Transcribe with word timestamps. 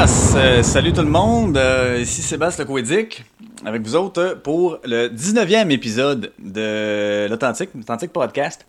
Euh, 0.00 0.62
salut 0.62 0.94
tout 0.94 1.02
le 1.02 1.10
monde, 1.10 1.58
euh, 1.58 1.98
ici 2.00 2.22
Sébastien 2.22 2.64
Lecoédic, 2.64 3.22
avec 3.66 3.82
vous 3.82 3.96
autres 3.96 4.40
pour 4.42 4.78
le 4.82 5.08
19e 5.08 5.70
épisode 5.70 6.32
de 6.38 7.26
l'Authentique, 7.28 7.68
l'Authentique 7.74 8.10
Podcast. 8.10 8.64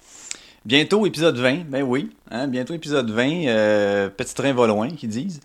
Bientôt 0.65 1.05
épisode 1.05 1.37
20, 1.37 1.69
ben 1.69 1.83
oui, 1.83 2.09
hein, 2.29 2.49
bientôt 2.49 2.73
épisode 2.73 3.09
20, 3.09 3.47
euh, 3.47 4.09
petit 4.09 4.35
train 4.35 4.51
va 4.51 4.67
loin, 4.67 4.89
qu'ils 4.89 5.07
disent. 5.07 5.39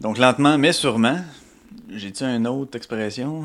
Donc 0.00 0.18
lentement 0.18 0.58
mais 0.58 0.72
sûrement. 0.72 1.18
J'ai-tu 1.88 2.24
une 2.24 2.48
autre 2.48 2.76
expression? 2.76 3.44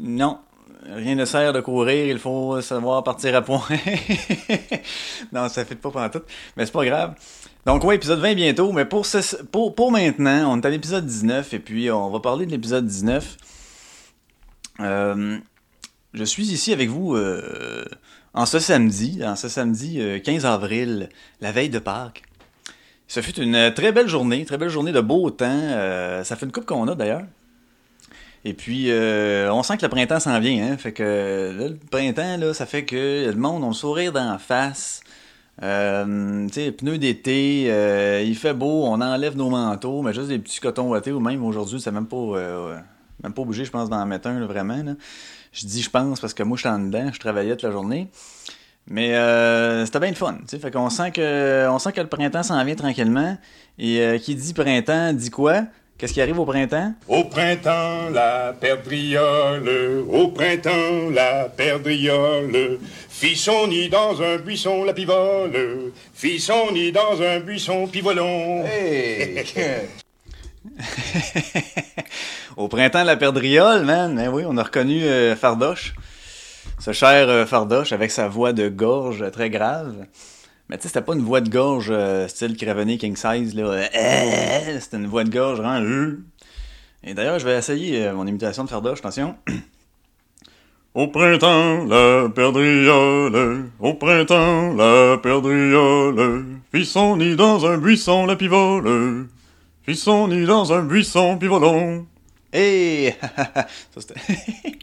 Non, 0.00 0.38
rien 0.84 1.14
ne 1.14 1.24
sert 1.24 1.52
de 1.52 1.60
courir, 1.60 2.06
il 2.06 2.18
faut 2.18 2.60
savoir 2.60 3.04
partir 3.04 3.36
à 3.36 3.42
point. 3.42 3.62
non, 5.32 5.48
ça 5.48 5.64
fait 5.64 5.76
pas 5.76 6.08
tout, 6.08 6.22
mais 6.56 6.66
c'est 6.66 6.72
pas 6.72 6.84
grave. 6.84 7.14
Donc 7.64 7.84
ouais, 7.84 7.94
épisode 7.94 8.18
20 8.18 8.34
bientôt, 8.34 8.72
mais 8.72 8.84
pour, 8.84 9.06
ce, 9.06 9.36
pour, 9.44 9.74
pour 9.74 9.92
maintenant, 9.92 10.52
on 10.52 10.60
est 10.60 10.66
à 10.66 10.70
l'épisode 10.70 11.06
19 11.06 11.54
et 11.54 11.58
puis 11.60 11.90
on 11.92 12.10
va 12.10 12.18
parler 12.18 12.44
de 12.44 12.50
l'épisode 12.50 12.86
19. 12.86 13.36
Euh, 14.80 15.38
je 16.12 16.24
suis 16.24 16.46
ici 16.46 16.72
avec 16.72 16.88
vous 16.88 17.14
euh, 17.14 17.84
en 18.34 18.46
ce 18.46 18.58
samedi, 18.58 19.20
en 19.24 19.36
ce 19.36 19.48
samedi 19.48 20.00
euh, 20.00 20.18
15 20.18 20.44
avril, 20.44 21.08
la 21.40 21.52
veille 21.52 21.70
de 21.70 21.78
Pâques. 21.78 22.24
Ce 23.06 23.20
fut 23.20 23.38
une 23.40 23.72
très 23.72 23.92
belle 23.92 24.08
journée, 24.08 24.44
très 24.44 24.58
belle 24.58 24.68
journée 24.70 24.90
de 24.92 25.00
beau 25.00 25.30
temps. 25.30 25.46
euh, 25.48 26.24
ça 26.24 26.34
fait 26.34 26.46
une 26.46 26.52
coupe 26.52 26.66
qu'on 26.66 26.88
a 26.88 26.96
d'ailleurs. 26.96 27.22
Et 28.44 28.54
puis, 28.54 28.90
euh, 28.90 29.52
on 29.52 29.62
sent 29.62 29.76
que 29.76 29.82
le 29.82 29.88
printemps 29.88 30.18
s'en 30.18 30.40
vient, 30.40 30.66
hein. 30.72 30.76
Fait 30.76 30.90
que 30.90 31.54
là, 31.56 31.68
le 31.68 31.76
printemps, 31.76 32.38
là, 32.38 32.52
ça 32.54 32.66
fait 32.66 32.84
que 32.84 33.30
le 33.30 33.36
monde 33.36 33.62
a 33.62 33.68
le 33.68 33.72
sourire 33.72 34.12
d'en 34.12 34.36
face. 34.38 35.00
Euh, 35.60 36.48
pneus 36.48 36.98
d'été, 36.98 37.66
euh, 37.68 38.22
il 38.24 38.36
fait 38.36 38.54
beau, 38.54 38.84
on 38.84 39.00
enlève 39.00 39.36
nos 39.36 39.50
manteaux, 39.50 40.02
mais 40.02 40.14
juste 40.14 40.28
des 40.28 40.38
petits 40.38 40.60
cotons 40.60 40.88
ouatés 40.88 41.12
ou 41.12 41.20
même 41.20 41.44
aujourd'hui, 41.44 41.80
c'est 41.80 41.92
même 41.92 42.06
pas, 42.06 42.16
euh, 42.16 42.78
même 43.22 43.34
pas 43.34 43.42
obligé, 43.42 43.64
je 43.64 43.70
pense, 43.70 43.90
d'en 43.90 44.04
mettre 44.06 44.28
un, 44.28 44.44
vraiment. 44.46 44.82
Je 45.52 45.66
dis 45.66 45.82
je 45.82 45.90
pense 45.90 46.20
parce 46.20 46.32
que 46.32 46.42
moi, 46.42 46.56
je 46.56 46.62
suis 46.62 46.68
en 46.70 46.78
dedans, 46.78 47.10
je 47.12 47.20
travaillais 47.20 47.50
toute 47.52 47.64
la 47.64 47.70
journée. 47.70 48.08
Mais 48.88 49.14
euh, 49.14 49.84
c'était 49.84 50.00
bien 50.00 50.08
le 50.08 50.16
fun, 50.16 50.34
tu 50.40 50.48
sais. 50.48 50.58
Fait 50.58 50.72
qu'on 50.72 50.90
sent 50.90 51.12
on 51.68 51.78
sent 51.78 51.92
que 51.92 52.00
le 52.00 52.08
printemps 52.08 52.42
s'en 52.42 52.64
vient 52.64 52.74
tranquillement. 52.74 53.36
Et 53.78 54.18
qui 54.20 54.34
dit 54.34 54.54
printemps 54.54 55.12
dit 55.12 55.30
quoi? 55.30 55.66
Qu'est-ce 56.02 56.14
qui 56.14 56.20
arrive 56.20 56.40
au 56.40 56.44
printemps? 56.44 56.94
Au 57.06 57.22
printemps, 57.22 58.10
la 58.12 58.52
perdriole, 58.60 60.02
au 60.10 60.32
printemps, 60.32 61.10
la 61.14 61.44
perdriole, 61.44 62.80
fit 63.08 63.36
son 63.36 63.68
nid 63.68 63.88
dans 63.88 64.20
un 64.20 64.38
buisson, 64.38 64.82
la 64.82 64.94
pivole, 64.94 65.92
fit 66.12 66.40
son 66.40 66.72
nid 66.72 66.90
dans 66.90 67.22
un 67.22 67.38
buisson, 67.38 67.86
pivolon. 67.86 68.64
Hey! 68.64 69.44
Au 72.56 72.66
printemps, 72.66 73.04
la 73.04 73.16
perdriole, 73.16 73.84
man. 73.84 74.20
Eh 74.20 74.26
oui, 74.26 74.42
on 74.44 74.56
a 74.56 74.64
reconnu 74.64 75.04
euh, 75.04 75.36
Fardoche. 75.36 75.94
Ce 76.80 76.90
cher 76.90 77.28
euh, 77.28 77.46
Fardoche 77.46 77.92
avec 77.92 78.10
sa 78.10 78.26
voix 78.26 78.52
de 78.52 78.68
gorge 78.68 79.30
très 79.30 79.50
grave. 79.50 79.94
Mais 80.72 80.78
tu 80.78 80.84
sais, 80.84 80.88
c'était 80.88 81.02
pas 81.02 81.12
une 81.12 81.20
voix 81.20 81.42
de 81.42 81.50
gorge 81.50 81.88
euh, 81.90 82.26
style 82.28 82.56
Craveney 82.56 82.96
King 82.96 83.14
Size, 83.14 83.54
là. 83.54 83.64
Euh, 83.94 84.80
c'était 84.80 84.96
une 84.96 85.06
voix 85.06 85.22
de 85.22 85.28
gorge 85.28 85.60
euh. 85.62 86.16
Et 87.04 87.12
d'ailleurs, 87.12 87.38
je 87.38 87.44
vais 87.44 87.58
essayer 87.58 88.06
euh, 88.06 88.14
mon 88.14 88.26
imitation 88.26 88.64
de 88.64 88.70
Fardoche, 88.70 89.00
attention. 89.00 89.36
Au 90.94 91.08
printemps, 91.08 91.84
la 91.84 92.30
perdriole, 92.30 93.70
au 93.80 93.94
printemps, 93.94 94.72
la 94.72 95.18
perdriole, 95.18 96.46
fit 96.72 96.86
son 96.86 97.18
dans 97.18 97.66
un 97.66 97.76
buisson, 97.76 98.24
la 98.24 98.36
pivole, 98.36 99.26
fit 99.82 99.96
son 99.96 100.28
dans 100.28 100.72
un 100.72 100.82
buisson, 100.84 101.36
pivolon. 101.36 102.06
Hey! 102.50 103.14
ça 103.36 104.00
c'était. 104.00 104.20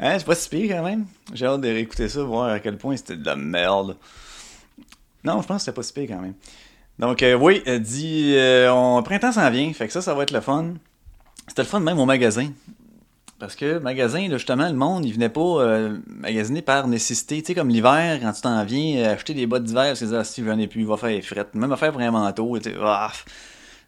hein, 0.00 0.18
c'est 0.18 0.26
pas 0.26 0.34
si 0.34 0.48
pire 0.48 0.76
quand 0.76 0.84
même. 0.84 1.04
J'ai 1.34 1.44
hâte 1.44 1.60
de 1.60 1.68
réécouter 1.68 2.08
ça, 2.08 2.22
voir 2.22 2.48
à 2.48 2.60
quel 2.60 2.78
point 2.78 2.96
c'était 2.96 3.16
de 3.16 3.26
la 3.26 3.36
merde. 3.36 3.96
Non, 5.24 5.42
je 5.42 5.46
pense 5.46 5.58
que 5.58 5.62
c'était 5.64 5.74
pas 5.74 5.82
si 5.82 5.92
pire 5.92 6.06
quand 6.08 6.20
même. 6.20 6.34
Donc, 6.98 7.22
euh, 7.22 7.34
oui, 7.34 7.62
euh, 7.66 7.78
dit. 7.78 8.34
Euh, 8.36 8.72
on... 8.72 9.02
Printemps 9.02 9.32
s'en 9.32 9.50
vient, 9.50 9.72
fait 9.72 9.86
que 9.86 9.92
ça, 9.92 10.02
ça 10.02 10.14
va 10.14 10.24
être 10.24 10.32
le 10.32 10.40
fun. 10.40 10.74
C'était 11.46 11.62
le 11.62 11.68
fun 11.68 11.80
même 11.80 11.98
au 11.98 12.06
magasin. 12.06 12.50
Parce 13.38 13.54
que 13.54 13.78
magasin, 13.78 14.26
là, 14.26 14.36
justement, 14.36 14.66
le 14.66 14.74
monde, 14.74 15.04
il 15.04 15.12
venait 15.12 15.28
pas 15.28 15.40
euh, 15.40 15.98
magasiner 16.06 16.60
par 16.60 16.88
nécessité. 16.88 17.40
Tu 17.40 17.46
sais, 17.46 17.54
comme 17.54 17.68
l'hiver, 17.68 18.18
quand 18.20 18.32
tu 18.32 18.40
t'en 18.40 18.64
viens, 18.64 18.98
euh, 18.98 19.14
acheter 19.14 19.32
des 19.32 19.46
bottes 19.46 19.62
d'hiver, 19.62 19.96
c'est 19.96 20.08
ça, 20.08 20.24
si 20.24 20.42
venais 20.42 20.66
plus, 20.66 20.80
il 20.80 20.86
va 20.88 20.96
faire 20.96 21.22
fret. 21.22 21.46
Même 21.54 21.70
affaire 21.70 21.92
pour 21.92 22.00
un 22.00 22.10
manteau, 22.10 22.58
tu 22.58 22.70
sais, 22.70 22.76
ah, 22.82 23.12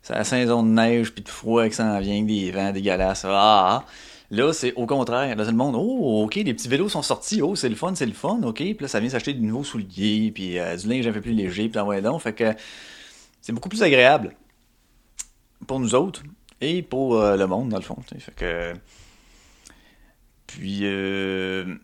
c'est 0.03 0.15
la 0.15 0.25
saison 0.25 0.63
de 0.63 0.69
neige 0.69 1.13
puis 1.13 1.25
de 1.25 1.29
froid 1.29 1.67
qui 1.67 1.75
s'en 1.75 1.99
vient, 1.99 2.23
des 2.23 2.53
vents 2.53 2.71
dégueulasses. 2.71 3.27
Ah, 3.29 3.85
là, 4.31 4.53
c'est 4.53 4.73
au 4.75 4.87
contraire. 4.87 5.35
Là, 5.37 5.45
c'est 5.45 5.51
le 5.51 5.57
monde, 5.57 5.75
oh, 5.77 6.25
ok, 6.25 6.37
les 6.37 6.55
petits 6.55 6.69
vélos 6.69 6.89
sont 6.89 7.03
sortis, 7.03 7.43
oh, 7.43 7.55
c'est 7.57 7.69
le 7.69 7.75
fun, 7.77 7.95
c'est 7.95 8.07
le 8.07 8.13
fun, 8.13 8.41
ok. 8.43 8.57
Puis 8.57 8.77
là, 8.81 8.89
ça 8.89 9.01
vient 9.01 9.09
s'acheter 9.11 9.35
de 9.35 9.41
nouveaux 9.41 9.65
souliers, 9.65 10.31
puis 10.35 10.59
euh, 10.59 10.77
du 10.77 10.89
linge 10.89 11.07
un 11.07 11.13
peu 11.13 11.21
plus 11.21 11.33
léger, 11.33 11.69
puis 11.69 11.81
ouais, 11.81 12.01
donc, 12.03 12.21
fait 12.23 12.33
que 12.35 12.55
c'est 13.41 13.53
beaucoup 13.53 13.69
plus 13.69 13.83
agréable 13.83 14.35
pour 15.67 15.81
nous 15.81 15.95
autres 15.95 16.23
et 16.61 16.83
pour 16.83 17.17
euh, 17.17 17.37
le 17.37 17.47
monde, 17.47 17.69
dans 17.71 17.77
le 17.79 17.83
fond. 17.83 17.97
tu 18.07 18.15
sais. 18.15 18.21
Fait 18.21 18.35
que. 18.35 18.75
Puis, 20.47 20.81
euh... 20.83 21.75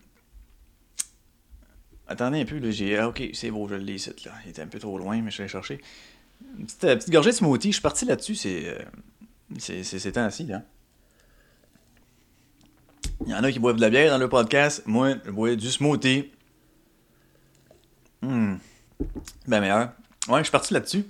Attendez 2.09 2.41
un 2.41 2.45
peu, 2.45 2.57
là, 2.59 2.71
j'ai... 2.71 2.97
Ah, 2.97 3.09
ok, 3.09 3.21
c'est 3.33 3.51
beau, 3.51 3.67
je 3.67 3.75
l'ai 3.75 3.95
ici, 3.95 4.11
là. 4.25 4.31
Il 4.45 4.49
était 4.51 4.61
un 4.61 4.67
peu 4.67 4.79
trop 4.79 4.97
loin, 4.97 5.21
mais 5.21 5.31
je 5.31 5.41
vais 5.41 5.47
chercher. 5.47 5.79
Une 6.57 6.65
petite, 6.65 6.83
euh, 6.85 6.97
gorgée 7.09 7.31
de 7.31 7.35
smoothie, 7.35 7.69
je 7.69 7.73
suis 7.75 7.81
parti 7.81 8.05
là-dessus, 8.05 8.35
c'est... 8.35 8.77
C'est 9.57 9.83
c'est- 9.83 9.99
ces 9.99 10.11
temps-ci, 10.11 10.45
là. 10.45 10.63
Il 13.25 13.31
y 13.31 13.35
en 13.35 13.43
a 13.43 13.51
qui 13.51 13.59
boivent 13.59 13.75
de 13.77 13.81
la 13.81 13.89
bière 13.89 14.11
dans 14.11 14.17
le 14.17 14.29
podcast. 14.29 14.83
Moi, 14.85 15.15
je 15.25 15.31
bois 15.31 15.55
du 15.55 15.69
smoothie. 15.71 16.31
Hum. 18.21 18.59
Ben 19.47 19.61
meilleur. 19.61 19.91
Ouais, 20.27 20.39
je 20.39 20.43
suis 20.43 20.51
parti 20.51 20.73
là-dessus. 20.73 21.05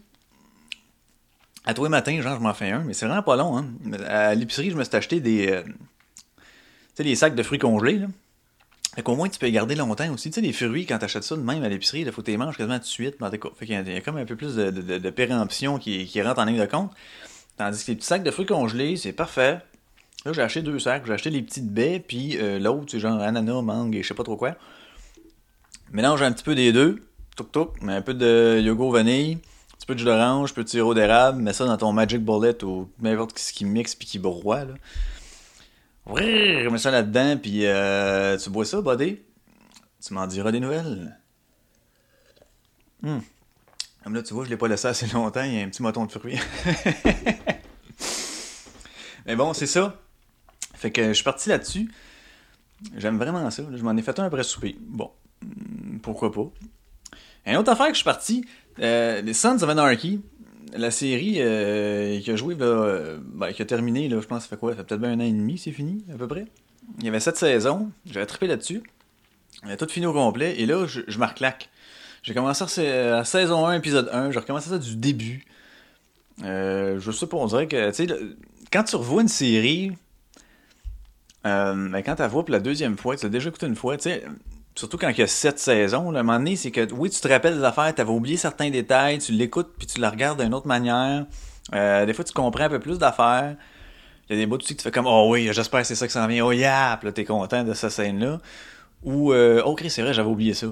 À 1.66 1.74
tous 1.74 1.84
les 1.84 1.90
matins, 1.90 2.20
genre, 2.22 2.36
je 2.38 2.42
m'en 2.42 2.54
fais 2.54 2.72
un, 2.72 2.80
mais 2.80 2.94
c'est 2.94 3.06
vraiment 3.06 3.24
pas 3.24 3.36
long, 3.36 3.58
hein. 3.58 3.68
À 4.08 4.34
l'épicerie, 4.36 4.72
je 4.72 4.78
me 4.78 4.84
suis 4.84 4.96
acheté 4.96 5.20
des... 5.20 5.50
euh, 5.52 5.64
Tu 5.64 5.74
sais, 6.96 7.04
les 7.04 7.16
sacs 7.16 7.36
de 7.36 7.44
fruits 7.44 7.60
congelés, 7.60 8.00
là. 8.00 8.08
Fait 8.96 9.04
qu'au 9.04 9.16
moins, 9.16 9.30
tu 9.30 9.38
peux 9.38 9.46
les 9.46 9.52
garder 9.52 9.76
longtemps 9.76 10.12
aussi. 10.14 10.32
Tu 10.32 10.36
sais, 10.36 10.42
les 10.42 10.54
fruits, 10.54 10.86
quand 10.86 10.98
t'achètes 10.98 11.24
ça 11.24 11.36
de 11.36 11.42
même 11.42 11.62
à 11.64 11.70
l'épicerie, 11.70 12.02
il 12.02 12.12
faut 12.12 12.22
que 12.22 12.26
tu 12.26 12.32
les 12.32 12.38
manges 12.38 12.58
quasiment 12.58 12.78
tout 12.78 12.84
de 12.84 12.88
suite. 12.88 13.20
dans 13.20 13.30
Fait 13.30 13.40
qu'il 13.66 13.70
y 13.70 13.92
y 13.92 13.96
a 13.96 14.02
comme 14.02 14.18
un 14.18 14.26
peu 14.26 14.36
plus 14.36 14.56
de, 14.56 14.72
de, 14.72 14.98
de 14.98 15.10
péremption 15.10 15.78
qui, 15.78 16.06
qui 16.06 16.22
rentre 16.22 16.40
en 16.40 16.46
ligne 16.46 16.60
de 16.60 16.66
compte. 16.66 16.92
Tandis 17.58 17.84
que 17.84 17.92
les 17.92 17.96
petits 17.98 18.08
sacs 18.08 18.24
de 18.24 18.32
fruits 18.32 18.46
congelés, 18.46 18.96
c'est 18.98 19.14
parfait. 19.14 19.60
Là, 20.28 20.34
j'ai 20.34 20.42
acheté 20.42 20.62
deux 20.62 20.78
sacs. 20.78 21.06
J'ai 21.06 21.14
acheté 21.14 21.30
les 21.30 21.42
petites 21.42 21.70
baies, 21.70 22.04
puis 22.06 22.38
euh, 22.38 22.60
l'autre, 22.60 22.88
c'est 22.90 23.00
genre 23.00 23.22
ananas, 23.22 23.62
mangue 23.62 23.96
et 23.96 24.04
je 24.04 24.10
sais 24.10 24.14
pas 24.14 24.26
trop 24.26 24.36
quoi. 24.36 24.58
Mélange 25.94 26.22
un 26.22 26.34
petit 26.34 26.44
peu 26.44 26.54
des 26.54 26.74
deux. 26.74 27.08
Touk 27.38 27.50
touk. 27.54 27.82
Mets 27.82 27.94
un 27.94 28.02
peu 28.02 28.14
de 28.14 28.60
yogourt 28.60 28.92
vanille. 28.92 29.36
Un 29.36 29.78
petit 29.78 29.88
peu 29.88 29.94
de 29.94 30.00
jus 30.00 30.06
d'orange, 30.06 30.52
un 30.52 30.54
peu 30.54 30.66
de 30.66 30.70
sirop 30.70 30.94
d'érable. 30.94 31.42
Mets 31.42 31.54
ça 31.54 31.66
dans 31.66 31.78
ton 31.78 31.94
Magic 31.94 32.26
Bullet 32.26 32.62
ou 32.66 32.90
n'importe 33.00 33.40
ce 33.40 33.54
qui 33.54 33.64
mixe 33.64 33.96
puis 33.96 34.06
qui 34.06 34.20
broie, 34.20 34.66
là. 34.66 34.74
Mets 36.14 36.78
ça 36.78 36.92
là-dedans, 36.92 37.38
puis 37.38 37.66
euh, 37.66 38.38
tu 38.38 38.50
bois 38.50 38.66
ça, 38.66 38.82
buddy. 38.82 39.20
Tu 40.06 40.14
m'en 40.14 40.28
diras 40.28 40.52
des 40.52 40.60
nouvelles. 40.60 41.18
Hum. 43.02 43.22
Comme 44.04 44.14
là, 44.14 44.24
tu 44.24 44.34
vois, 44.34 44.44
je 44.44 44.50
l'ai 44.50 44.58
pas 44.58 44.68
laissé 44.68 44.90
assez 44.90 45.08
longtemps, 45.08 45.44
il 45.44 45.54
y 45.54 45.62
a 45.62 45.64
un 45.64 45.70
petit 45.70 45.82
moton 45.82 46.06
de 46.06 46.12
fruits. 46.12 46.36
Mais 49.26 49.38
bon, 49.38 49.54
c'est 49.54 49.68
ça. 49.68 49.98
Fait 50.78 50.92
que 50.92 51.08
je 51.10 51.14
suis 51.14 51.24
parti 51.24 51.50
là-dessus. 51.50 51.92
J'aime 52.96 53.18
vraiment 53.18 53.50
ça. 53.50 53.64
Je 53.76 53.84
m'en 53.84 53.96
ai 53.98 54.02
fait 54.02 54.18
un 54.20 54.26
après 54.26 54.44
souper. 54.44 54.76
Bon, 54.80 55.12
hum, 55.44 56.00
pourquoi 56.02 56.32
pas. 56.32 56.50
Une 57.46 57.56
autre 57.58 57.72
affaire 57.72 57.88
que 57.88 57.94
je 57.94 57.98
suis 57.98 58.04
parti, 58.06 58.46
euh, 58.80 59.22
les 59.22 59.34
Sons 59.34 59.56
of 59.64 59.70
Anarchy, 59.70 60.22
la 60.76 60.92
série 60.92 61.36
euh, 61.38 62.20
qui 62.20 62.30
a 62.30 62.36
joué, 62.36 62.56
euh, 62.60 63.20
ben, 63.24 63.54
qui 63.54 63.62
a 63.62 63.66
terminé, 63.66 64.10
là, 64.10 64.20
je 64.22 64.28
pense, 64.28 64.44
ça 64.44 64.50
fait 64.50 64.58
quoi? 64.58 64.72
Ça 64.72 64.78
fait 64.78 64.84
peut-être 64.84 65.02
bien 65.02 65.12
un 65.12 65.20
an 65.20 65.24
et 65.24 65.32
demi, 65.32 65.58
c'est 65.58 65.72
fini, 65.72 66.04
à 66.14 66.18
peu 66.18 66.28
près. 66.28 66.46
Il 67.00 67.06
y 67.06 67.08
avait 67.08 67.20
sept 67.22 67.38
saisons, 67.38 67.90
j'avais 68.06 68.26
trippé 68.26 68.48
là-dessus. 68.48 68.84
J'avais 69.64 69.78
tout 69.78 69.88
fini 69.88 70.06
au 70.06 70.14
complet, 70.14 70.60
et 70.60 70.66
là, 70.66 70.86
je, 70.88 71.02
je 71.08 71.18
me 71.20 71.26
reclaque. 71.26 71.70
J'ai 72.22 72.34
commencé 72.34 72.64
à, 72.64 72.68
sa- 72.68 73.18
à 73.20 73.24
saison 73.24 73.66
1, 73.66 73.76
épisode 73.76 74.10
1, 74.12 74.32
j'ai 74.32 74.40
recommencé 74.40 74.70
ça 74.70 74.78
du 74.78 74.98
début. 74.98 75.46
Je 76.44 77.12
sais 77.18 77.28
pas, 77.28 77.38
on 77.38 77.46
dirait 77.48 77.68
que, 77.68 77.90
tu 77.92 78.06
sais, 78.08 78.20
quand 78.72 78.84
tu 78.84 78.96
revois 78.98 79.22
une 79.22 79.28
série, 79.30 79.94
euh, 81.48 81.90
ben, 81.90 82.04
quand 82.04 82.16
tu 82.16 82.24
vois 82.24 82.44
pour 82.44 82.52
la 82.52 82.60
deuxième 82.60 82.98
fois, 82.98 83.16
tu 83.16 83.26
l'as 83.26 83.30
déjà 83.30 83.50
écouté 83.50 83.68
une 83.68 83.76
fois, 83.76 83.98
tu 83.98 84.04
sais, 84.04 84.24
surtout 84.76 84.98
quand 84.98 85.10
il 85.10 85.18
y 85.18 85.22
a 85.22 85.28
sept 85.28 85.60
saisons, 85.60 86.14
à 86.16 86.20
un 86.20 86.24
moment 86.24 86.38
donné, 86.38 86.56
c'est 86.56 86.72
que, 86.72 86.92
oui, 86.94 87.10
tu 87.10 87.20
te 87.20 87.28
rappelles 87.28 87.58
des 87.58 87.64
affaires, 87.64 87.94
tu 87.94 88.02
avais 88.02 88.12
oublié 88.12 88.38
certains 88.38 88.70
détails, 88.70 89.20
tu 89.20 89.32
l'écoutes, 89.32 89.74
puis 89.78 89.88
tu 89.88 90.00
la 90.00 90.10
regardes 90.10 90.42
d'une 90.42 90.54
autre 90.54 90.68
manière. 90.68 91.26
Euh, 91.74 92.06
des 92.06 92.14
fois, 92.14 92.24
tu 92.24 92.34
comprends 92.34 92.66
un 92.66 92.70
peu 92.70 92.80
plus 92.80 92.98
d'affaires. 92.98 93.56
Il 94.30 94.36
y 94.36 94.40
a 94.40 94.42
des 94.42 94.46
bouts 94.46 94.58
aussi 94.58 94.76
que 94.76 94.82
tu 94.82 94.84
fais 94.84 94.92
comme 94.92 95.08
Oh 95.08 95.28
oui, 95.32 95.50
j'espère 95.52 95.82
que 95.82 95.88
c'est 95.88 95.96
ça 95.96 96.06
que 96.06 96.14
ça 96.14 96.26
vient. 96.28 96.46
Oh 96.46 96.52
yeah! 96.52 96.98
Puis 97.00 97.08
là, 97.08 97.12
t'es 97.14 97.26
content 97.26 97.64
de 97.64 97.74
cette 97.74 97.92
scène-là. 97.92 98.40
Ou 99.04 99.32
euh, 99.32 99.62
Oh 99.66 99.76
Chris, 99.76 99.90
c'est 99.90 100.02
vrai, 100.02 100.14
j'avais 100.14 100.30
oublié 100.30 100.54
ça. 100.54 100.68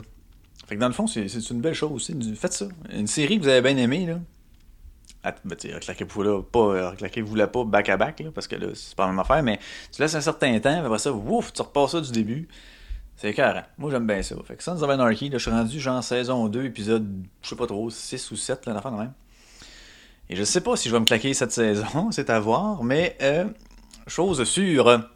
Fait 0.68 0.76
que 0.76 0.80
dans 0.80 0.88
le 0.88 0.94
fond, 0.94 1.08
c'est 1.08 1.28
une 1.50 1.62
belle 1.62 1.74
chose 1.74 1.92
aussi. 1.92 2.16
Faites 2.36 2.54
ça. 2.54 2.68
Une 2.92 3.08
série 3.08 3.38
que 3.38 3.44
vous 3.44 3.50
avez 3.50 3.62
bien 3.62 3.78
aimée, 3.78 4.06
là. 4.06 4.20
Reclaquez-vous 5.26 6.24
là, 6.24 6.42
pas, 6.42 6.90
reclaquez-vous 6.92 7.36
là 7.36 7.48
pas 7.48 7.64
back 7.64 7.90
à 7.90 7.98
back, 7.98 8.20
là, 8.20 8.30
parce 8.34 8.48
que 8.48 8.56
là, 8.56 8.68
c'est 8.74 8.96
pas 8.96 9.04
la 9.04 9.12
même 9.12 9.20
affaire, 9.20 9.44
mais 9.44 9.60
tu 9.92 10.02
laisses 10.02 10.16
un 10.16 10.22
certain 10.22 10.60
temps, 10.60 10.84
après 10.84 11.00
ça, 11.00 11.12
tu 11.12 11.62
repasses 11.62 11.92
ça 11.92 12.02
du 12.02 12.12
début. 12.12 12.48
C'est 13.18 13.34
carré. 13.34 13.62
Moi, 13.78 13.92
j'aime 13.92 14.06
bien 14.06 14.22
ça. 14.22 14.36
Fait 14.46 14.56
que 14.56 14.64
Sons 14.64 14.82
of 14.82 14.90
Anarchy, 14.90 15.30
là, 15.30 15.38
je 15.38 15.44
suis 15.44 15.52
rendu 15.52 15.80
genre 15.80 16.04
saison 16.04 16.48
2, 16.48 16.66
épisode, 16.66 17.26
je 17.42 17.50
sais 17.50 17.56
pas 17.56 17.66
trop, 17.66 17.90
6 17.90 18.32
ou 18.32 18.36
7, 18.36 18.66
là, 18.66 18.74
l'affaire 18.74 18.92
de 18.92 18.98
même. 18.98 19.14
Et 20.30 20.36
je 20.36 20.44
sais 20.44 20.62
pas 20.62 20.76
si 20.76 20.90
je 20.90 20.94
vais 20.94 21.00
me 21.00 21.06
claquer 21.06 21.34
cette 21.34 21.52
saison, 21.54 22.12
c'est 22.12 22.30
à 22.30 22.40
voir, 22.40 22.84
mais 22.84 23.16
euh, 23.22 23.46
chose 24.08 24.44
sûre, 24.44 25.10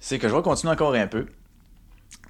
c'est 0.00 0.18
que 0.18 0.28
je 0.28 0.34
vais 0.34 0.42
continuer 0.42 0.72
encore 0.72 0.94
un 0.94 1.06
peu. 1.06 1.26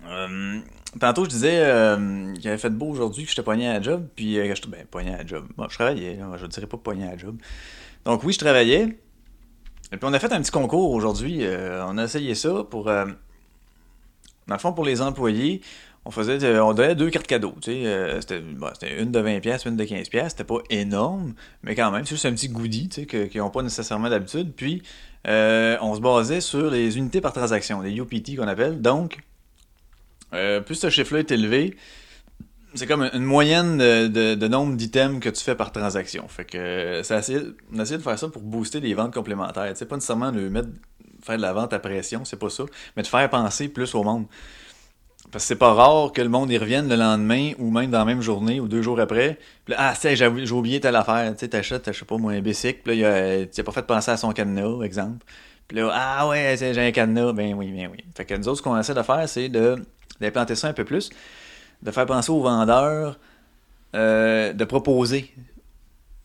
Euh, 0.08 0.60
tantôt, 1.00 1.24
je 1.24 1.30
disais 1.30 1.60
euh, 1.62 2.34
qu'il 2.34 2.48
avait 2.48 2.58
fait 2.58 2.70
beau 2.70 2.86
aujourd'hui, 2.86 3.24
que 3.24 3.30
j'étais 3.30 3.42
poigné 3.42 3.68
à 3.68 3.74
la 3.74 3.82
job, 3.82 4.06
puis 4.14 4.38
euh, 4.38 4.54
je 4.54 4.68
ben, 4.68 4.86
à 4.94 5.18
la 5.18 5.26
job. 5.26 5.46
Bon, 5.56 5.66
je 5.68 5.74
travaillais, 5.74 6.18
je 6.36 6.42
ne 6.44 6.48
dirais 6.48 6.66
pas 6.66 6.76
poigné 6.76 7.06
à 7.06 7.10
la 7.12 7.16
job. 7.16 7.36
Donc 8.04 8.22
oui, 8.24 8.32
je 8.32 8.38
travaillais. 8.38 8.98
Et 9.92 9.96
puis 9.96 10.00
on 10.02 10.12
a 10.12 10.18
fait 10.18 10.32
un 10.32 10.40
petit 10.40 10.50
concours 10.50 10.90
aujourd'hui. 10.92 11.44
on 11.44 11.98
a 11.98 12.04
essayé 12.04 12.34
ça 12.34 12.64
pour. 12.64 12.84
dans 12.86 13.06
le 14.48 14.58
fond, 14.58 14.72
pour 14.72 14.84
les 14.84 15.00
employés, 15.00 15.60
on 16.04 16.10
faisait 16.10 16.58
on 16.58 16.72
donnait 16.72 16.96
deux 16.96 17.10
cartes 17.10 17.26
cadeaux. 17.26 17.54
Tu 17.60 17.72
sais, 17.72 18.20
c'était, 18.20 18.40
une 18.98 19.12
de 19.12 19.20
20$, 19.20 19.68
une 19.68 19.76
de 19.76 19.84
15$. 19.84 20.28
C'était 20.28 20.44
pas 20.44 20.58
énorme, 20.70 21.34
mais 21.62 21.74
quand 21.76 21.90
même, 21.92 22.04
c'est 22.04 22.14
juste 22.14 22.26
un 22.26 22.32
petit 22.32 22.48
goodie 22.48 22.88
tu 22.88 23.02
sais, 23.02 23.06
qu'ils 23.06 23.40
n'ont 23.40 23.50
pas 23.50 23.62
nécessairement 23.62 24.10
d'habitude. 24.10 24.54
Puis 24.56 24.82
on 25.24 25.94
se 25.94 26.00
basait 26.00 26.40
sur 26.40 26.68
les 26.70 26.98
unités 26.98 27.20
par 27.20 27.32
transaction, 27.32 27.80
les 27.80 27.96
UPT 27.96 28.36
qu'on 28.36 28.48
appelle. 28.48 28.80
Donc, 28.80 29.18
euh, 30.36 30.60
plus 30.60 30.76
ce 30.76 30.90
chiffre-là 30.90 31.20
est 31.20 31.30
élevé, 31.30 31.76
c'est 32.74 32.86
comme 32.86 33.08
une 33.12 33.24
moyenne 33.24 33.78
de, 33.78 34.48
nombre 34.48 34.76
d'items 34.76 35.20
que 35.20 35.28
tu 35.28 35.42
fais 35.42 35.54
par 35.54 35.72
transaction. 35.72 36.28
Fait 36.28 36.44
que 36.44 37.00
c'est 37.02 37.14
on 37.72 37.78
a 37.78 37.82
essayé 37.82 37.98
de 37.98 38.02
faire 38.02 38.18
ça 38.18 38.28
pour 38.28 38.42
booster 38.42 38.80
les 38.80 38.94
ventes 38.94 39.14
complémentaires. 39.14 39.72
C'est 39.74 39.88
pas 39.88 39.96
nécessairement 39.96 40.32
de 40.32 40.48
mettre 40.48 40.68
faire 41.22 41.36
de 41.36 41.42
la 41.42 41.52
vente 41.52 41.72
à 41.72 41.78
pression, 41.78 42.24
c'est 42.24 42.38
pas 42.38 42.50
ça, 42.50 42.64
mais 42.96 43.02
de 43.02 43.08
faire 43.08 43.28
penser 43.28 43.68
plus 43.68 43.94
au 43.94 44.04
monde. 44.04 44.26
Parce 45.32 45.44
que 45.44 45.48
c'est 45.48 45.56
pas 45.56 45.74
rare 45.74 46.12
que 46.12 46.22
le 46.22 46.28
monde 46.28 46.50
y 46.52 46.58
revienne 46.58 46.88
le 46.88 46.94
lendemain 46.94 47.52
ou 47.58 47.70
même 47.70 47.90
dans 47.90 47.98
la 47.98 48.04
même 48.04 48.22
journée 48.22 48.60
ou 48.60 48.68
deux 48.68 48.82
jours 48.82 49.00
après. 49.00 49.38
Puis 49.64 49.74
là, 49.74 49.92
ah, 49.92 50.14
j'ai 50.14 50.52
oublié 50.52 50.80
telle 50.80 50.94
affaire. 50.94 51.32
Tu 51.32 51.40
sais, 51.40 51.48
t'achètes, 51.48 51.92
je 51.92 51.98
sais 51.98 52.04
pas 52.04 52.16
moi, 52.16 52.32
un 52.32 52.40
bicycle. 52.40 52.80
Puis 52.84 53.00
là, 53.00 53.44
tu 53.46 53.64
pas 53.64 53.72
fait 53.72 53.82
penser 53.82 54.12
à 54.12 54.16
son 54.16 54.30
cadenas, 54.30 54.82
exemple. 54.84 55.26
Puis 55.66 55.78
là, 55.78 55.90
ah 55.92 56.28
ouais, 56.28 56.54
j'ai 56.56 56.78
un 56.78 56.92
cadenas. 56.92 57.32
Ben 57.32 57.54
oui, 57.54 57.72
ben 57.72 57.88
oui. 57.90 58.04
Fait 58.16 58.24
que 58.24 58.34
nous 58.34 58.46
autres, 58.46 58.58
ce 58.58 58.62
qu'on 58.62 58.78
essaie 58.78 58.94
de 58.94 59.02
faire, 59.02 59.28
c'est 59.28 59.48
de 59.48 59.76
d'implanter 60.20 60.54
ça 60.54 60.68
un 60.68 60.72
peu 60.72 60.84
plus, 60.84 61.10
de 61.82 61.90
faire 61.90 62.06
penser 62.06 62.30
aux 62.30 62.40
vendeurs, 62.40 63.18
euh, 63.94 64.52
de 64.52 64.64
proposer. 64.64 65.32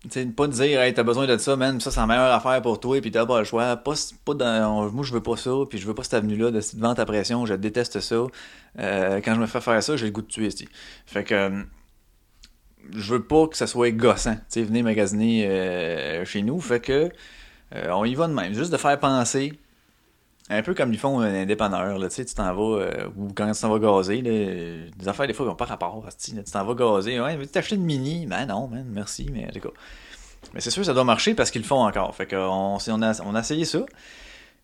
T'sais, 0.10 0.26
pas 0.26 0.48
de 0.48 0.54
dire, 0.54 0.82
hey, 0.82 0.94
t'as 0.94 1.04
besoin 1.04 1.28
de 1.28 1.38
ça, 1.38 1.56
man, 1.56 1.80
ça 1.80 1.92
c'est 1.92 2.00
la 2.00 2.08
meilleure 2.08 2.34
affaire 2.34 2.60
pour 2.64 2.80
toi, 2.80 3.00
puis 3.02 3.12
t'as 3.12 3.26
pas 3.26 3.40
le 3.40 3.46
choix. 3.46 3.78
Pas, 3.78 3.94
pas 4.26 4.34
dans, 4.34 4.90
moi, 4.92 5.06
je 5.06 5.14
veux 5.14 5.22
pas 5.22 5.38
ça, 5.38 5.52
puis 5.70 5.78
je 5.78 5.86
veux 5.86 5.94
pas 5.94 6.04
cette 6.04 6.16
avenue-là 6.16 6.50
de 6.50 6.60
cette 6.60 6.80
vente 6.80 6.98
à 6.98 7.06
pression, 7.06 7.46
je 7.46 7.54
déteste 7.54 8.00
ça. 8.00 8.26
Euh, 8.80 9.22
quand 9.24 9.36
je 9.36 9.40
me 9.40 9.46
fais 9.46 9.62
faire 9.62 9.82
ça, 9.84 9.96
j'ai 9.98 10.08
le 10.08 10.12
goût 10.12 10.24
de 10.24 10.28
tuer 10.28 10.48
ici. 10.48 10.68
Fait 11.06 11.24
que, 11.24 11.66
je 12.96 13.14
veux 13.14 13.24
pas 13.24 13.48
que 13.48 13.56
ça 13.56 13.68
soit 13.68 13.92
gossant, 13.92 14.36
tu 14.36 14.42
sais, 14.50 14.64
venez 14.64 14.82
magasiner 14.82 15.46
euh, 15.48 16.26
chez 16.26 16.42
nous. 16.42 16.60
Fait 16.60 16.80
que, 16.80 17.12
on 17.90 18.04
y 18.04 18.16
va 18.16 18.28
de 18.28 18.34
même. 18.34 18.54
Juste 18.54 18.72
de 18.72 18.78
faire 18.78 19.00
penser 19.00 19.54
un 20.52 20.62
peu 20.62 20.74
comme 20.74 20.94
ils 20.94 21.00
font 21.00 21.22
un 21.22 21.46
dépanneur, 21.46 21.98
là, 21.98 22.10
tu 22.10 22.16
sais, 22.16 22.26
tu 22.26 22.36
t'en 22.36 22.54
vas, 22.54 22.82
euh, 22.82 23.08
ou 23.18 23.30
quand 23.34 23.52
tu 23.52 23.62
t'en 23.62 23.70
vas 23.70 23.80
gazer, 23.80 24.22
là, 24.22 24.32
des 24.98 25.08
affaires 25.08 25.28
des 25.28 25.34
fois 25.34 25.46
qui 25.46 25.50
n'ont 25.50 25.56
pas 25.56 25.66
rapport, 25.66 26.06
tu 26.20 26.44
t'en 26.44 26.66
vas 26.66 26.74
gazer, 26.74 27.20
ouais, 27.20 27.36
veux-tu 27.36 27.52
t'acheter 27.52 27.76
une 27.76 27.84
mini? 27.86 28.26
Ben 28.26 28.46
non, 28.46 28.68
man, 28.68 28.86
merci, 28.90 29.30
mais 29.32 29.48
en 29.48 29.52
tout 29.52 29.60
cas. 29.60 29.74
Mais 30.54 30.62
c'est 30.62 30.72
sûr, 30.72 30.84
ça 30.84 30.94
doit 30.94 31.04
marcher 31.04 31.36
parce 31.36 31.52
qu'ils 31.52 31.62
le 31.62 31.68
font 31.68 31.86
encore. 31.86 32.16
Fait 32.16 32.26
qu'on 32.26 32.78
on 32.86 33.02
a, 33.02 33.22
on 33.24 33.36
a 33.36 33.40
essayé 33.40 33.64
ça. 33.64 33.86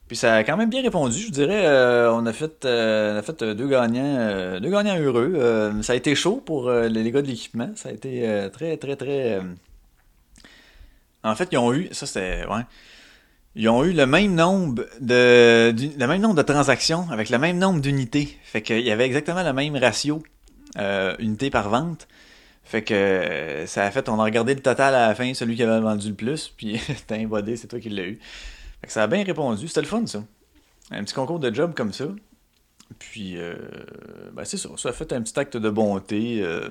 Puis 0.07 0.17
ça 0.17 0.35
a 0.35 0.43
quand 0.43 0.57
même 0.57 0.69
bien 0.69 0.81
répondu, 0.81 1.19
je 1.19 1.31
dirais. 1.31 1.65
Euh, 1.65 2.11
on 2.11 2.25
a 2.25 2.33
fait, 2.33 2.65
euh, 2.65 3.13
on 3.13 3.17
a 3.17 3.21
fait 3.21 3.43
deux 3.43 3.67
gagnants, 3.67 4.59
deux 4.59 4.69
gagnants 4.69 4.97
heureux. 4.97 5.73
ça 5.83 5.93
a 5.93 5.95
été 5.95 6.15
chaud 6.15 6.41
pour 6.45 6.71
les 6.71 7.11
gars 7.11 7.21
de 7.21 7.27
l'équipement. 7.27 7.69
Ça 7.75 7.89
a 7.89 7.91
été 7.91 8.49
très, 8.51 8.77
très, 8.77 8.95
très. 8.95 9.41
En 11.23 11.35
fait, 11.35 11.49
ils 11.51 11.57
ont 11.57 11.73
eu, 11.73 11.89
ça 11.91 12.05
c'était, 12.05 12.45
ouais 12.47 12.63
ils 13.57 13.67
ont 13.69 13.83
eu 13.83 13.91
le 13.91 14.05
même 14.05 14.35
nombre 14.35 14.85
de 15.01 15.73
le 15.75 16.05
même 16.05 16.21
nombre 16.21 16.35
de 16.35 16.43
transactions 16.43 17.09
avec 17.09 17.29
le 17.29 17.39
même 17.39 17.57
nombre 17.57 17.81
d'unités. 17.81 18.37
Fait 18.43 18.61
qu'il 18.61 18.81
y 18.81 18.91
avait 18.91 19.05
exactement 19.05 19.41
le 19.41 19.51
même 19.51 19.75
ratio 19.75 20.21
euh, 20.77 21.15
unité 21.17 21.49
par 21.49 21.69
vente. 21.69 22.07
Fait 22.63 22.83
que 22.83 23.63
ça 23.65 23.85
a 23.85 23.91
fait, 23.91 24.09
on 24.09 24.19
a 24.19 24.23
regardé 24.23 24.53
le 24.53 24.61
total 24.61 24.93
à 24.93 25.07
la 25.07 25.15
fin, 25.15 25.33
celui 25.33 25.55
qui 25.55 25.63
avait 25.63 25.79
vendu 25.79 26.09
le 26.09 26.15
plus, 26.15 26.49
puis 26.57 26.79
t'as 27.07 27.15
un 27.15 27.27
c'est 27.55 27.67
toi 27.67 27.79
qui 27.79 27.89
l'as 27.89 28.03
eu. 28.03 28.19
Fait 28.81 28.87
que 28.87 28.93
ça 28.93 29.03
a 29.03 29.07
bien 29.07 29.23
répondu, 29.23 29.67
c'était 29.67 29.81
le 29.81 29.87
fun 29.87 30.05
ça. 30.05 30.23
Un 30.91 31.03
petit 31.03 31.15
concours 31.15 31.39
de 31.39 31.53
job 31.53 31.73
comme 31.75 31.93
ça. 31.93 32.05
Puis, 32.99 33.37
euh, 33.37 33.55
ben 34.33 34.45
c'est 34.45 34.57
ça, 34.57 34.69
ça 34.77 34.89
a 34.89 34.93
fait 34.93 35.11
un 35.13 35.21
petit 35.21 35.37
acte 35.37 35.57
de 35.57 35.69
bonté. 35.69 36.41
Euh, 36.41 36.69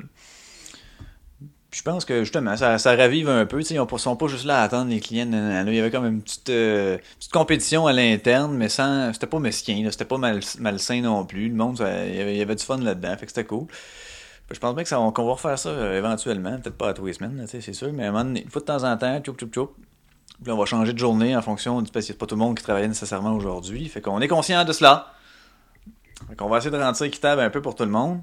je 1.72 1.82
pense 1.82 2.04
que 2.04 2.22
justement, 2.22 2.56
ça, 2.56 2.78
ça 2.78 2.94
ravive 2.94 3.28
un 3.28 3.44
peu. 3.44 3.60
Ils 3.60 3.78
ne 3.78 3.98
sont 3.98 4.16
pas 4.16 4.26
juste 4.28 4.44
là 4.44 4.60
à 4.60 4.62
attendre 4.62 4.90
les 4.90 5.00
clients. 5.00 5.26
Il 5.66 5.74
y 5.74 5.78
avait 5.78 5.90
comme 5.90 6.06
une 6.06 6.22
petite, 6.22 6.48
euh, 6.48 6.96
petite 7.18 7.32
compétition 7.32 7.86
à 7.86 7.92
l'interne, 7.92 8.56
mais 8.56 8.68
sans. 8.68 9.12
C'était 9.12 9.26
pas 9.26 9.40
mesquin, 9.40 9.86
c'était 9.90 10.04
pas 10.04 10.18
mal, 10.18 10.40
malsain 10.58 11.00
non 11.00 11.24
plus. 11.24 11.48
Le 11.48 11.54
monde, 11.54 11.78
il, 12.08 12.36
y 12.36 12.40
avait, 12.40 12.54
du 12.54 12.64
fun 12.64 12.78
là-dedans. 12.78 13.16
Fait 13.18 13.26
que 13.26 13.32
c'était 13.32 13.44
cool. 13.44 13.66
Je 14.50 14.58
pense 14.60 14.74
bien 14.76 14.84
qu'on 14.84 15.24
va 15.24 15.32
refaire 15.32 15.58
ça 15.58 15.70
euh, 15.70 15.98
éventuellement. 15.98 16.56
Peut-être 16.58 16.78
pas 16.78 16.90
à 16.90 16.94
tous 16.94 17.06
les 17.06 17.14
semaines, 17.14 17.46
c'est 17.48 17.72
sûr, 17.72 17.92
mais 17.92 18.06
une 18.06 18.48
fois 18.48 18.60
de 18.60 18.66
temps 18.66 18.84
en 18.84 18.96
temps, 18.96 19.20
tchoup, 19.20 19.34
tchoup, 19.34 19.48
tchoup. 19.48 19.70
Puis 20.42 20.52
on 20.52 20.56
va 20.56 20.66
changer 20.66 20.92
de 20.92 20.98
journée 20.98 21.36
en 21.36 21.42
fonction 21.42 21.82
du. 21.82 21.90
Parce 21.90 22.06
qu'il 22.06 22.14
n'y 22.14 22.18
a 22.18 22.20
pas 22.20 22.26
tout 22.26 22.36
le 22.36 22.40
monde 22.40 22.56
qui 22.56 22.62
travaillait 22.62 22.88
nécessairement 22.88 23.34
aujourd'hui. 23.34 23.88
Fait 23.88 24.00
qu'on 24.00 24.20
est 24.20 24.28
conscient 24.28 24.64
de 24.64 24.72
cela. 24.72 25.12
Fait 26.28 26.36
qu'on 26.36 26.48
va 26.48 26.58
essayer 26.58 26.70
de 26.70 26.80
rendre 26.80 27.02
équitable 27.02 27.40
un 27.42 27.50
peu 27.50 27.60
pour 27.60 27.74
tout 27.74 27.84
le 27.84 27.90
monde. 27.90 28.20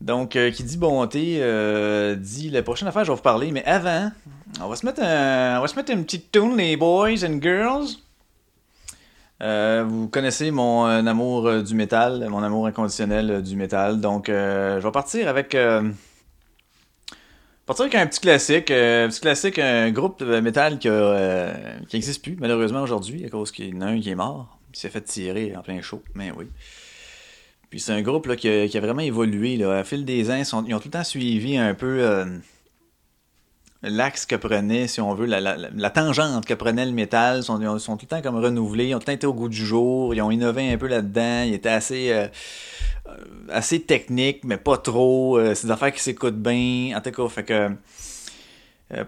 Donc, 0.00 0.36
euh, 0.36 0.50
qui 0.52 0.62
dit 0.62 0.76
bonté, 0.76 1.38
euh, 1.40 2.14
dit 2.14 2.50
la 2.50 2.62
prochaine 2.62 2.86
affaire, 2.86 3.04
je 3.04 3.10
vais 3.10 3.16
vous 3.16 3.22
parler. 3.22 3.50
Mais 3.50 3.64
avant, 3.64 4.12
on 4.60 4.68
va 4.68 4.76
se 4.76 4.86
mettre, 4.86 5.02
un, 5.02 5.58
on 5.58 5.62
va 5.62 5.68
se 5.68 5.74
mettre 5.74 5.90
une 5.92 6.04
petite 6.04 6.30
tune, 6.30 6.56
les 6.56 6.76
boys 6.76 7.24
and 7.24 7.40
girls. 7.42 7.88
Euh, 9.40 9.84
vous 9.86 10.08
connaissez 10.08 10.50
mon 10.50 10.84
amour 10.84 11.62
du 11.62 11.74
métal, 11.74 12.28
mon 12.28 12.42
amour 12.42 12.66
inconditionnel 12.66 13.42
du 13.42 13.56
métal. 13.56 14.00
Donc, 14.00 14.26
je 14.28 14.78
vais 14.80 14.92
partir 14.92 15.28
avec. 15.28 15.56
partir 17.66 17.84
avec 17.84 17.94
un 17.96 18.06
petit 18.06 18.20
classique. 18.20 18.70
un 18.70 19.08
petit 19.08 19.20
classique, 19.20 19.58
un 19.58 19.90
groupe 19.90 20.22
de 20.22 20.38
métal 20.38 20.78
qui, 20.78 20.88
n'existe 20.88 22.22
plus, 22.22 22.36
malheureusement, 22.38 22.82
aujourd'hui, 22.82 23.24
à 23.24 23.30
cause 23.30 23.50
qu'il 23.50 23.74
y 23.74 23.76
en 23.76 23.80
a 23.80 23.86
un 23.86 24.00
qui 24.00 24.10
est 24.10 24.14
mort. 24.14 24.58
Il 24.72 24.78
s'est 24.78 24.90
fait 24.90 25.00
tirer 25.00 25.56
en 25.56 25.62
plein 25.62 25.80
chaud. 25.82 26.02
Mais 26.14 26.30
oui. 26.30 26.46
Puis 27.70 27.80
c'est 27.80 27.92
un 27.92 28.02
groupe 28.02 28.34
qui, 28.36 28.48
a, 28.48 28.80
vraiment 28.80 29.02
évolué. 29.02 29.56
Là. 29.56 29.78
À 29.78 29.84
fil 29.84 30.04
des 30.04 30.30
ans, 30.30 30.36
ils, 30.36 30.74
ont 30.74 30.78
tout 30.78 30.88
le 30.88 30.90
temps 30.90 31.04
suivi 31.04 31.58
un 31.58 31.74
peu 31.74 32.00
euh, 32.00 32.24
l'axe 33.82 34.24
que 34.24 34.36
prenait, 34.36 34.86
si 34.86 35.02
on 35.02 35.14
veut, 35.14 35.26
la, 35.26 35.90
tangente 35.90 36.46
que 36.46 36.54
prenait 36.54 36.86
le 36.86 36.92
métal. 36.92 37.38
Ils 37.38 37.42
sont, 37.42 37.78
sont, 37.78 37.96
tout 37.98 38.06
le 38.10 38.16
temps 38.16 38.22
comme 38.22 38.42
renouvelés, 38.42 38.88
ils 38.88 38.94
ont 38.94 38.98
tout 38.98 39.02
le 39.02 39.06
temps 39.06 39.12
été 39.12 39.26
au 39.26 39.34
goût 39.34 39.50
du 39.50 39.64
jour, 39.64 40.14
ils 40.14 40.22
ont 40.22 40.30
innové 40.30 40.72
un 40.72 40.78
peu 40.78 40.86
là-dedans, 40.86 41.42
ils 41.46 41.54
étaient 41.54 41.68
assez, 41.68 42.10
euh, 42.10 42.26
euh, 43.06 43.16
assez 43.50 43.80
techniques, 43.82 44.44
mais 44.44 44.56
pas 44.56 44.78
trop. 44.78 45.38
c'est 45.54 45.66
des 45.66 45.72
affaires 45.72 45.92
qui 45.92 46.00
s'écoutent 46.00 46.40
bien. 46.40 46.96
En 46.96 47.02
tout 47.02 47.10
cas, 47.10 47.28
fait 47.28 47.44
que. 47.44 47.70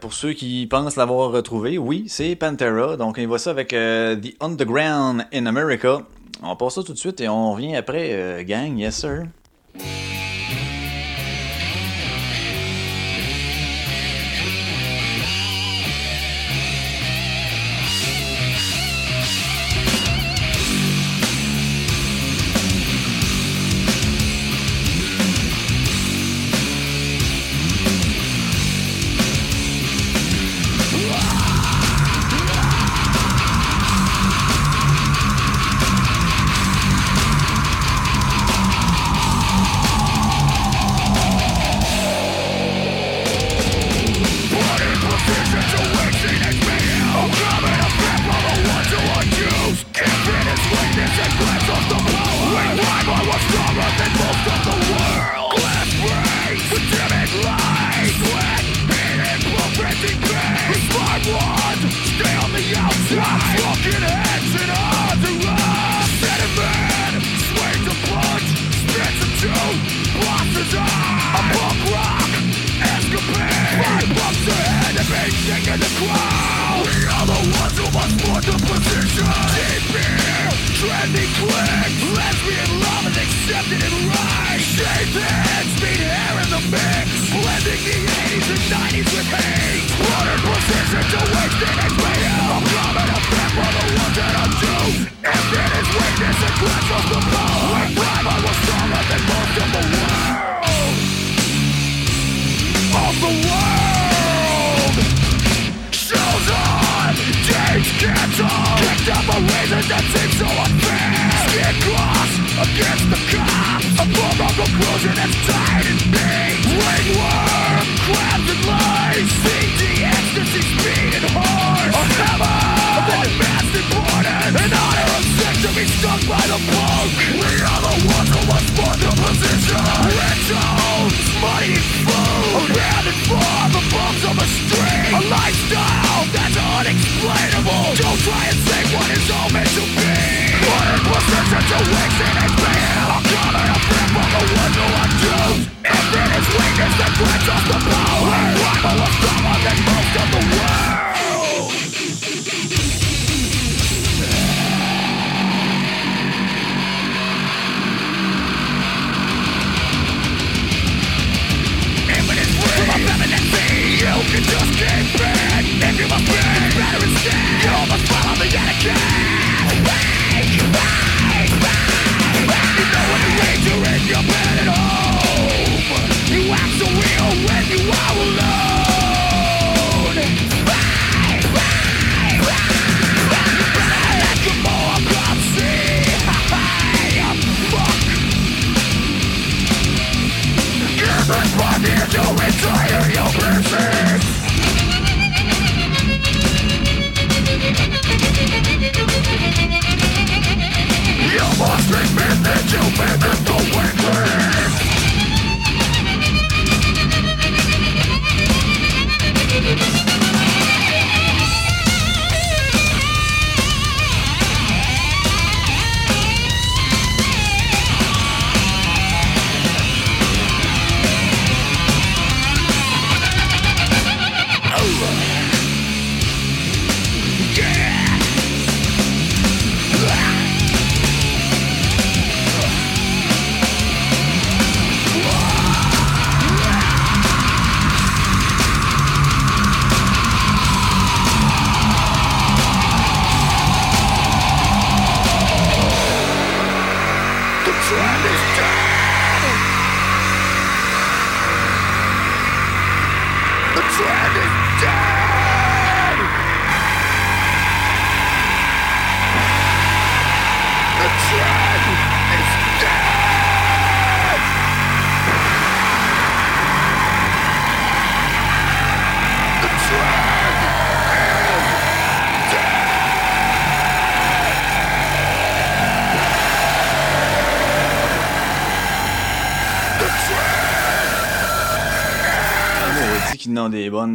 pour 0.03 0.13
ceux 0.13 0.35
qui 0.35 0.67
pensent 0.67 0.97
l'avoir 0.97 1.31
retrouvé, 1.31 1.79
oui, 1.79 2.05
c'est 2.09 2.37
Pantera. 2.37 2.99
Donc, 2.99 3.17
on 3.19 3.27
voit 3.27 3.39
ça 3.39 3.53
avec 3.53 3.69
The 3.69 4.35
Underground 4.41 5.27
in 5.33 5.47
America. 5.47 6.03
On 6.43 6.57
passe 6.57 6.75
ça 6.77 6.83
tout 6.83 6.93
de 6.93 6.99
suite 6.99 7.21
et 7.21 7.29
on 7.29 7.53
revient 7.53 7.77
après, 7.77 8.13
euh, 8.13 8.43
gang, 8.45 8.79
yes 8.79 8.97
sir. 8.97 9.25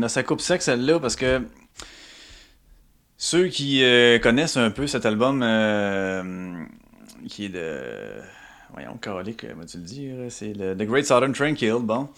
Bonnes. 0.06 0.10
Ça 0.10 0.24
coupe 0.24 0.42
sec 0.42 0.62
celle-là 0.62 1.00
parce 1.00 1.16
que 1.16 1.42
ceux 3.18 3.48
qui 3.48 3.84
euh, 3.84 4.20
connaissent 4.20 4.58
un 4.58 4.72
peu 4.72 4.88
cet 4.88 5.06
album 5.06 5.42
euh, 5.44 6.64
qui 7.28 7.46
est 7.46 7.50
de. 7.50 7.82
Voyons, 8.74 8.98
Carolique, 8.98 9.48
comment 9.48 9.66
tu 9.66 9.78
le 9.78 9.84
dire 9.84 10.16
C'est 10.30 10.54
le 10.54 10.76
The 10.76 10.84
Great 10.84 11.06
Southern 11.06 11.32
Tranquil, 11.32 11.78
bon. 11.80 12.10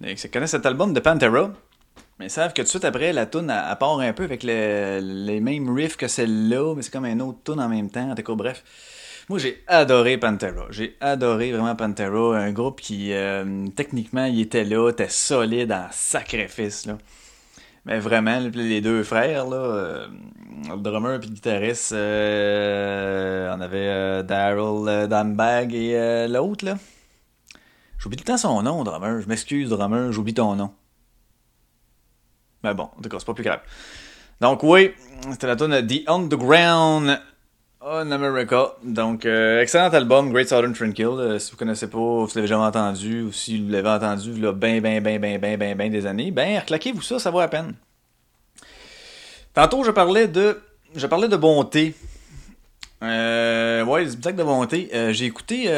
Ils 0.00 0.16
connaissent 0.30 0.52
cet 0.52 0.64
album 0.64 0.92
de 0.94 1.00
Pantera. 1.00 1.50
Mais 2.18 2.26
ils 2.26 2.30
savent 2.30 2.54
que 2.54 2.62
tout 2.62 2.64
de 2.64 2.68
suite 2.68 2.84
après, 2.86 3.12
la 3.12 3.26
tune 3.26 3.50
à 3.50 3.76
part 3.76 4.00
un 4.00 4.12
peu 4.14 4.24
avec 4.24 4.42
les 4.42 5.40
mêmes 5.40 5.74
riffs 5.74 5.98
que 5.98 6.08
celle-là, 6.08 6.74
mais 6.74 6.80
c'est 6.80 6.90
comme 6.90 7.04
un 7.04 7.20
autre 7.20 7.38
tune 7.44 7.60
en 7.60 7.68
même 7.68 7.90
temps. 7.90 8.10
En 8.10 8.14
tout 8.14 8.22
cas, 8.22 8.34
bref. 8.34 8.64
Moi, 9.28 9.40
j'ai 9.40 9.64
adoré 9.66 10.18
Pantera. 10.18 10.66
J'ai 10.70 10.96
adoré 11.00 11.50
vraiment 11.50 11.74
Pantera. 11.74 12.38
Un 12.38 12.52
groupe 12.52 12.80
qui, 12.80 13.12
euh, 13.12 13.66
techniquement, 13.74 14.24
il 14.24 14.40
était 14.40 14.64
là, 14.64 14.88
était 14.88 15.08
solide 15.08 15.72
en 15.72 15.88
sacrifice. 15.90 16.86
Là. 16.86 16.96
Mais 17.86 18.00
vraiment, 18.00 18.40
les 18.40 18.80
deux 18.80 19.02
frères, 19.04 19.46
là, 19.46 19.56
euh, 19.56 20.08
drummer 20.76 21.14
et 21.14 21.26
le 21.26 21.32
guitariste, 21.32 21.92
euh, 21.92 23.54
on 23.56 23.60
avait 23.60 24.24
Daryl 24.24 25.08
Dambag 25.08 25.72
et 25.72 26.26
l'autre, 26.28 26.64
là. 26.64 26.76
J'oublie 27.98 28.16
tout 28.16 28.24
le 28.24 28.26
temps 28.26 28.36
son 28.36 28.62
nom, 28.62 28.84
drummer. 28.84 29.20
Je 29.20 29.28
m'excuse, 29.28 29.70
drummer, 29.70 30.12
j'oublie 30.12 30.34
ton 30.34 30.56
nom. 30.56 30.72
Mais 32.64 32.74
bon, 32.74 32.90
en 32.96 33.00
tout 33.00 33.08
cas, 33.08 33.18
c'est 33.20 33.26
pas 33.26 33.34
plus 33.34 33.44
grave. 33.44 33.60
Donc 34.40 34.62
oui, 34.64 34.92
c'était 35.30 35.46
la 35.46 35.56
tune 35.56 35.86
The 35.86 36.08
Underground 36.08 37.20
On 37.88 38.10
America. 38.10 38.72
Donc, 38.82 39.24
euh, 39.26 39.62
excellent 39.62 39.90
album, 39.90 40.32
Great 40.32 40.48
Southern 40.48 40.72
Tranquil. 40.72 41.06
Euh, 41.06 41.38
si 41.38 41.52
vous 41.52 41.56
connaissez 41.56 41.88
pas, 41.88 41.98
vous 41.98 42.28
l'avez 42.34 42.48
jamais 42.48 42.64
entendu, 42.64 43.22
ou 43.22 43.30
si 43.30 43.62
vous 43.62 43.70
l'avez 43.70 43.88
entendu, 43.88 44.32
là, 44.40 44.50
ben, 44.50 44.80
ben, 44.80 45.00
ben, 45.00 45.20
ben, 45.20 45.38
ben, 45.38 45.56
ben, 45.56 45.76
ben 45.76 45.92
des 45.92 46.04
années, 46.04 46.32
ben, 46.32 46.58
reclaquez-vous 46.58 47.00
ça, 47.00 47.20
ça 47.20 47.30
vaut 47.30 47.38
la 47.38 47.46
peine. 47.46 47.74
Tantôt, 49.54 49.84
je 49.84 49.92
parlais 49.92 50.26
de, 50.26 50.60
je 50.96 51.06
parlais 51.06 51.28
de 51.28 51.36
bonté. 51.36 51.94
Euh, 53.04 53.84
ouais, 53.84 54.04
de 54.04 54.42
bonté. 54.42 54.90
Euh, 54.92 55.12
j'ai 55.12 55.26
écouté, 55.26 55.70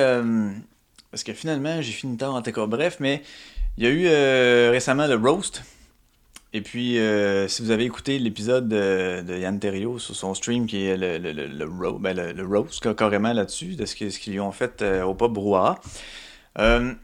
parce 1.11 1.23
que 1.23 1.35
finalement, 1.35 1.83
j'ai 1.83 1.93
fini 1.93 2.17
tard 2.17 2.35
en 2.35 2.69
bref, 2.69 2.97
mais 3.01 3.23
il 3.77 3.85
y 3.85 3.87
a 3.87 3.91
eu 3.91 4.71
récemment 4.71 5.07
le 5.07 5.17
Roast 5.17 5.63
et 6.53 6.63
puis, 6.63 6.99
euh, 6.99 7.47
si 7.49 7.63
vous 7.63 7.71
avez 7.71 7.85
écouté 7.85 8.19
l'épisode 8.19 8.69
de, 8.69 9.23
de, 9.23 9.37
Yann 9.37 9.59
Terrio 9.59 9.99
sur 9.99 10.17
son 10.17 10.35
stream, 10.35 10.67
qui 10.67 10.85
est 10.85 10.97
le, 10.97 11.19
le, 11.19 11.47
le, 11.47 11.99
ben 11.99 12.17
le, 12.17 12.47
roast 12.47 12.95
carrément 12.95 13.33
là-dessus, 13.33 13.77
de 13.77 13.85
ce 13.85 13.95
qu'ils 13.95 14.41
ont 14.41 14.53
fait 14.53 14.81
euh, 14.81 15.03
au 15.03 15.15
Pop 15.15 15.33
Brouhaha, 15.33 15.79
euh, 16.59 16.95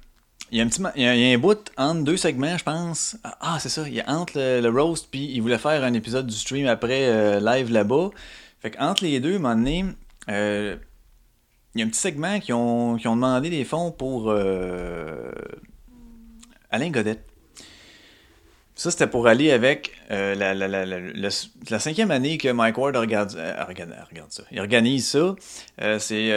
il 0.50 0.58
y, 0.58 0.60
a 0.60 0.64
un 0.64 0.92
y 0.96 1.32
a, 1.32 1.34
un 1.34 1.38
bout 1.38 1.70
entre 1.76 2.04
deux 2.04 2.16
segments, 2.16 2.56
je 2.56 2.64
pense. 2.64 3.16
Ah, 3.40 3.58
c'est 3.60 3.68
ça, 3.68 3.86
il 3.86 3.94
y 3.94 4.00
a 4.00 4.08
entre 4.10 4.34
le, 4.36 4.68
roast, 4.68 5.08
puis 5.10 5.30
il 5.32 5.40
voulait 5.40 5.58
faire 5.58 5.82
un 5.84 5.92
épisode 5.94 6.26
du 6.26 6.36
stream 6.36 6.66
après 6.66 7.40
live 7.40 7.70
là-bas. 7.70 8.10
Fait 8.60 8.70
qu'entre 8.70 9.04
les 9.04 9.20
deux, 9.20 9.34
à 9.34 9.36
un 9.36 9.38
moment 9.40 9.56
donné, 9.56 9.84
il 11.74 11.80
y 11.80 11.82
a 11.82 11.86
un 11.86 11.88
petit 11.88 12.00
segment 12.00 12.38
qui 12.38 12.52
ont, 12.52 12.96
qui 12.96 13.08
ont 13.08 13.16
demandé 13.16 13.50
des 13.50 13.64
fonds 13.64 13.90
pour 13.90 14.30
euh, 14.30 15.32
Alain 16.70 16.90
Godette. 16.90 17.26
Ça, 18.76 18.90
c'était 18.90 19.06
pour 19.06 19.28
aller 19.28 19.52
avec 19.52 19.92
euh, 20.10 20.34
la, 20.34 21.78
cinquième 21.78 22.10
année 22.10 22.38
que 22.38 22.48
Mike 22.48 22.76
Ward 22.76 22.96
euh, 22.96 23.56
ça. 24.28 24.42
Il 24.50 24.58
organise 24.58 25.06
ça. 25.06 25.36
Euh, 25.80 25.98
c'est 26.00 26.32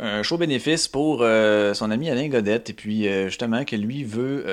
un 0.00 0.22
show 0.24 0.38
bénéfice 0.38 0.88
pour 0.88 1.18
son 1.18 1.90
ami 1.90 2.10
Alain 2.10 2.28
Godette. 2.28 2.70
Et 2.70 2.72
puis, 2.72 3.06
justement, 3.26 3.64
que 3.64 3.76
lui 3.76 4.02
veut, 4.02 4.44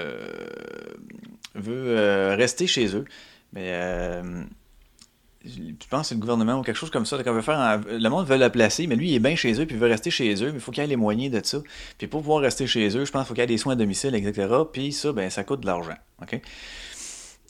veut 1.56 2.36
rester 2.36 2.68
chez 2.68 2.96
eux. 2.96 3.06
Mais 3.54 4.22
tu 5.44 5.88
penses 5.90 6.02
que 6.02 6.08
c'est 6.10 6.16
le 6.16 6.22
gouvernement 6.22 6.60
ou 6.60 6.62
quelque 6.62 6.76
chose 6.76 6.92
comme 6.92 7.08
ça. 7.08 7.18
veut 7.18 7.42
faire 7.42 7.82
Le 7.88 8.10
monde 8.10 8.28
veut 8.28 8.38
la 8.38 8.52
placer, 8.52 8.86
mais 8.86 8.96
lui, 8.96 9.10
il 9.10 9.16
est 9.16 9.20
bien 9.20 9.36
chez 9.36 9.54
eux, 9.60 9.66
puis 9.66 9.76
il 9.76 9.80
veut 9.80 9.88
rester 9.88 10.12
chez 10.12 10.32
eux, 10.44 10.52
mais 10.52 10.58
il 10.58 10.60
faut 10.60 10.72
qu'il 10.72 10.84
ait 10.84 10.88
les 10.88 10.96
moyens 10.96 11.32
de 11.32 11.42
ça. 11.44 11.60
Puis 11.98 12.08
pour 12.08 12.22
pouvoir 12.22 12.42
rester 12.42 12.68
chez 12.68 12.88
eux, 12.96 13.06
je 13.06 13.12
pense 13.12 13.22
qu'il 13.22 13.28
faut 13.30 13.34
qu'il 13.34 13.44
ait 13.44 13.48
des 13.48 13.58
soins 13.58 13.74
à 13.74 13.76
domicile, 13.76 14.14
etc. 14.14 14.48
Puis 14.72 14.92
ça, 14.92 15.12
ben, 15.12 15.30
ça 15.32 15.44
coûte 15.44 15.62
de 15.62 15.66
l'argent. 15.66 15.98
OK? 16.22 16.40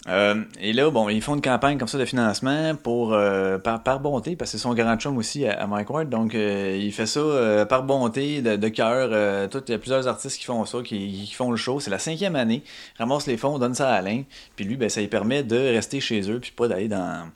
Euh, 0.08 0.44
et 0.62 0.72
là, 0.72 0.89
bon, 0.89 1.10
ils 1.10 1.22
font 1.22 1.36
une 1.36 1.41
campagne 1.41 1.77
comme 1.77 1.88
ça 1.88 1.98
de 1.98 2.06
financement 2.06 2.74
pour 2.75 3.13
euh, 3.13 3.58
par, 3.58 4.00
bonté, 4.00 4.38
parce 4.38 4.51
que 4.51 4.58
c'est 4.58 4.63
son 4.63 4.74
grand 4.74 4.96
chum 4.96 5.18
aussi 5.18 5.46
à, 5.46 5.68
Mike 5.68 5.89
Ward, 5.89 6.10
donc 6.10 6.36
euh, 6.36 6.77
il 6.79 6.94
fait 6.94 7.06
ça 7.06 7.65
par 7.68 7.84
bonté, 7.84 8.41
de, 8.41 8.68
cœur. 8.70 9.10
il 9.12 9.72
y 9.72 9.74
a 9.74 9.77
plusieurs 9.77 10.08
artistes 10.08 10.39
qui 10.39 10.46
font 10.46 10.65
ça, 10.65 10.82
qui, 10.82 11.29
font 11.36 11.51
le 11.51 11.58
show. 11.58 11.79
C'est 11.79 11.91
la 11.91 12.00
cinquième 12.00 12.36
année, 12.38 12.63
ramasse 12.98 13.27
les 13.27 13.36
fonds, 13.36 13.60
donne 13.60 13.75
ça 13.75 13.89
à 13.89 13.96
Alain, 13.96 14.24
puis 14.56 14.63
lui, 14.63 14.77
ben, 14.77 14.89
ça 14.89 15.01
lui 15.01 15.08
permet 15.08 15.44
de 15.44 15.58
rester 15.58 16.00
chez 16.00 16.32
eux, 16.32 16.39
puis 16.39 16.51
pas 16.51 16.70
d'aller 16.70 16.88
dans, 16.88 17.29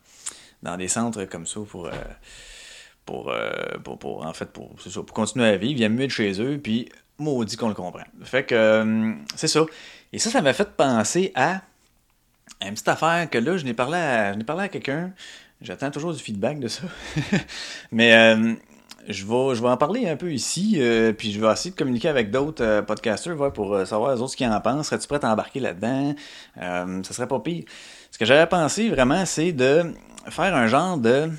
dans 0.61 0.77
des 0.77 0.87
centres 0.87 1.25
comme 1.25 1.45
ça 1.45 1.59
pour... 1.69 1.89
Pour, 3.05 3.33
pour, 3.99 4.25
en 4.25 4.31
fait, 4.31 4.45
pour, 4.45 4.75
pour 4.75 5.13
continuer 5.13 5.45
à 5.45 5.57
vivre, 5.57 5.77
il 5.77 5.83
aime 5.83 5.95
mieux 5.95 6.05
être 6.05 6.09
chez 6.09 6.41
eux, 6.41 6.57
puis 6.57 6.87
maudit 7.17 7.57
qu'on 7.57 7.67
le 7.67 7.73
comprend. 7.73 8.05
Fait 8.23 8.45
que 8.45 9.13
c'est 9.35 9.49
ça. 9.49 9.65
Et 10.13 10.19
ça, 10.19 10.29
ça 10.29 10.41
m'a 10.41 10.53
fait 10.53 10.69
penser 10.77 11.33
à 11.35 11.63
une 12.61 12.71
petite 12.71 12.87
affaire 12.87 13.29
que 13.29 13.37
là, 13.37 13.57
je 13.57 13.65
n'ai 13.65 13.73
parlé 13.73 13.97
à, 13.97 14.35
parlé 14.45 14.63
à 14.63 14.69
quelqu'un. 14.69 15.11
J'attends 15.61 15.91
toujours 15.91 16.13
du 16.13 16.19
feedback 16.19 16.59
de 16.59 16.67
ça. 16.67 16.83
Mais 17.91 18.13
euh, 18.13 18.53
je, 19.07 19.25
vais, 19.25 19.55
je 19.55 19.61
vais 19.61 19.69
en 19.69 19.77
parler 19.77 20.07
un 20.07 20.15
peu 20.15 20.33
ici, 20.33 20.75
euh, 20.77 21.13
puis 21.13 21.31
je 21.31 21.39
vais 21.39 21.51
essayer 21.51 21.71
de 21.71 21.75
communiquer 21.75 22.09
avec 22.09 22.31
d'autres 22.31 22.63
euh, 22.63 22.81
podcasters 22.81 23.53
pour 23.53 23.85
savoir 23.87 24.15
les 24.15 24.21
autres 24.21 24.31
ce 24.31 24.37
qu'ils 24.37 24.47
en 24.47 24.59
pensent. 24.61 24.87
Serais-tu 24.87 25.07
prêt 25.07 25.23
à 25.23 25.31
embarquer 25.31 25.59
là-dedans? 25.59 26.15
ça 26.57 27.13
serait 27.13 27.27
pas 27.27 27.39
pire. 27.39 27.63
Ce 28.11 28.17
que 28.17 28.25
j'avais 28.25 28.47
pensé 28.47 28.89
vraiment, 28.89 29.25
c'est 29.25 29.53
de 29.53 29.93
faire 30.29 30.55
un 30.55 30.67
genre 30.67 30.97
de. 30.97 31.29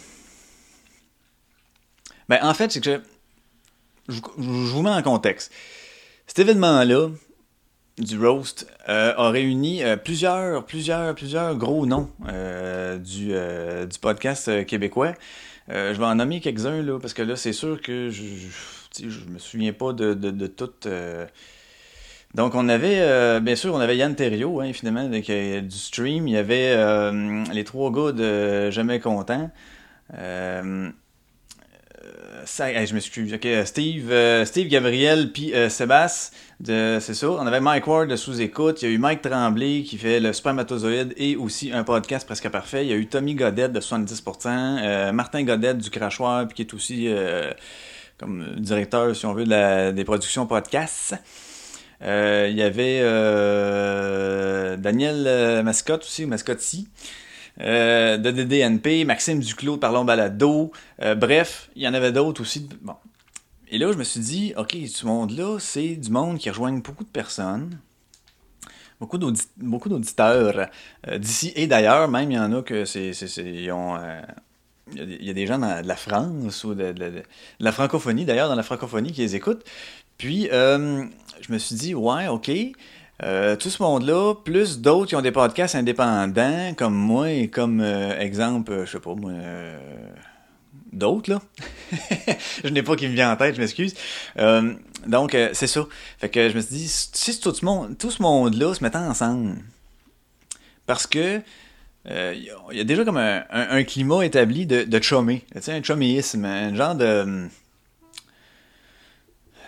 Ben, 2.28 2.38
en 2.42 2.54
fait, 2.54 2.72
c'est 2.72 2.80
que 2.80 3.02
je, 4.08 4.20
je 4.38 4.42
vous 4.42 4.82
mets 4.82 4.90
en 4.90 5.02
contexte. 5.02 5.52
Cet 6.26 6.38
événement-là, 6.38 7.10
du 7.98 8.18
roast 8.18 8.66
euh, 8.88 9.14
a 9.16 9.30
réuni 9.30 9.83
euh, 9.83 9.96
plusieurs, 9.96 10.64
plusieurs, 10.64 11.14
plusieurs 11.14 11.57
gros 11.57 11.87
noms 11.87 12.11
euh, 12.28 12.98
du, 12.98 13.28
du 13.28 13.98
podcast 13.98 14.66
québécois. 14.66 15.14
je 15.68 15.92
vais 15.92 16.04
en 16.04 16.16
nommer 16.16 16.40
quelques-uns 16.40 16.83
là, 16.83 16.98
parce 16.98 17.14
que 17.14 17.22
là, 17.22 17.37
c'est 17.37 17.52
sûr 17.52 17.80
que 17.80 18.11
je, 18.11 18.22
je, 18.22 19.09
je, 19.09 19.24
me 19.28 19.38
souviens 19.38 19.72
pas 19.72 19.92
de, 19.92 20.14
de, 20.14 20.46
toutes. 20.46 20.88
Donc, 22.35 22.54
on 22.57 22.68
avait, 22.68 23.40
bien 23.40 23.54
sûr, 23.54 23.74
on 23.74 23.80
avait 23.80 23.96
Yann 23.96 24.14
Terriot, 24.14 24.61
hein, 24.61 24.72
finalement, 24.72 25.09
du 25.09 25.70
stream. 25.70 26.26
Il 26.28 26.35
y 26.35 26.37
avait 26.37 26.76
les 27.52 27.64
trois 27.64 27.90
gars 27.92 28.12
de 28.12 28.70
Jamais 28.70 29.00
Content. 29.00 29.50
Ça, 32.44 32.84
je 32.84 32.94
m'excuse. 32.94 33.32
Ok, 33.34 33.46
Steve, 33.64 34.12
Steve 34.44 34.68
Gabriel, 34.68 35.32
puis 35.32 35.52
Sébastien 35.68 36.38
c'est 36.66 37.14
ça. 37.14 37.30
On 37.30 37.46
avait 37.46 37.60
Mike 37.60 37.86
Ward 37.86 38.08
de 38.08 38.16
sous-écoute. 38.16 38.82
Il 38.82 38.88
y 38.88 38.92
a 38.92 38.94
eu 38.94 38.98
Mike 38.98 39.22
Tremblay 39.22 39.82
qui 39.82 39.98
fait 39.98 40.20
le 40.20 40.32
spermatozoïde 40.32 41.12
et 41.16 41.36
aussi 41.36 41.72
un 41.72 41.84
podcast 41.84 42.26
presque 42.26 42.48
parfait. 42.48 42.84
Il 42.84 42.90
y 42.90 42.92
a 42.92 42.96
eu 42.96 43.06
Tommy 43.06 43.34
Godette 43.34 43.72
de 43.72 43.80
70%, 43.80 44.78
euh, 44.82 45.12
Martin 45.12 45.42
Godette 45.42 45.78
du 45.78 45.90
Crachoir, 45.90 46.48
qui 46.48 46.62
est 46.62 46.74
aussi 46.74 47.08
euh, 47.08 47.50
comme 48.18 48.54
directeur, 48.56 49.14
si 49.14 49.26
on 49.26 49.34
veut, 49.34 49.44
des 49.92 50.04
productions 50.04 50.46
podcasts. 50.46 51.14
Euh, 52.02 52.48
il 52.50 52.56
y 52.56 52.62
avait 52.62 53.00
Daniel 54.78 55.62
Mascotte 55.64 56.02
aussi, 56.02 56.26
Mascotti. 56.26 56.88
De 57.58 58.30
DDNP, 58.30 59.04
Maxime 59.04 59.40
Duclos 59.40 59.76
Parlons 59.76 60.04
Balado. 60.04 60.72
bref, 61.16 61.70
il 61.76 61.82
y 61.82 61.88
en 61.88 61.94
avait 61.94 62.12
d'autres 62.12 62.42
aussi. 62.42 62.68
Bon, 62.82 62.94
et 63.74 63.78
là, 63.78 63.90
je 63.90 63.98
me 63.98 64.04
suis 64.04 64.20
dit, 64.20 64.52
OK, 64.56 64.76
ce 64.86 65.04
monde-là, 65.06 65.58
c'est 65.58 65.96
du 65.96 66.10
monde 66.10 66.38
qui 66.38 66.48
rejoigne 66.50 66.80
beaucoup 66.80 67.02
de 67.02 67.08
personnes, 67.08 67.78
beaucoup 69.00 69.18
d'auditeurs 69.88 70.68
euh, 71.08 71.18
d'ici 71.18 71.52
et 71.56 71.66
d'ailleurs. 71.66 72.08
Même, 72.08 72.30
il 72.30 72.34
y 72.34 72.38
en 72.38 72.52
a 72.52 72.62
que 72.62 72.84
c'est. 72.84 73.10
Euh, 73.38 74.22
il 74.94 75.24
y, 75.24 75.30
a 75.30 75.32
des 75.32 75.46
gens 75.46 75.58
de 75.58 75.88
la 75.88 75.96
France 75.96 76.62
ou 76.62 76.74
de, 76.74 76.94
la 77.58 77.72
francophonie, 77.72 78.26
d'ailleurs, 78.26 78.48
dans 78.48 78.54
la 78.54 78.62
francophonie, 78.62 79.12
qui 79.12 79.22
les 79.22 79.34
écoutent. 79.34 79.64
Puis, 80.18 80.48
euh, 80.52 81.04
je 81.40 81.52
me 81.52 81.58
suis 81.58 81.74
dit, 81.74 81.94
ouais, 81.94 82.28
OK. 82.28 82.50
Tout 83.58 83.70
ce 83.70 83.82
monde-là, 83.82 84.34
plus 84.44 84.80
d'autres 84.80 85.08
qui 85.08 85.16
ont 85.16 85.22
des 85.22 85.32
podcasts 85.32 85.74
indépendants, 85.74 86.74
comme 86.76 86.94
moi 86.94 87.30
et 87.30 87.48
comme 87.48 87.80
exemple, 87.80 88.82
je 88.84 88.92
sais 88.92 89.00
pas 89.00 89.14
moi, 89.14 89.32
d'autres, 90.94 91.30
là. 91.30 91.40
je 92.64 92.68
n'ai 92.68 92.82
pas 92.82 92.96
qui 92.96 93.08
me 93.08 93.14
vient 93.14 93.32
en 93.32 93.37
tête, 93.37 93.56
je 93.56 93.60
m'excuse. 93.60 93.94
Euh, 94.38 94.74
donc, 95.06 95.34
euh, 95.34 95.50
c'est 95.52 95.66
ça. 95.66 95.87
Fait 96.18 96.28
que 96.28 96.48
je 96.48 96.56
me 96.56 96.60
suis 96.60 96.76
dit, 96.76 96.88
si 96.88 97.40
tout 97.40 97.54
ce 97.54 97.64
monde, 97.64 97.98
tout 97.98 98.10
ce 98.10 98.22
monde-là 98.22 98.74
se 98.74 98.82
mettait 98.82 98.98
ensemble, 98.98 99.56
parce 100.87 101.06
que 101.06 101.40
euh, 102.10 102.34
il 102.70 102.76
y 102.76 102.80
a 102.80 102.84
déjà 102.84 103.04
comme 103.04 103.16
un, 103.16 103.84
climat 103.84 104.24
établi 104.24 104.66
de, 104.66 104.84
de 104.84 104.98
tu 104.98 105.60
sais, 105.60 105.72
un 105.72 105.82
chumméisme, 105.82 106.44
un 106.44 106.74
genre 106.74 106.94
de 106.94 107.48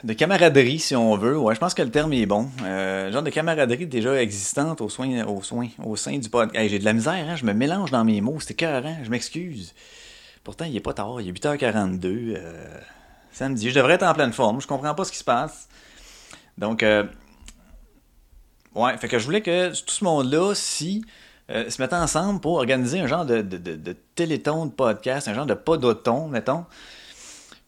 de 0.04 0.12
camaraderie, 0.12 0.78
si 0.78 0.94
on 0.94 1.16
veut. 1.16 1.38
Ouais, 1.38 1.54
je 1.54 1.60
pense 1.60 1.74
que 1.74 1.82
le 1.82 1.90
terme 1.90 2.12
est 2.12 2.26
bon. 2.26 2.50
Euh, 2.62 3.10
genre 3.12 3.22
de 3.22 3.30
camaraderie 3.30 3.86
déjà 3.86 4.20
existante 4.20 4.80
au, 4.80 4.88
au, 4.88 5.96
sein 5.96 6.18
du 6.18 6.28
podcast. 6.28 6.68
J'ai 6.68 6.78
de 6.78 6.84
la 6.84 6.92
misère, 6.92 7.26
hein? 7.28 7.36
je 7.36 7.44
me 7.44 7.52
mélange 7.52 7.90
dans 7.90 8.04
mes 8.04 8.20
mots, 8.20 8.40
c'était 8.40 8.54
cœur, 8.54 8.82
je 9.02 9.10
m'excuse. 9.10 9.74
Pourtant, 10.44 10.64
il 10.64 10.76
est 10.76 10.80
pas 10.80 10.94
tard, 10.94 11.20
il 11.20 11.28
est 11.28 11.32
8h42. 11.32 12.34
Euh, 12.36 12.78
samedi, 13.32 13.70
je 13.70 13.74
devrais 13.74 13.94
être 13.94 14.04
en 14.04 14.14
pleine 14.14 14.32
forme, 14.32 14.60
je 14.60 14.66
comprends 14.66 14.94
pas 14.94 15.04
ce 15.04 15.12
qui 15.12 15.18
se 15.18 15.24
passe. 15.24 15.68
Donc, 16.56 16.82
euh, 16.82 17.04
ouais, 18.74 18.96
fait 18.98 19.08
que 19.08 19.18
je 19.18 19.24
voulais 19.24 19.42
que 19.42 19.68
tout 19.70 19.92
ce 19.92 20.04
monde-là, 20.04 20.54
si 20.54 21.04
euh, 21.50 21.70
se 21.70 21.80
mettait 21.80 21.96
ensemble 21.96 22.40
pour 22.40 22.54
organiser 22.54 23.00
un 23.00 23.06
genre 23.06 23.24
de, 23.24 23.40
de, 23.40 23.56
de, 23.56 23.96
téléthon 24.14 24.66
de 24.66 24.72
podcast, 24.72 25.28
un 25.28 25.34
genre 25.34 25.46
de 25.46 25.54
podoton, 25.54 26.28
mettons. 26.28 26.64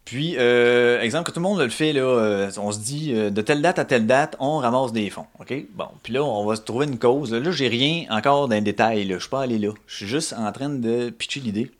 Puis, 0.08 0.36
exemple, 0.36 1.26
que 1.26 1.32
tout 1.32 1.40
le 1.40 1.42
monde 1.42 1.60
le 1.60 1.68
fait, 1.68 1.92
là, 1.92 2.48
on 2.56 2.72
se 2.72 2.78
dit, 2.78 3.12
de 3.12 3.42
telle 3.42 3.60
date 3.60 3.78
à 3.78 3.84
telle 3.84 4.06
date, 4.06 4.36
on 4.38 4.56
ramasse 4.56 4.92
des 4.92 5.10
fonds, 5.10 5.26
OK? 5.38 5.54
Bon, 5.74 5.88
puis 6.02 6.14
là, 6.14 6.24
on 6.24 6.46
va 6.46 6.56
se 6.56 6.62
trouver 6.62 6.86
une 6.86 6.98
cause. 6.98 7.32
Là, 7.32 7.50
j'ai 7.50 7.68
rien 7.68 8.06
encore 8.08 8.48
d'un 8.48 8.62
détail, 8.62 9.06
je 9.10 9.18
suis 9.18 9.28
pas 9.28 9.42
allé 9.42 9.58
là. 9.58 9.72
Je 9.86 9.96
suis 9.96 10.06
juste 10.06 10.32
en 10.32 10.50
train 10.52 10.70
de 10.70 11.10
pitcher 11.10 11.40
l'idée. 11.40 11.70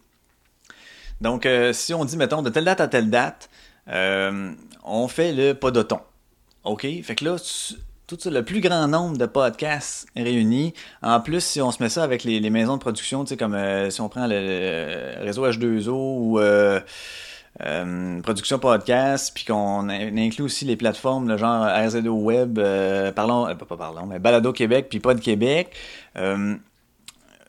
Donc, 1.20 1.46
euh, 1.46 1.72
si 1.72 1.94
on 1.94 2.04
dit, 2.04 2.16
mettons, 2.16 2.42
de 2.42 2.50
telle 2.50 2.64
date 2.64 2.80
à 2.80 2.88
telle 2.88 3.10
date, 3.10 3.50
euh, 3.88 4.52
on 4.84 5.08
fait 5.08 5.32
le 5.32 5.54
podoton. 5.54 6.00
OK? 6.64 6.86
Fait 7.02 7.14
que 7.14 7.24
là, 7.24 7.36
tout 8.06 8.18
le 8.26 8.42
plus 8.42 8.60
grand 8.60 8.86
nombre 8.88 9.18
de 9.18 9.26
podcasts 9.26 10.06
réunis. 10.16 10.74
En 11.02 11.20
plus, 11.20 11.44
si 11.44 11.60
on 11.60 11.70
se 11.70 11.82
met 11.82 11.88
ça 11.88 12.04
avec 12.04 12.24
les, 12.24 12.50
maisons 12.50 12.76
de 12.76 12.80
production, 12.80 13.24
tu 13.24 13.30
sais, 13.30 13.36
comme 13.36 13.54
euh, 13.54 13.90
si 13.90 14.00
on 14.00 14.08
prend 14.08 14.26
le, 14.26 15.22
réseau 15.22 15.46
H2O 15.46 15.90
ou 15.90 16.38
production 18.22 18.58
podcast, 18.58 19.32
puis 19.34 19.44
qu'on 19.44 19.88
inclut 19.88 20.44
aussi 20.44 20.64
les 20.64 20.76
plateformes, 20.76 21.28
le 21.28 21.36
genre 21.36 21.66
RZO 21.66 22.12
Web, 22.12 22.60
parlons, 23.14 23.54
pas 23.56 23.76
parlons, 23.76 24.06
mais 24.06 24.18
Balado 24.18 24.52
Québec, 24.52 24.86
puis 24.88 25.00
Pod 25.00 25.20
Québec 25.20 25.74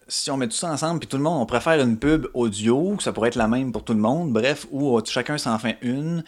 si 0.10 0.32
on 0.32 0.38
met 0.38 0.48
tout 0.48 0.56
ça 0.56 0.72
ensemble, 0.72 1.00
puis 1.00 1.08
tout 1.08 1.18
le 1.18 1.24
monde, 1.24 1.42
on 1.42 1.46
préfère 1.46 1.80
une 1.80 1.98
pub 1.98 2.28
audio, 2.34 2.98
ça 3.00 3.14
pourrait 3.14 3.30
être 3.30 3.36
la 3.36 3.48
même 3.48 3.72
pour 3.72 3.84
tout 3.84 3.94
le 3.94 4.00
monde, 4.00 4.34
bref, 4.34 4.66
où 4.72 5.00
chacun 5.06 5.38
s'en 5.38 5.58
fait 5.60 5.78
une, 5.82 6.24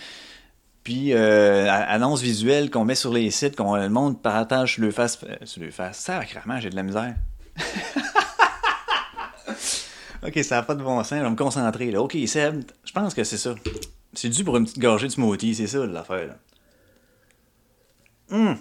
puis 0.83 1.13
euh, 1.13 1.67
annonce 1.69 2.21
visuelle 2.21 2.69
qu'on 2.69 2.85
met 2.85 2.95
sur 2.95 3.11
les 3.11 3.29
sites, 3.31 3.55
qu'on 3.55 3.75
le 3.75 3.89
monde 3.89 4.21
partage 4.21 4.75
sur 4.75 4.83
le 4.83 4.91
face, 4.91 5.19
euh, 5.23 5.35
sur 5.43 5.61
le 5.61 5.71
face. 5.71 5.97
Ça, 5.99 6.23
clairement, 6.25 6.59
j'ai 6.59 6.69
de 6.69 6.75
la 6.75 6.83
misère. 6.83 7.15
ok, 10.25 10.43
ça 10.43 10.55
n'a 10.55 10.63
pas 10.63 10.75
de 10.75 10.83
bon 10.83 11.03
sens, 11.03 11.17
je 11.19 11.23
vais 11.23 11.29
me 11.29 11.35
concentrer 11.35 11.91
là. 11.91 12.01
Ok, 12.01 12.17
Seb, 12.25 12.63
je 12.83 12.91
pense 12.91 13.13
que 13.13 13.23
c'est 13.23 13.37
ça. 13.37 13.55
C'est 14.13 14.29
dû 14.29 14.43
pour 14.43 14.57
une 14.57 14.65
petite 14.65 14.79
gorgée 14.79 15.07
de 15.07 15.11
smoothie, 15.11 15.55
c'est 15.55 15.67
ça 15.67 15.85
l'affaire. 15.85 16.35
Hum. 18.31 18.57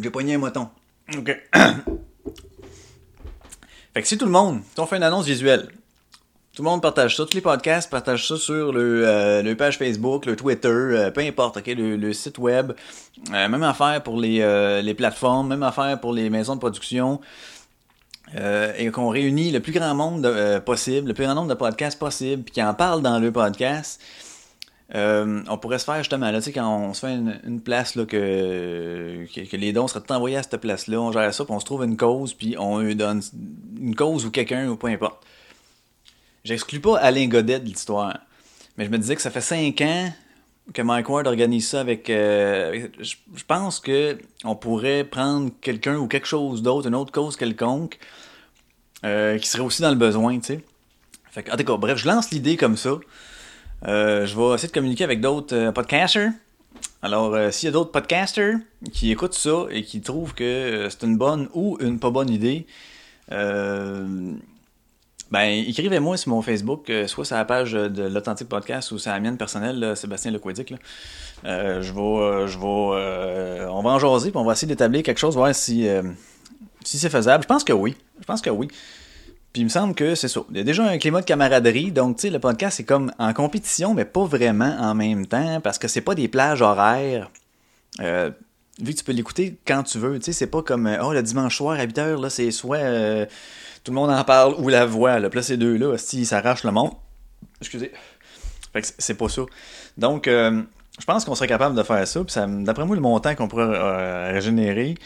J'ai 0.00 0.10
poigné 0.10 0.34
un 0.34 0.38
moton. 0.38 0.68
Ok. 1.16 1.36
Fait 3.94 4.02
que 4.02 4.08
si 4.08 4.18
tout 4.18 4.24
le 4.24 4.32
monde, 4.32 4.60
si 4.74 4.80
on 4.80 4.86
fait 4.86 4.96
une 4.96 5.04
annonce 5.04 5.26
visuelle, 5.26 5.68
Tout 6.52 6.62
le 6.62 6.68
monde 6.68 6.82
partage 6.82 7.16
ça. 7.16 7.24
Tous 7.24 7.34
les 7.34 7.40
podcasts 7.40 7.90
partagent 7.90 8.28
ça 8.28 8.36
sur 8.36 8.72
le, 8.72 9.02
euh, 9.06 9.54
page 9.56 9.76
Facebook, 9.78 10.24
le 10.26 10.36
Twitter, 10.36 10.68
euh, 10.68 11.10
peu 11.10 11.20
importe, 11.20 11.56
ok, 11.56 11.66
le, 11.66 12.12
site 12.12 12.38
web. 12.38 12.72
Euh, 13.32 13.48
même 13.48 13.62
affaire 13.62 14.02
pour 14.02 14.20
les, 14.20 14.82
les 14.82 14.94
plateformes, 14.94 15.48
même 15.48 15.62
affaire 15.62 16.00
pour 16.00 16.12
les 16.12 16.30
maisons 16.30 16.54
de 16.54 16.60
production. 16.60 17.20
Euh, 18.36 18.72
et 18.76 18.90
qu'on 18.90 19.10
réunit 19.10 19.52
le 19.52 19.60
plus 19.60 19.72
grand 19.72 19.94
monde 19.94 20.22
de- 20.22 20.28
euh, 20.28 20.60
possible, 20.60 21.08
le 21.08 21.14
plus 21.14 21.24
grand 21.24 21.34
nombre 21.34 21.48
de 21.48 21.54
podcasts 21.54 21.98
possible, 21.98 22.42
puis 22.42 22.54
qui 22.54 22.62
en 22.62 22.74
parlent 22.74 23.02
dans 23.02 23.18
le 23.18 23.30
podcast. 23.30 24.00
Euh, 24.94 25.42
on 25.48 25.58
pourrait 25.58 25.78
se 25.78 25.84
faire 25.84 25.98
justement, 25.98 26.30
là, 26.30 26.38
tu 26.38 26.46
sais, 26.46 26.52
quand 26.52 26.68
on 26.68 26.94
se 26.94 27.06
fait 27.06 27.14
une, 27.14 27.60
place 27.60 27.94
là, 27.94 28.04
que, 28.04 29.26
que, 29.26 29.56
les 29.56 29.72
dons 29.72 29.88
seraient 29.88 30.10
envoyés 30.10 30.36
à 30.36 30.42
cette 30.42 30.56
place-là, 30.56 31.00
on 31.00 31.12
gère 31.12 31.32
ça, 31.32 31.44
puis 31.44 31.54
on 31.54 31.60
se 31.60 31.64
trouve 31.64 31.84
une 31.84 31.96
cause, 31.96 32.34
puis 32.34 32.56
on 32.58 32.78
lui 32.78 32.96
donne 32.96 33.22
une 33.78 33.94
cause 33.94 34.26
ou 34.26 34.30
quelqu'un, 34.30 34.68
ou 34.68 34.76
peu 34.76 34.88
importe. 34.88 35.24
J'exclus 36.44 36.80
pas 36.80 36.98
Alain 36.98 37.26
Godet 37.26 37.60
de 37.60 37.64
l'histoire, 37.64 38.18
mais 38.76 38.84
je 38.84 38.90
me 38.90 38.98
disais 38.98 39.16
que 39.16 39.22
ça 39.22 39.30
fait 39.30 39.40
cinq 39.40 39.80
ans 39.80 40.12
que 40.72 40.82
Mike 40.82 41.08
Ward 41.08 41.26
organise 41.26 41.68
ça 41.68 41.80
avec. 41.80 42.08
euh, 42.10 42.88
je, 43.00 43.14
pense 43.46 43.80
que 43.80 44.18
on 44.44 44.56
pourrait 44.56 45.04
prendre 45.04 45.50
quelqu'un 45.60 45.96
ou 45.96 46.06
quelque 46.06 46.26
chose 46.26 46.62
d'autre, 46.62 46.88
une 46.88 46.94
autre 46.94 47.12
cause 47.12 47.36
quelconque, 47.36 47.98
euh, 49.04 49.38
qui 49.38 49.48
serait 49.48 49.62
aussi 49.62 49.82
dans 49.82 49.90
le 49.90 49.96
besoin, 49.96 50.38
tu 50.38 50.46
sais. 50.46 50.64
En 51.50 51.56
tout 51.56 51.64
cas, 51.64 51.76
bref, 51.76 51.98
je 51.98 52.06
lance 52.06 52.30
l'idée 52.30 52.56
comme 52.56 52.76
ça. 52.76 52.98
Euh, 53.86 54.24
je 54.24 54.36
vais 54.36 54.54
essayer 54.54 54.68
de 54.68 54.72
communiquer 54.72 55.04
avec 55.04 55.20
d'autres 55.20 55.54
euh, 55.54 55.72
podcasters. 55.72 56.30
Alors, 57.02 57.34
euh, 57.34 57.50
s'il 57.50 57.66
y 57.66 57.68
a 57.68 57.72
d'autres 57.72 57.90
podcasters 57.90 58.56
qui 58.92 59.10
écoutent 59.10 59.34
ça 59.34 59.66
et 59.70 59.82
qui 59.82 60.00
trouvent 60.00 60.34
que 60.34 60.88
c'est 60.88 61.04
une 61.04 61.18
bonne 61.18 61.48
ou 61.52 61.76
une 61.80 61.98
pas 61.98 62.10
bonne 62.10 62.30
idée, 62.30 62.66
euh, 63.32 64.32
ben, 65.34 65.64
écrivez-moi 65.66 66.16
sur 66.16 66.30
mon 66.30 66.42
Facebook, 66.42 66.88
euh, 66.90 67.08
soit 67.08 67.24
sur 67.24 67.34
la 67.34 67.44
page 67.44 67.72
de 67.72 68.04
l'Authentique 68.04 68.48
Podcast 68.48 68.92
ou 68.92 68.98
sur 68.98 69.10
la 69.10 69.18
mienne 69.18 69.36
personnelle, 69.36 69.96
Sébastien 69.96 70.30
Lequedic. 70.30 70.70
Là. 70.70 70.76
Euh, 71.44 71.82
je 71.82 71.92
vais, 71.92 72.00
euh, 72.00 72.46
je 72.46 72.56
vais, 72.56 72.64
euh, 72.64 73.68
on 73.68 73.82
va 73.82 73.90
en 73.90 73.98
jaser, 73.98 74.30
puis 74.30 74.38
on 74.38 74.44
va 74.44 74.52
essayer 74.52 74.68
d'établir 74.68 75.02
quelque 75.02 75.18
chose, 75.18 75.34
voir 75.34 75.52
si, 75.52 75.88
euh, 75.88 76.02
si 76.84 76.98
c'est 76.98 77.10
faisable. 77.10 77.42
Je 77.42 77.48
pense 77.48 77.64
que 77.64 77.72
oui. 77.72 77.96
Je 78.20 78.24
pense 78.24 78.40
que 78.40 78.50
oui. 78.50 78.68
Puis 79.52 79.62
il 79.62 79.64
me 79.64 79.70
semble 79.70 79.94
que 79.96 80.14
c'est 80.14 80.28
ça. 80.28 80.40
Il 80.50 80.56
y 80.56 80.60
a 80.60 80.64
déjà 80.64 80.84
un 80.84 80.98
climat 80.98 81.20
de 81.20 81.26
camaraderie, 81.26 81.90
donc 81.90 82.16
tu 82.16 82.22
sais, 82.22 82.30
le 82.30 82.38
podcast 82.38 82.76
c'est 82.76 82.84
comme 82.84 83.12
en 83.18 83.32
compétition, 83.32 83.92
mais 83.92 84.04
pas 84.04 84.24
vraiment 84.24 84.76
en 84.78 84.94
même 84.94 85.26
temps, 85.26 85.60
parce 85.60 85.78
que 85.78 85.88
c'est 85.88 86.00
pas 86.00 86.14
des 86.14 86.28
plages 86.28 86.62
horaires. 86.62 87.28
Euh, 88.00 88.30
vu 88.80 88.92
que 88.92 88.98
tu 88.98 89.04
peux 89.04 89.12
l'écouter 89.12 89.56
quand 89.66 89.82
tu 89.84 89.98
veux, 89.98 90.18
tu 90.18 90.26
sais, 90.26 90.32
c'est 90.32 90.46
pas 90.48 90.62
comme 90.62 90.86
euh, 90.86 91.04
oh 91.04 91.12
le 91.12 91.22
dimanche 91.22 91.56
soir 91.56 91.78
à 91.78 91.86
8h, 91.86 92.20
là, 92.20 92.30
c'est 92.30 92.50
soit 92.50 92.78
euh, 92.78 93.26
tout 93.84 93.92
le 93.92 93.96
monde 93.96 94.10
en 94.10 94.24
parle 94.24 94.54
ou 94.58 94.68
la 94.68 94.86
voix, 94.86 95.18
là. 95.20 95.30
Puis 95.30 95.42
ces 95.44 95.56
deux-là, 95.56 95.96
s'ils 95.98 96.26
s'arrachent 96.26 96.64
le 96.64 96.72
monde. 96.72 96.92
Excusez. 97.60 97.92
Fait 98.72 98.80
que 98.82 98.88
c'est- 98.98 99.14
pas 99.14 99.28
ça. 99.28 99.42
Donc, 99.98 100.26
euh, 100.26 100.62
je 100.98 101.04
pense 101.04 101.24
qu'on 101.24 101.34
serait 101.34 101.46
capable 101.46 101.76
de 101.76 101.82
faire 101.82 102.06
ça. 102.08 102.24
Puis 102.24 102.34
d'après 102.64 102.84
moi, 102.84 102.96
le 102.96 103.02
montant 103.02 103.34
qu'on 103.34 103.46
pourrait 103.46 103.64
euh, 103.68 104.32
régénérer, 104.32 104.96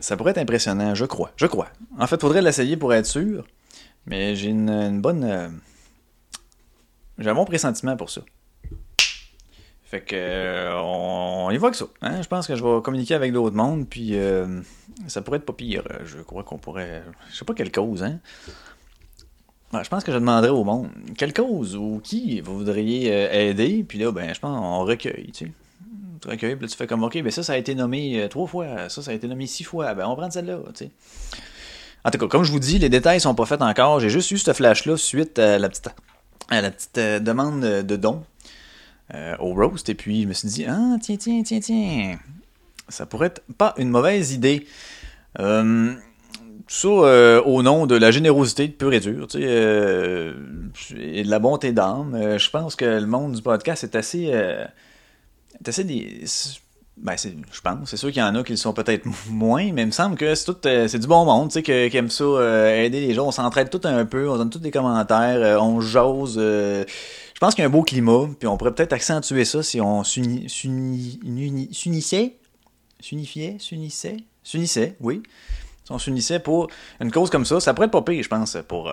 ça 0.00 0.16
pourrait 0.16 0.32
être 0.32 0.38
impressionnant, 0.38 0.94
je 0.94 1.04
crois. 1.06 1.30
Je 1.36 1.46
crois. 1.46 1.68
En 1.98 2.06
fait, 2.06 2.20
faudrait 2.20 2.42
l'essayer 2.42 2.76
pour 2.76 2.92
être 2.92 3.06
sûr. 3.06 3.44
Mais 4.06 4.34
j'ai 4.34 4.48
une, 4.48 5.00
bonne. 5.00 5.22
euh, 5.24 5.48
j'ai 7.18 7.30
un 7.30 7.34
bon 7.34 7.44
pressentiment 7.44 7.96
pour 7.96 8.10
ça. 8.10 8.20
Fait 9.84 10.00
que 10.00 10.16
euh, 10.16 10.72
on, 10.82 11.50
y 11.50 11.58
va 11.58 11.70
que 11.70 11.76
ça. 11.76 11.84
hein. 12.00 12.20
Je 12.22 12.26
pense 12.26 12.46
que 12.46 12.56
je 12.56 12.64
vais 12.64 12.82
communiquer 12.82 13.14
avec 13.14 13.32
d'autres 13.32 13.54
mondes, 13.54 13.86
puis 13.88 14.10
euh, 14.14 14.60
ça 15.12 15.20
pourrait 15.22 15.38
être 15.38 15.46
pas 15.46 15.52
pire. 15.52 15.82
Euh, 15.90 16.04
Je 16.04 16.18
crois 16.18 16.42
qu'on 16.42 16.58
pourrait. 16.58 17.02
Je 17.30 17.36
sais 17.36 17.44
pas 17.44 17.54
quelle 17.54 17.70
cause, 17.70 18.02
hein. 18.02 18.18
Je 19.72 19.88
pense 19.88 20.04
que 20.04 20.12
je 20.12 20.18
demanderais 20.18 20.50
au 20.50 20.64
monde 20.64 20.90
quelle 21.16 21.32
cause 21.32 21.76
ou 21.76 21.98
qui 22.04 22.42
vous 22.42 22.58
voudriez 22.58 23.10
euh, 23.10 23.32
aider, 23.32 23.82
puis 23.88 23.98
là, 23.98 24.12
ben, 24.12 24.34
je 24.34 24.38
pense 24.38 24.58
qu'on 24.58 24.84
recueille, 24.84 25.30
tu 25.32 25.46
sais. 25.46 25.52
Tu 26.20 26.28
recueilles, 26.28 26.56
puis 26.56 26.66
là, 26.66 26.70
tu 26.70 26.76
fais 26.76 26.86
comme, 26.86 27.02
ok, 27.02 27.22
ben 27.22 27.30
ça, 27.30 27.42
ça 27.42 27.54
a 27.54 27.56
été 27.56 27.74
nommé 27.74 28.20
euh, 28.20 28.28
trois 28.28 28.46
fois, 28.46 28.90
ça, 28.90 29.00
ça 29.00 29.12
a 29.12 29.14
été 29.14 29.26
nommé 29.26 29.46
six 29.46 29.64
fois, 29.64 29.94
ben, 29.94 30.06
on 30.06 30.14
prend 30.14 30.30
celle-là, 30.30 30.58
tu 30.74 30.84
sais. 30.84 30.90
En 32.04 32.10
tout 32.10 32.18
cas, 32.18 32.26
comme 32.26 32.44
je 32.44 32.52
vous 32.52 32.58
dis, 32.58 32.78
les 32.78 32.90
détails 32.90 33.20
sont 33.20 33.34
pas 33.34 33.46
faits 33.46 33.62
encore. 33.62 33.98
J'ai 34.00 34.10
juste 34.10 34.30
eu 34.30 34.36
ce 34.36 34.52
flash-là 34.52 34.96
suite 34.98 35.38
à 35.38 35.58
la 35.58 35.68
petite, 35.70 35.88
la 36.50 36.70
petite 36.70 36.98
demande 37.24 37.60
de 37.60 37.96
don 37.96 38.24
au 39.38 39.54
roast. 39.54 39.88
Et 39.88 39.94
puis, 39.94 40.22
je 40.22 40.28
me 40.28 40.32
suis 40.32 40.48
dit, 40.48 40.66
ah, 40.66 40.96
tiens, 41.00 41.16
tiens, 41.16 41.42
tiens, 41.44 41.60
tiens. 41.60 42.18
Ça 42.88 43.06
pourrait 43.06 43.28
être 43.28 43.42
pas 43.56 43.72
une 43.78 43.88
mauvaise 43.88 44.32
idée. 44.32 44.66
Euh, 45.40 45.94
ça 46.68 46.88
euh, 46.88 47.42
au 47.42 47.62
nom 47.62 47.86
de 47.86 47.94
la 47.96 48.10
générosité 48.10 48.68
de 48.68 48.72
pur 48.72 48.92
et 48.92 49.00
dur, 49.00 49.26
tu 49.26 49.38
sais, 49.38 49.44
euh, 49.46 50.34
et 50.96 51.22
de 51.24 51.30
la 51.30 51.38
bonté 51.38 51.72
d'âme. 51.72 52.14
Euh, 52.14 52.38
je 52.38 52.50
pense 52.50 52.76
que 52.76 52.84
le 52.84 53.06
monde 53.06 53.32
du 53.32 53.42
podcast 53.42 53.84
est 53.84 53.94
assez. 53.96 54.24
est 54.26 55.68
assez 55.68 55.84
des. 55.84 56.24
Ben, 56.98 57.14
je 57.16 57.60
pense. 57.62 57.88
C'est 57.88 57.96
sûr 57.96 58.10
qu'il 58.12 58.20
y 58.20 58.22
en 58.22 58.34
a 58.34 58.44
qui 58.44 58.52
le 58.52 58.58
sont 58.58 58.74
peut-être 58.74 59.06
moins, 59.30 59.72
mais 59.72 59.82
il 59.82 59.86
me 59.86 59.90
semble 59.92 60.16
que 60.16 60.34
c'est 60.34 60.44
tout, 60.44 60.56
c'est 60.62 60.98
du 60.98 61.06
bon 61.06 61.24
monde, 61.24 61.48
tu 61.50 61.62
sais, 61.62 61.62
qui 61.90 61.96
aime 61.96 62.10
ça, 62.10 62.76
aider 62.76 63.00
les 63.00 63.14
gens. 63.14 63.26
On 63.28 63.32
s'entraide 63.32 63.70
tout 63.70 63.80
un 63.84 64.04
peu, 64.04 64.28
on 64.28 64.36
donne 64.36 64.50
tous 64.50 64.58
des 64.58 64.70
commentaires, 64.70 65.60
on 65.62 65.80
euh, 65.80 66.84
je 67.34 67.38
pense 67.40 67.54
qu'il 67.54 67.62
y 67.62 67.64
a 67.64 67.68
un 67.68 67.72
beau 67.72 67.82
climat, 67.82 68.28
puis 68.38 68.46
on 68.46 68.56
pourrait 68.56 68.74
peut-être 68.74 68.92
accentuer 68.92 69.44
ça 69.44 69.62
si 69.62 69.80
on 69.80 70.04
s'uni- 70.04 70.48
s'uni- 70.48 71.18
uni- 71.24 71.68
s'unissait. 71.72 72.36
S'unifiait, 73.00 73.56
s'unissait, 73.58 74.18
s'unissait, 74.42 74.96
oui. 75.00 75.22
On 75.90 75.98
s'unissait 75.98 76.38
pour 76.38 76.68
une 77.00 77.10
cause 77.10 77.30
comme 77.30 77.44
ça, 77.44 77.60
ça 77.60 77.74
pourrait 77.74 77.86
être 77.86 78.00
pas 78.00 78.12
je 78.12 78.28
pense, 78.28 78.56
pour 78.66 78.92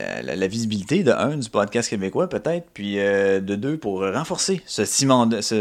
euh, 0.00 0.22
la, 0.22 0.46
visibilité 0.46 1.02
de 1.02 1.12
un 1.12 1.36
du 1.36 1.50
podcast 1.50 1.90
québécois 1.90 2.26
peut-être, 2.28 2.66
puis 2.72 2.98
euh, 2.98 3.40
de 3.40 3.56
deux 3.56 3.76
pour 3.76 4.00
renforcer 4.00 4.62
ce, 4.66 4.84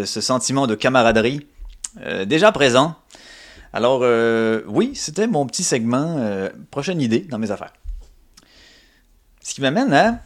sentiment 0.05 0.67
de 0.67 0.75
camaraderie 0.75 1.45
euh, 2.01 2.23
déjà 2.23 2.51
présent. 2.53 2.95
Alors 3.73 4.01
oui, 4.67 4.91
c'était 4.95 5.27
mon 5.27 5.45
petit 5.45 5.63
segment, 5.63 6.49
prochaine 6.71 6.99
idée 6.99 7.21
dans 7.21 7.39
mes 7.39 7.51
affaires. 7.51 7.71
Ce 9.41 9.53
qui 9.53 9.61
m'amène 9.61 9.93
à 9.93 10.19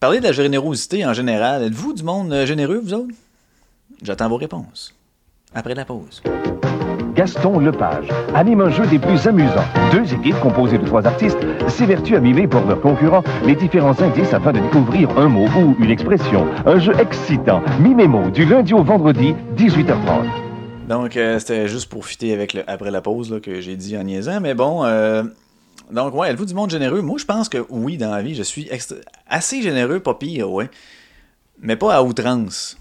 parler 0.00 0.20
de 0.20 0.24
la 0.24 0.32
générosité 0.32 1.04
en 1.04 1.12
général. 1.12 1.64
Êtes-vous 1.64 1.92
du 1.92 2.02
monde 2.02 2.44
généreux, 2.46 2.80
vous 2.82 2.94
autres? 2.94 3.14
J'attends 4.02 4.30
vos 4.30 4.38
réponses. 4.38 4.94
Après 5.54 5.74
la 5.74 5.84
pause. 5.84 6.22
Gaston 7.14 7.60
Lepage 7.60 8.08
anime 8.34 8.60
un 8.60 8.70
jeu 8.70 8.86
des 8.86 8.98
plus 8.98 9.26
amusants. 9.26 9.64
Deux 9.90 10.12
équipes 10.12 10.38
composées 10.40 10.76
de 10.76 10.84
trois 10.84 11.06
artistes 11.06 11.38
s'évertuent 11.66 12.16
à 12.16 12.20
mimer 12.20 12.46
pour 12.46 12.60
leurs 12.66 12.80
concurrents 12.80 13.24
les 13.46 13.54
différents 13.54 13.98
indices 14.02 14.34
afin 14.34 14.52
de 14.52 14.60
découvrir 14.60 15.08
un 15.18 15.28
mot 15.28 15.46
ou 15.58 15.74
une 15.82 15.90
expression. 15.90 16.46
Un 16.66 16.78
jeu 16.78 16.92
excitant. 17.00 17.62
Mimémo 17.80 18.30
du 18.30 18.44
lundi 18.44 18.74
au 18.74 18.82
vendredi, 18.82 19.34
18h30. 19.56 20.26
Donc, 20.90 21.16
euh, 21.16 21.38
c'était 21.38 21.68
juste 21.68 21.88
pour 21.88 22.04
fitter 22.04 22.34
avec 22.34 22.52
le 22.52 22.68
après 22.70 22.90
la 22.90 23.00
pause 23.00 23.32
là, 23.32 23.40
que 23.40 23.62
j'ai 23.62 23.76
dit 23.76 23.96
en 23.96 24.02
niaisant. 24.04 24.40
Mais 24.40 24.52
bon, 24.54 24.84
euh, 24.84 25.22
donc, 25.90 26.14
ouais, 26.14 26.30
êtes-vous 26.30 26.44
du 26.46 26.54
monde 26.54 26.70
généreux? 26.70 27.00
Moi, 27.00 27.16
je 27.18 27.24
pense 27.24 27.48
que 27.48 27.64
oui, 27.70 27.96
dans 27.96 28.10
la 28.10 28.20
vie, 28.20 28.34
je 28.34 28.42
suis 28.42 28.68
assez 29.26 29.62
généreux, 29.62 30.00
pas 30.00 30.14
pire, 30.14 30.50
ouais. 30.52 30.68
Mais 31.60 31.76
pas 31.76 31.94
à 31.94 32.02
outrance. 32.02 32.76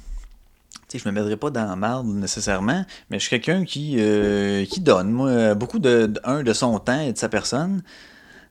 Sais, 0.98 1.04
je 1.04 1.10
me 1.10 1.14
mettrai 1.14 1.36
pas 1.38 1.50
dans 1.50 1.66
la 1.66 1.76
marde 1.76 2.08
nécessairement, 2.08 2.86
mais 3.10 3.20
je 3.20 3.28
suis 3.28 3.30
quelqu'un 3.30 3.66
qui, 3.66 3.96
euh, 4.00 4.66
qui 4.66 4.80
donne, 4.80 5.12
moi, 5.12 5.54
beaucoup 5.56 5.80
de, 5.80 6.06
de- 6.06 6.22
un, 6.24 6.44
de 6.44 6.54
son 6.54 6.80
temps 6.80 7.00
et 7.00 7.12
de 7.14 7.18
sa 7.18 7.30
personne. 7.30 7.84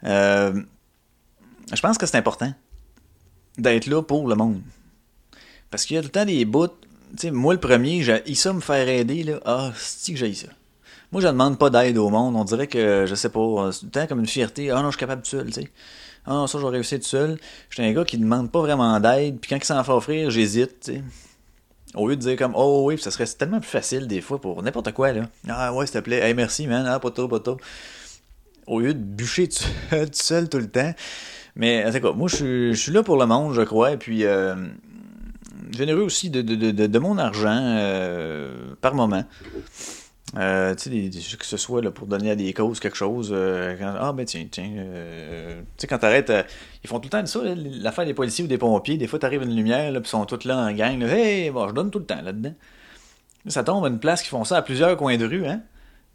Euh, 0.05 0.61
je 1.73 1.81
pense 1.81 1.97
que 1.97 2.07
c'est 2.07 2.19
important 2.19 2.53
d'être 3.57 3.87
là 3.87 4.03
pour 4.03 4.29
le 4.29 4.35
monde. 4.35 4.61
Parce 5.71 5.87
qu'il 5.87 5.97
y 5.97 5.99
a 5.99 6.03
tout 6.03 6.09
le 6.09 6.13
temps 6.13 6.25
des 6.25 6.45
bouts. 6.45 6.69
Moi, 7.31 7.55
le 7.55 7.61
premier, 7.61 8.03
j'ai 8.03 8.35
ça 8.35 8.53
me 8.53 8.61
faire 8.61 8.89
aider, 8.89 9.23
là. 9.23 9.41
Ah, 9.45 9.73
c'est 9.77 10.13
que 10.13 10.19
j'ai 10.19 10.35
ça? 10.35 10.49
Moi, 11.13 11.23
je 11.23 11.29
demande 11.29 11.59
pas 11.59 11.71
d'aide 11.71 11.97
au 11.97 12.11
monde. 12.11 12.35
On 12.37 12.45
dirait 12.45 12.67
que, 12.67 13.07
je 13.07 13.15
sais 13.15 13.29
pas, 13.29 13.71
c'est 13.73 13.81
tout 13.81 13.87
le 13.87 13.91
temps 13.93 14.07
comme 14.07 14.21
une 14.21 14.27
fierté. 14.27 14.71
Ah 14.71 14.77
non, 14.83 14.87
je 14.87 14.97
suis 14.97 14.99
capable 14.99 15.23
tout 15.23 15.31
seul. 15.31 15.49
Ah 16.27 16.33
non, 16.33 16.47
ça, 16.47 16.59
je 16.59 16.65
vais 16.65 16.71
réussir 16.71 16.99
tout 16.99 17.07
seul. 17.07 17.39
Je 17.71 17.75
suis 17.77 17.89
un 17.89 17.93
gars 17.93 18.05
qui 18.05 18.19
demande 18.19 18.51
pas 18.51 18.61
vraiment 18.61 18.99
d'aide. 18.99 19.39
Puis 19.41 19.49
quand 19.51 19.57
il 19.57 19.65
s'en 19.65 19.83
fait 19.85 19.93
offrir, 19.93 20.31
j'hésite. 20.31 20.91
Au 21.95 22.09
lieu 22.09 22.17
de 22.17 22.21
dire 22.21 22.37
comme, 22.37 22.53
oh 22.57 22.85
oui, 22.87 22.99
ça 22.99 23.11
serait 23.11 23.27
tellement 23.27 23.61
plus 23.61 23.69
facile 23.71 24.07
des 24.07 24.21
fois 24.21 24.41
pour 24.41 24.63
n'importe 24.63 24.93
quoi, 24.93 25.13
là. 25.13 25.23
Ah 25.49 25.73
ouais, 25.73 25.87
s'il 25.87 25.95
te 25.95 26.05
plaît. 26.05 26.19
Hey, 26.19 26.35
merci, 26.35 26.67
man. 26.67 26.85
Ah, 26.89 26.99
pas 26.99 27.11
trop, 27.11 27.29
pas 27.29 27.41
trop. 27.41 27.57
Au 28.67 28.81
lieu 28.81 28.95
de 28.95 28.99
bûcher 28.99 29.49
tout 29.49 29.65
seul, 30.13 30.49
tout 30.49 30.59
le 30.59 30.69
temps. 30.69 30.93
Mais, 31.57 31.85
tout 31.93 32.01
cas, 32.01 32.13
moi, 32.13 32.29
je 32.29 32.37
suis- 32.37 32.75
je 32.75 32.81
suis 32.81 32.93
là 32.93 33.03
pour 33.03 33.17
le 33.17 33.27
monde, 33.27 33.53
je 33.55 33.63
crois. 33.63 33.93
Et 33.93 33.97
puis, 33.97 34.25
euh, 34.25 34.57
généreux 35.71 36.03
aussi 36.03 36.31
de, 36.31 36.43
de, 36.43 36.55
de, 36.73 36.87
de 36.87 36.99
mon 36.99 37.17
argent 37.19 37.61
euh, 37.61 38.75
par 38.81 38.95
moment. 38.95 39.25
Euh, 40.37 40.75
tu 40.75 41.11
sais, 41.13 41.37
que 41.37 41.45
ce 41.45 41.57
soit 41.57 41.83
pour 41.93 42.07
donner 42.07 42.31
à 42.31 42.37
des 42.37 42.53
causes 42.53 42.81
quelque 42.81 42.97
chose. 42.97 43.31
euh, 43.33 43.77
ah, 44.01 44.13
ben 44.13 44.25
tiens, 44.25 44.47
tiens. 44.51 44.71
euh, 44.77 45.61
tu 45.61 45.65
sais, 45.79 45.87
quand 45.87 45.99
t'arrêtes, 45.99 46.31
euh, 46.31 46.43
ils 46.83 46.89
font 46.89 46.99
tout 46.99 47.07
le 47.07 47.11
temps 47.11 47.25
ça, 47.27 47.41
l'affaire 47.55 48.05
des 48.05 48.15
policiers 48.15 48.45
ou 48.45 48.49
des 48.49 48.59
pompiers. 48.59 48.97
Des 48.97 49.07
fois, 49.07 49.19
t'arrives 49.19 49.43
à 49.43 49.45
une 49.45 49.55
lumière, 49.55 49.93
puis 49.93 50.03
ils 50.03 50.09
sont 50.09 50.25
tous 50.27 50.45
là 50.45 50.57
en 50.57 50.73
gang. 50.73 50.99
Là, 50.99 51.17
hey, 51.17 51.51
bon, 51.51 51.69
je 51.69 51.75
donne 51.75 51.91
tout 51.91 52.01
le 52.01 52.07
temps 52.07 52.21
là-dedans. 52.21 52.55
Là, 53.45 53.51
ça 53.51 53.63
tombe 53.63 53.85
à 53.85 53.89
une 53.89 54.01
place 54.01 54.23
qui 54.23 54.29
font 54.29 54.45
ça 54.45 54.57
à 54.57 54.63
plusieurs 54.63 54.97
coins 54.97 55.17
de 55.17 55.27
rue, 55.27 55.47
hein. 55.47 55.61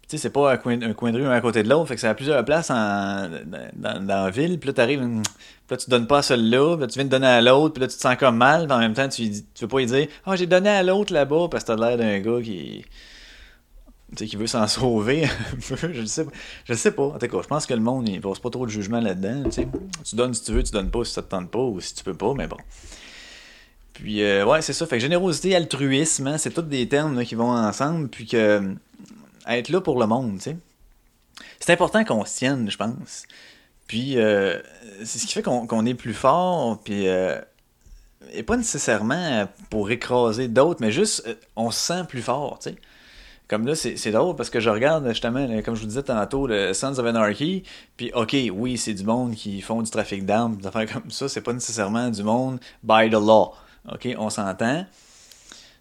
tu 0.02 0.10
sais, 0.10 0.18
c'est 0.18 0.30
pas 0.30 0.52
un 0.52 0.56
coin, 0.56 0.82
un 0.82 0.92
coin 0.92 1.12
de 1.12 1.18
rue 1.18 1.26
un 1.26 1.30
à 1.30 1.40
côté 1.40 1.62
de 1.62 1.68
l'autre, 1.68 1.88
fait 1.88 1.94
que 1.94 2.00
ça 2.00 2.10
a 2.10 2.14
plusieurs 2.14 2.44
places 2.44 2.70
en, 2.70 3.30
dans, 3.76 4.06
la 4.06 4.30
ville, 4.30 4.58
puis 4.58 4.66
là, 4.66 4.72
t'arrives, 4.74 5.00
puis 5.00 5.22
là, 5.70 5.76
tu 5.76 5.88
donnes 5.88 6.08
pas 6.08 6.18
à 6.18 6.22
celle-là, 6.22 6.76
puis 6.76 6.80
là, 6.82 6.86
tu 6.88 6.98
viens 6.98 7.04
de 7.04 7.10
donner 7.10 7.28
à 7.28 7.40
l'autre, 7.40 7.74
puis 7.74 7.80
là, 7.82 7.86
tu 7.86 7.96
te 7.96 8.02
sens 8.02 8.16
comme 8.16 8.36
mal, 8.36 8.66
puis 8.66 8.76
en 8.76 8.80
même 8.80 8.94
temps, 8.94 9.08
tu, 9.08 9.30
tu 9.30 9.44
veux 9.62 9.68
pas 9.68 9.78
lui 9.78 9.86
dire 9.86 10.08
«Ah, 10.26 10.32
oh, 10.32 10.36
j'ai 10.36 10.46
donné 10.46 10.68
à 10.68 10.82
l'autre 10.82 11.12
là-bas», 11.12 11.46
parce 11.50 11.62
que 11.64 11.72
t'as 11.72 11.76
l'air 11.76 11.96
d'un 11.96 12.18
gars 12.18 12.42
qui... 12.42 12.84
Tu 14.10 14.16
sais, 14.16 14.26
qui 14.26 14.36
veut 14.36 14.46
s'en 14.46 14.66
sauver 14.68 15.24
un 15.24 15.76
peu, 15.76 15.92
je 15.92 16.04
sais 16.04 16.24
pas. 16.24 16.32
Je 16.64 16.74
sais 16.74 16.90
pas. 16.90 17.18
Je 17.20 17.46
pense 17.46 17.66
que 17.66 17.74
le 17.74 17.80
monde, 17.80 18.08
il 18.08 18.20
passe 18.20 18.38
pas 18.38 18.50
trop 18.50 18.66
de 18.66 18.70
jugement 18.70 19.00
là-dedans, 19.00 19.44
tu 19.44 19.52
sais. 19.52 19.68
Tu 20.04 20.16
donnes 20.16 20.34
si 20.34 20.44
tu 20.44 20.52
veux, 20.52 20.62
tu 20.62 20.72
donnes 20.72 20.90
pas 20.90 21.04
si 21.04 21.12
ça 21.12 21.22
te 21.22 21.28
tente 21.28 21.50
pas, 21.50 21.60
ou 21.60 21.80
si 21.80 21.94
tu 21.94 22.02
peux 22.02 22.14
pas, 22.14 22.34
mais 22.34 22.46
bon. 22.46 22.56
Puis, 23.92 24.22
euh, 24.22 24.44
ouais, 24.46 24.62
c'est 24.62 24.72
ça. 24.72 24.86
Fait 24.86 24.96
que 24.96 25.02
générosité, 25.02 25.54
altruisme, 25.54 26.26
hein, 26.26 26.38
c'est 26.38 26.50
tous 26.50 26.62
des 26.62 26.88
termes 26.88 27.22
qui 27.24 27.34
vont 27.34 27.50
ensemble. 27.50 28.08
Puis 28.08 28.26
que 28.26 28.74
être 29.46 29.68
là 29.68 29.80
pour 29.80 29.98
le 30.00 30.06
monde, 30.06 30.38
tu 30.38 30.44
sais. 30.44 30.56
C'est 31.58 31.72
important 31.72 32.04
qu'on 32.04 32.24
se 32.24 32.36
tienne, 32.36 32.70
je 32.70 32.76
pense. 32.76 33.24
Puis, 33.86 34.18
euh, 34.18 34.58
c'est 35.04 35.18
ce 35.18 35.26
qui 35.26 35.34
fait 35.34 35.42
qu'on 35.42 35.86
est 35.86 35.94
plus 35.94 36.14
fort, 36.14 36.80
puis... 36.82 37.08
Euh, 37.08 37.38
et 38.32 38.42
pas 38.42 38.56
nécessairement 38.56 39.48
pour 39.70 39.90
écraser 39.90 40.46
d'autres, 40.46 40.80
mais 40.80 40.92
juste, 40.92 41.26
on 41.56 41.70
se 41.70 41.80
sent 41.80 42.04
plus 42.08 42.22
fort, 42.22 42.58
tu 42.62 42.70
sais. 42.70 42.76
Comme 43.50 43.66
là, 43.66 43.74
c'est 43.74 44.12
drôle 44.12 44.36
parce 44.36 44.48
que 44.48 44.60
je 44.60 44.70
regarde 44.70 45.08
justement, 45.08 45.44
comme 45.62 45.74
je 45.74 45.80
vous 45.80 45.88
disais 45.88 46.04
tantôt, 46.04 46.46
le 46.46 46.72
Sons 46.72 46.96
of 46.96 47.04
Anarchy, 47.04 47.64
puis 47.96 48.12
ok, 48.14 48.36
oui, 48.52 48.78
c'est 48.78 48.94
du 48.94 49.02
monde 49.02 49.34
qui 49.34 49.60
font 49.60 49.82
du 49.82 49.90
trafic 49.90 50.24
d'armes, 50.24 50.58
des 50.58 50.68
affaires 50.68 50.86
comme 50.86 51.10
ça, 51.10 51.28
c'est 51.28 51.40
pas 51.40 51.52
nécessairement 51.52 52.10
du 52.10 52.22
monde 52.22 52.60
by 52.84 53.10
the 53.10 53.14
law. 53.14 53.52
OK, 53.92 54.06
on 54.16 54.30
s'entend. 54.30 54.86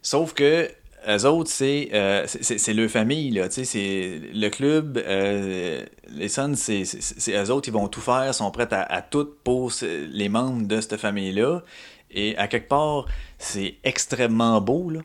Sauf 0.02 0.34
que 0.34 0.68
eux 1.08 1.26
autres, 1.28 1.52
c'est 1.52 1.90
euh, 1.94 2.26
c'est 2.26 2.74
leur 2.74 2.90
famille, 2.90 3.30
là, 3.30 3.52
c'est 3.52 4.20
le 4.34 4.50
club, 4.50 4.98
euh, 4.98 5.86
les 6.08 6.28
Suns, 6.28 6.56
c'est 6.56 6.84
eux 7.30 7.52
autres, 7.52 7.70
ils 7.70 7.74
vont 7.74 7.88
tout 7.88 8.02
faire, 8.02 8.34
sont 8.34 8.50
prêts 8.50 8.68
à, 8.72 9.04
tout 9.04 9.30
pour 9.44 9.72
les 9.84 10.28
membres 10.28 10.68
de 10.68 10.82
cette 10.82 10.98
famille-là. 10.98 11.62
Et 12.10 12.36
à 12.38 12.48
quelque 12.48 12.68
part, 12.68 13.06
c'est 13.38 13.76
extrêmement 13.84 14.60
beau, 14.60 14.90
là. 14.90 15.02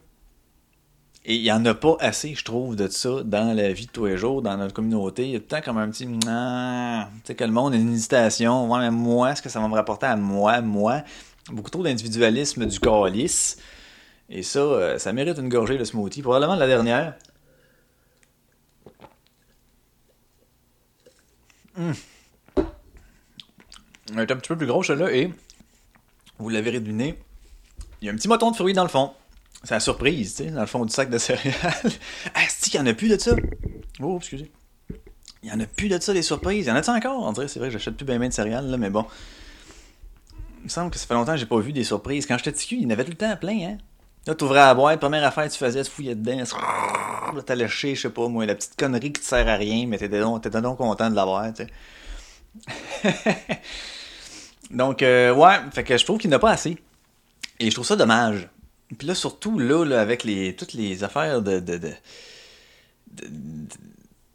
Et 1.27 1.37
il 1.37 1.43
n'y 1.43 1.53
en 1.53 1.65
a 1.65 1.75
pas 1.75 1.97
assez, 2.01 2.35
je 2.35 2.45
trouve, 2.45 2.77
de 2.77 2.87
ça 2.89 3.23
dans 3.25 3.57
la 3.57 3.73
vie 3.73 3.87
de 3.87 3.91
tous 3.91 4.05
les 4.05 4.19
jours, 4.19 4.43
dans 4.43 4.59
notre 4.59 4.75
communauté. 4.75 5.25
Il 5.25 5.31
y 5.31 5.37
a 5.37 5.39
tout 5.39 5.47
le 5.51 5.57
temps 5.57 5.65
comme 5.65 5.79
un 5.79 5.89
petit... 5.89 6.07
Tu 6.07 6.19
sais, 7.25 7.35
que 7.35 7.45
le 7.45 7.51
monde 7.51 7.73
a 7.73 7.77
une 7.77 7.93
hésitation. 7.95 8.71
Ouais, 8.71 8.81
mais 8.81 8.91
moi, 8.91 9.33
est-ce 9.33 9.41
que 9.41 9.49
ça 9.49 9.59
va 9.59 9.69
me 9.69 9.75
rapporter 9.75 10.07
à 10.07 10.17
moi, 10.17 10.61
moi? 10.61 11.03
beaucoup 11.53 11.71
trop 11.71 11.83
d'individualisme 11.83 12.67
du 12.67 12.81
calice. 12.81 13.59
Et 14.29 14.43
ça, 14.43 14.61
euh, 14.61 14.99
ça 14.99 15.13
mérite 15.13 15.39
une 15.39 15.49
gorgée 15.49 15.77
de 15.77 15.85
smoothie. 15.85 16.23
Probablement 16.23 16.57
la 16.57 16.67
dernière. 16.67 17.15
Mmh. 21.77 21.93
Elle 24.13 24.21
est 24.21 24.33
un 24.33 24.37
petit 24.37 24.49
peu 24.49 24.57
plus 24.57 24.67
grosse, 24.67 24.87
celle-là, 24.87 25.13
et 25.13 25.33
vous 26.39 26.49
l'avez 26.49 26.79
deviné, 26.79 27.19
il 28.01 28.07
y 28.07 28.09
a 28.09 28.13
un 28.13 28.17
petit 28.17 28.29
moton 28.29 28.51
de 28.51 28.57
fruits 28.57 28.75
dans 28.75 28.85
le 28.85 28.89
fond. 28.89 29.13
C'est 29.64 29.74
la 29.74 29.81
surprise, 29.81 30.35
tu 30.35 30.44
sais, 30.44 30.50
dans 30.50 30.61
le 30.61 30.66
fond 30.66 30.85
du 30.85 30.92
sac 30.92 31.09
de 31.09 31.18
céréales. 31.18 31.55
ah, 32.35 32.40
c'est 32.48 32.70
qu'il 32.70 32.81
n'y 32.81 32.88
en 32.88 32.90
a 32.90 32.94
plus 32.94 33.09
de 33.09 33.18
ça. 33.18 33.35
Oh, 34.00 34.16
excusez. 34.18 34.53
Il 35.42 35.48
n'y 35.48 35.53
en 35.53 35.61
a 35.61 35.66
plus 35.66 35.88
de 35.88 35.98
ça, 35.98 36.12
des 36.12 36.22
surprises. 36.22 36.66
Il 36.66 36.68
y 36.68 36.72
en 36.72 36.77
a-tu 36.77 36.90
encore? 36.90 37.22
On 37.22 37.33
dirait, 37.33 37.48
c'est 37.48 37.59
vrai 37.59 37.68
que 37.68 37.72
j'achète 37.72 37.96
plus 37.96 38.05
bien, 38.05 38.18
bien 38.18 38.29
de 38.29 38.35
céréales, 38.35 38.66
là, 38.66 38.77
mais 38.77 38.90
bon. 38.90 39.07
Il 40.61 40.64
me 40.64 40.68
semble 40.68 40.90
que 40.90 40.98
ça 40.98 41.07
fait 41.07 41.14
longtemps 41.14 41.33
que 41.33 41.38
j'ai 41.38 41.46
pas 41.46 41.59
vu 41.59 41.72
des 41.72 41.85
surprises. 41.85 42.27
Quand 42.27 42.37
j'étais 42.37 42.53
petit, 42.53 42.77
il 42.77 42.83
y 42.83 42.87
en 42.87 42.90
avait 42.90 43.05
tout 43.05 43.11
le 43.11 43.16
temps 43.16 43.37
plein, 43.37 43.59
hein. 43.68 43.79
Là, 44.27 44.35
t'ouvrais 44.35 44.61
la 44.61 44.74
boîte, 44.74 45.00
première 45.00 45.24
affaire 45.24 45.50
tu 45.50 45.59
faisais, 45.59 45.83
tu 45.83 45.90
fouillais 45.90 46.14
dedans, 46.14 46.38
là, 46.38 47.42
t'as 47.44 47.55
léché, 47.55 47.94
je 47.94 48.03
sais 48.03 48.11
pas, 48.11 48.27
moi, 48.29 48.46
la 48.46 48.55
petite 48.55 48.74
connerie 48.74 49.12
qui 49.12 49.20
te 49.20 49.27
sert 49.27 49.46
à 49.46 49.57
rien, 49.57 49.87
mais 49.87 49.98
t'étais 49.98 50.20
donc, 50.20 50.46
donc 50.48 50.79
content 50.79 51.11
de 51.11 51.14
l'avoir, 51.14 51.53
tu 51.53 51.66
sais. 53.05 53.11
donc, 54.70 55.03
euh, 55.03 55.35
ouais, 55.35 55.57
fait 55.72 55.85
que 55.85 55.98
je 55.98 56.05
trouve 56.05 56.18
qu'il 56.18 56.31
n'y 56.31 56.37
en 56.37 56.38
a 56.38 56.40
pas 56.40 56.53
assez. 56.53 56.79
Et 57.61 57.68
je 57.68 57.74
trouve 57.74 57.85
ça 57.85 57.96
dommage. 57.96 58.48
Puis 58.97 59.07
là, 59.07 59.14
surtout, 59.14 59.59
là, 59.59 60.01
avec 60.01 60.25
les, 60.25 60.55
toutes 60.55 60.75
les 60.75 61.05
affaires 61.05 61.42
de, 61.42 61.59
de, 61.61 61.79
de, 61.79 61.92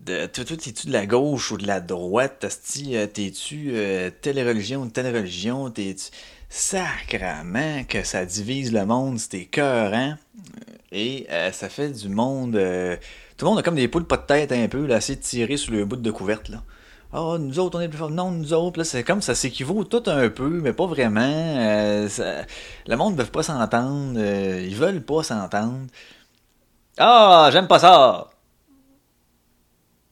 de 0.02 0.26
t'es-tu 0.26 0.88
de 0.88 0.92
la 0.92 1.06
gauche 1.06 1.52
ou 1.52 1.58
de 1.58 1.68
la 1.68 1.80
droite, 1.80 2.46
euh, 2.88 3.08
t'es-tu 3.08 3.72
euh, 3.74 4.10
telle 4.22 4.46
religion 4.46 4.82
ou 4.82 4.88
telle 4.88 5.16
religion, 5.16 5.70
t'es-tu... 5.70 6.12
Sacrament 6.52 7.84
que 7.88 8.04
ça 8.04 8.26
divise 8.26 8.72
le 8.74 8.84
monde, 8.84 9.20
c'était 9.20 9.46
cœur, 9.46 9.94
hein? 9.94 10.18
Et 10.92 11.28
euh, 11.30 11.52
ça 11.52 11.70
fait 11.70 11.92
du 11.92 12.10
monde... 12.10 12.54
tout 13.38 13.46
le 13.46 13.50
monde 13.50 13.60
a 13.60 13.62
comme 13.62 13.76
des 13.76 13.88
poules 13.88 14.08
pas 14.08 14.18
de 14.18 14.26
tête 14.26 14.52
un 14.52 14.68
peu, 14.68 14.88
là, 14.88 14.96
assez 14.96 15.16
tiré 15.16 15.58
sur 15.58 15.74
le 15.74 15.86
bout 15.86 15.98
de 15.98 16.12
couverte, 16.12 16.50
là. 16.50 16.64
Oh, 17.12 17.38
nous 17.40 17.58
autres, 17.60 17.80
on 17.80 17.82
est 17.82 17.90
plus 17.90 17.98
forts. 17.98 18.12
Non, 18.12 18.32
nous 18.32 18.54
autres, 18.54 18.78
là, 18.80 18.86
c'est 18.86 19.04
comme 19.04 19.22
ça 19.22 19.34
s'équivaut 19.34 19.84
tout 19.84 20.04
un 20.06 20.30
peu, 20.30 20.62
mais 20.62 20.74
pas 20.74 20.86
vraiment. 20.86 21.22
le 21.22 22.96
monde 22.96 23.18
ne 23.18 23.24
veut 23.24 23.30
pas 23.30 23.44
s'entendre. 23.44 24.20
ils 24.20 24.76
veulent 24.76 25.02
pas 25.02 25.24
s'entendre. 25.24 25.88
Ah, 26.98 27.50
j'aime 27.52 27.68
pas 27.68 27.80
ça! 27.80 28.30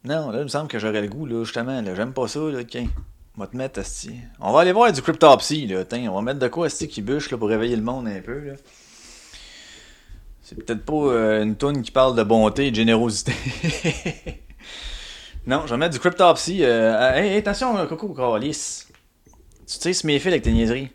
Non, 0.06 0.32
là, 0.32 0.40
il 0.40 0.44
me 0.44 0.48
semble 0.48 0.70
que 0.70 0.80
j'aurais 0.80 1.02
le 1.02 1.08
goût, 1.10 1.26
là, 1.26 1.44
justement. 1.44 1.82
Là, 1.82 1.96
j'aime 1.96 2.14
pas 2.14 2.28
ça, 2.28 2.40
là. 2.40 2.64
Tiens, 2.64 2.88
on 3.36 3.42
va 3.42 3.48
te 3.48 3.58
mettre, 3.58 3.80
asti. 3.80 4.16
On 4.40 4.54
va 4.54 4.62
aller 4.62 4.72
voir 4.72 4.92
du 4.92 5.02
Cryptopsy, 5.02 5.68
là. 5.68 5.84
Tiens, 5.84 6.10
on 6.10 6.16
va 6.16 6.22
mettre 6.22 6.40
de 6.40 6.48
quoi, 6.48 6.68
asti, 6.68 6.88
qui 6.88 7.02
bûche, 7.02 7.30
là, 7.30 7.38
pour 7.38 7.50
réveiller 7.50 7.76
le 7.76 7.82
monde 7.82 8.08
un 8.08 8.22
peu, 8.22 8.40
là. 8.40 8.54
C'est 10.42 10.56
peut-être 10.56 10.86
pas 10.86 10.94
euh, 10.94 11.44
une 11.44 11.58
toune 11.58 11.82
qui 11.82 11.92
parle 11.92 12.16
de 12.16 12.24
bonté 12.24 12.68
et 12.68 12.72
de 12.72 12.76
générosité. 12.78 13.34
non, 15.48 15.66
je 15.66 15.72
vais 15.72 15.78
mettre 15.78 15.94
du 15.94 16.00
Cryptopsy. 16.00 16.64
Euh, 16.64 17.14
hey, 17.14 17.38
attention, 17.38 17.88
Coco 17.88 18.14
Calis. 18.14 18.86
Tu 19.66 19.80
tires 19.80 19.96
sur 19.96 20.06
mes 20.06 20.20
fils 20.20 20.28
avec 20.28 20.44
tes 20.44 20.52
niaiseries. 20.52 20.92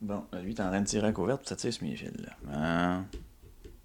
Bon, 0.00 0.24
lui, 0.42 0.54
t'es 0.54 0.62
en 0.62 0.68
train 0.68 0.80
de 0.80 0.86
tirer 0.86 1.06
à 1.06 1.12
couverte, 1.12 1.48
ça 1.48 1.56
tire 1.56 1.72
sur 1.72 1.84
mes 1.84 1.94
fils, 1.94 2.10
là. 2.18 2.52
Hein? 2.52 3.04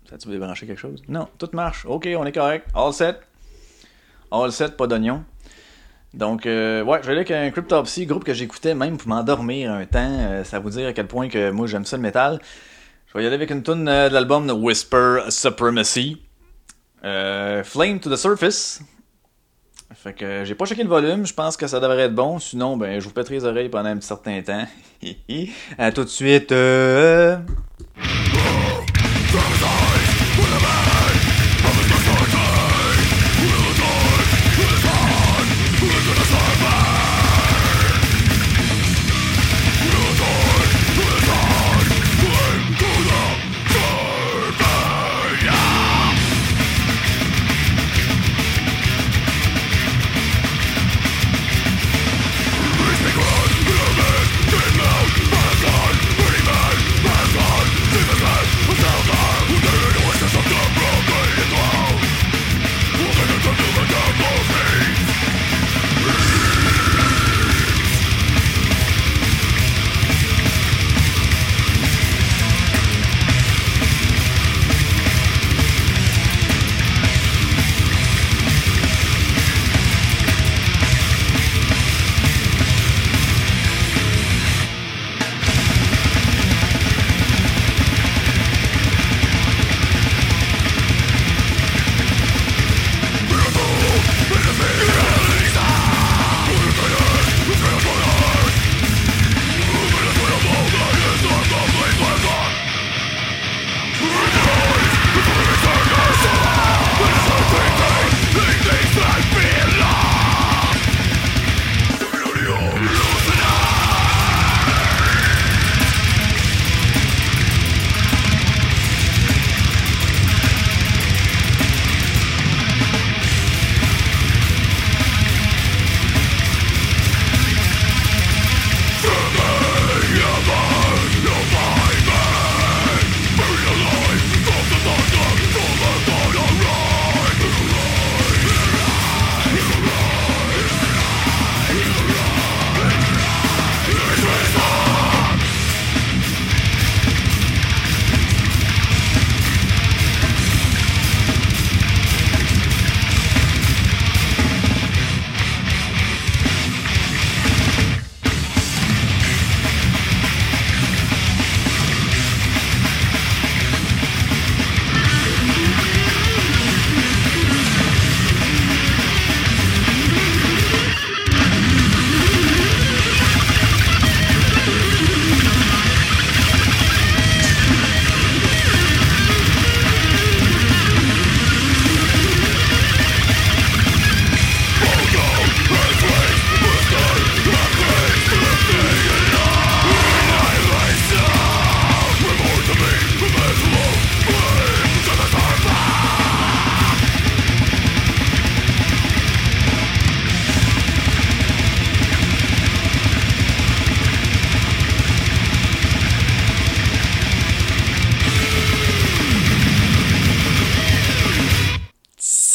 Ça 0.09 0.17
tu 0.17 0.27
débrancher 0.29 0.65
quelque 0.65 0.79
chose? 0.79 1.03
Non, 1.07 1.27
tout 1.37 1.49
marche. 1.53 1.85
Ok, 1.85 2.09
on 2.17 2.25
est 2.25 2.31
correct. 2.31 2.67
All 2.73 2.91
set. 2.91 3.19
All 4.31 4.51
set, 4.51 4.75
pas 4.75 4.87
d'oignon. 4.87 5.23
Donc, 6.13 6.45
euh, 6.45 6.83
ouais, 6.83 6.99
je 7.03 7.07
vais 7.07 7.15
avec 7.15 7.31
un 7.31 7.51
Cryptopsy, 7.51 8.05
groupe 8.07 8.23
que 8.23 8.33
j'écoutais 8.33 8.73
même 8.73 8.97
pour 8.97 9.07
m'endormir 9.07 9.71
un 9.71 9.85
temps. 9.85 9.99
Euh, 9.99 10.43
ça 10.43 10.57
vous 10.59 10.71
dire 10.71 10.87
à 10.87 10.93
quel 10.93 11.07
point 11.07 11.29
que 11.29 11.51
moi 11.51 11.67
j'aime 11.67 11.85
ça 11.85 11.97
le 11.97 12.01
métal. 12.01 12.39
Je 13.07 13.17
vais 13.17 13.23
y 13.23 13.27
aller 13.27 13.35
avec 13.35 13.51
une 13.51 13.61
tune 13.61 13.87
euh, 13.87 14.09
de 14.09 14.13
l'album 14.13 14.49
Whisper 14.49 15.25
Supremacy. 15.29 16.21
Flame 17.01 17.99
to 17.99 18.09
the 18.09 18.17
Surface. 18.17 18.81
Fait 19.95 20.13
que 20.13 20.45
j'ai 20.45 20.55
pas 20.55 20.65
checké 20.65 20.83
le 20.83 20.89
volume, 20.89 21.25
je 21.25 21.33
pense 21.33 21.57
que 21.57 21.65
ça 21.65 21.79
devrait 21.79 22.03
être 22.03 22.15
bon. 22.15 22.39
Sinon, 22.39 22.77
ben, 22.77 22.99
je 22.99 23.05
vous 23.05 23.13
pèterai 23.13 23.35
les 23.35 23.45
oreilles 23.45 23.69
pendant 23.69 23.89
un 23.89 24.01
certain 24.01 24.41
temps. 24.41 24.65
à 25.77 25.91
tout 25.91 26.03
de 26.03 26.09
suite. 26.09 26.53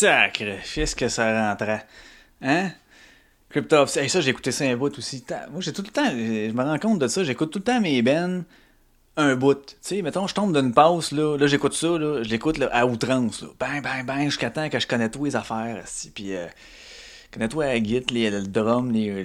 Sacre, 0.05 0.45
qu'est-ce 0.75 0.95
que 0.95 1.09
ça 1.09 1.49
rentrait. 1.49 1.87
Hein? 2.43 2.73
Cryptopsy. 3.49 4.01
Hey, 4.01 4.11
ça, 4.11 4.21
j'ai 4.21 4.33
écouté 4.33 4.53
ça 4.53 4.65
un 4.67 4.77
bout 4.77 4.99
aussi. 4.99 5.25
Moi, 5.51 5.63
j'ai 5.63 5.73
tout 5.73 5.81
le 5.81 5.89
temps. 5.89 6.11
Je 6.11 6.53
me 6.53 6.63
rends 6.63 6.79
compte 6.79 6.99
de 6.99 7.09
ça. 7.09 7.25
J'écoute 7.25 7.51
tout 7.51 7.61
le 7.61 7.65
temps 7.65 7.81
mes 7.81 8.03
bennes 8.03 8.45
un 9.17 9.35
bout. 9.35 9.65
Tu 9.65 9.77
sais, 9.81 10.03
mettons, 10.03 10.27
je 10.27 10.35
tombe 10.35 10.55
d'une 10.55 10.75
passe, 10.75 11.11
là, 11.11 11.39
là 11.39 11.47
j'écoute 11.47 11.73
ça, 11.73 11.87
là, 11.87 12.23
je 12.23 12.29
l'écoute 12.29 12.61
à 12.71 12.87
outrance, 12.87 13.41
là. 13.41 13.49
Bang, 13.59 13.83
bang, 13.83 14.05
bang, 14.05 14.25
jusqu'à 14.25 14.51
temps 14.51 14.69
que 14.69 14.79
je 14.79 14.87
connais 14.87 15.09
tous 15.09 15.25
les 15.25 15.37
affaires, 15.37 15.83
puis 16.15 16.37
euh, 16.37 16.49
connais 17.33 17.49
toi 17.49 17.67
la 17.67 17.81
guitare, 17.81 18.13
les, 18.13 18.31
le 18.31 18.43
drum, 18.43 18.91
les, 18.91 19.25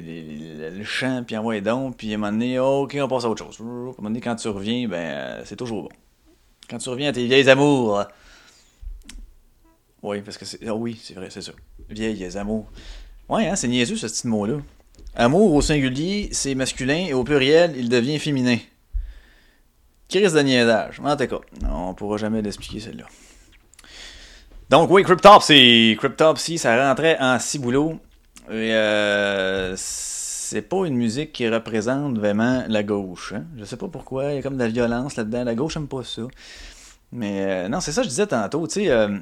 le 0.70 0.84
chant, 0.86 1.24
puis 1.26 1.36
envoie 1.36 1.60
donc, 1.60 1.98
puis 1.98 2.12
à 2.12 2.16
un 2.16 2.18
moment 2.20 2.32
donné, 2.32 2.58
ok, 2.60 2.98
on 3.02 3.08
passe 3.10 3.26
à 3.26 3.30
autre 3.30 3.44
chose. 3.44 3.58
À 3.60 3.64
un 3.64 3.66
moment 3.66 3.94
donné, 3.98 4.22
quand 4.22 4.36
tu 4.36 4.48
reviens, 4.48 4.88
ben, 4.88 4.98
euh, 4.98 5.42
c'est 5.44 5.58
toujours 5.58 5.84
bon. 5.84 5.90
Quand 6.70 6.78
tu 6.78 6.88
reviens 6.90 7.10
à 7.10 7.12
tes 7.12 7.26
vieilles 7.26 7.50
amours, 7.50 8.06
oui, 10.04 10.22
parce 10.22 10.38
que 10.38 10.46
c'est. 10.46 10.60
Ah 10.68 10.76
oui, 10.76 11.00
c'est 11.02 11.14
vrai, 11.14 11.30
c'est 11.30 11.42
ça. 11.42 11.52
Vieilles 11.90 12.38
amours. 12.38 12.72
Ouais, 13.28 13.48
hein, 13.48 13.56
c'est 13.56 13.68
niaiseux 13.68 13.96
ce 13.96 14.08
petit 14.08 14.28
mot-là. 14.28 14.58
Amour 15.16 15.54
au 15.54 15.62
singulier, 15.62 16.30
c'est 16.32 16.56
masculin, 16.56 17.06
et 17.10 17.14
au 17.14 17.24
pluriel, 17.24 17.74
il 17.78 17.90
devient 17.90 18.20
féminin. 18.20 18.58
Crise 20.08 20.34
de 20.34 20.40
niaisage. 20.42 21.00
En 21.04 21.16
tout 21.16 21.28
cas, 21.28 21.40
on 21.72 21.94
pourra 21.94 22.18
jamais 22.18 22.42
l'expliquer 22.42 22.80
celle-là. 22.80 23.06
Donc 24.70 24.90
oui, 24.92 25.04
Cryptopsy. 25.04 25.96
Cryptopsy, 26.00 26.58
ça 26.58 26.88
rentrait 26.88 27.18
en 27.20 27.38
ciboulot. 27.40 28.00
Et 28.50 28.74
euh, 28.74 29.74
c'est 29.76 30.62
pas 30.64 30.86
une 30.86 30.96
musique 30.96 31.32
qui 31.32 31.48
représente 31.48 32.18
vraiment 32.18 32.64
la 32.68 32.82
gauche. 32.84 33.34
Hein? 33.36 33.46
Je 33.58 33.66
sais 33.66 33.78
pas 33.78 33.88
pourquoi, 33.88 34.32
il 34.32 34.36
y 34.36 34.40
a 34.40 34.42
comme 34.42 34.58
de 34.58 34.64
la 34.64 34.70
violence 34.70 35.16
là-dedans. 35.16 35.44
La 35.44 35.56
gauche 35.56 35.78
aime 35.78 35.88
pas 35.88 36.04
ça. 36.04 36.24
Mais 37.12 37.42
euh, 37.42 37.70
non, 37.70 37.80
c'est 37.80 37.92
ça 37.92 38.02
que 38.02 38.06
je 38.06 38.10
disais 38.10 38.28
tantôt. 38.28 38.68
Tu 38.68 38.74
sais, 38.74 38.90
euh, 38.90 39.18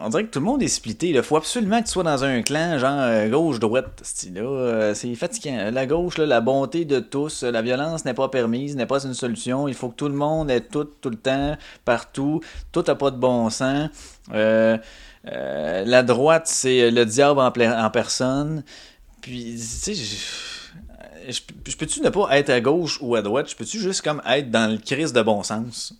on 0.00 0.08
dirait 0.10 0.24
que 0.24 0.30
tout 0.30 0.38
le 0.38 0.44
monde 0.44 0.62
est 0.62 0.68
splitté. 0.68 1.08
Il 1.08 1.22
faut 1.22 1.36
absolument 1.36 1.80
que 1.80 1.86
tu 1.86 1.92
sois 1.92 2.04
dans 2.04 2.22
un 2.22 2.42
clan, 2.42 2.78
genre 2.78 3.00
euh, 3.00 3.28
gauche-droite. 3.28 4.02
Euh, 4.36 4.94
c'est 4.94 5.14
fatigant. 5.16 5.70
La 5.72 5.86
gauche, 5.86 6.18
la 6.18 6.40
bonté 6.40 6.84
de 6.84 7.00
tous, 7.00 7.42
la 7.42 7.62
violence 7.62 8.04
n'est 8.04 8.14
pas 8.14 8.28
permise, 8.28 8.76
n'est 8.76 8.86
pas 8.86 9.04
une 9.04 9.14
solution. 9.14 9.66
Il 9.66 9.74
faut 9.74 9.88
que 9.88 9.96
tout 9.96 10.08
le 10.08 10.14
monde 10.14 10.50
ait 10.50 10.60
tout, 10.60 10.84
tout 10.84 11.10
le 11.10 11.16
temps, 11.16 11.56
partout. 11.84 12.40
Tout 12.70 12.84
n'a 12.86 12.94
pas 12.94 13.10
de 13.10 13.16
bon 13.16 13.50
sens. 13.50 13.88
Euh, 14.32 14.78
la 15.24 16.02
droite, 16.04 16.46
c'est 16.46 16.92
le 16.92 17.04
diable 17.04 17.40
en, 17.40 17.90
personne. 17.90 18.62
Puis, 19.20 19.54
tu 19.54 19.94
sais, 19.94 19.94
je, 19.94 21.40
je 21.66 21.76
peux-tu 21.76 22.02
ne 22.02 22.10
pas 22.10 22.38
être 22.38 22.50
à 22.50 22.60
gauche 22.60 22.98
ou 23.02 23.16
à 23.16 23.22
droite? 23.22 23.50
Je 23.50 23.56
peux-tu 23.56 23.80
juste 23.80 24.02
comme 24.02 24.22
être 24.28 24.50
dans 24.50 24.70
le 24.70 24.78
crise 24.78 25.12
de 25.12 25.22
bon 25.22 25.42
sens? 25.42 25.92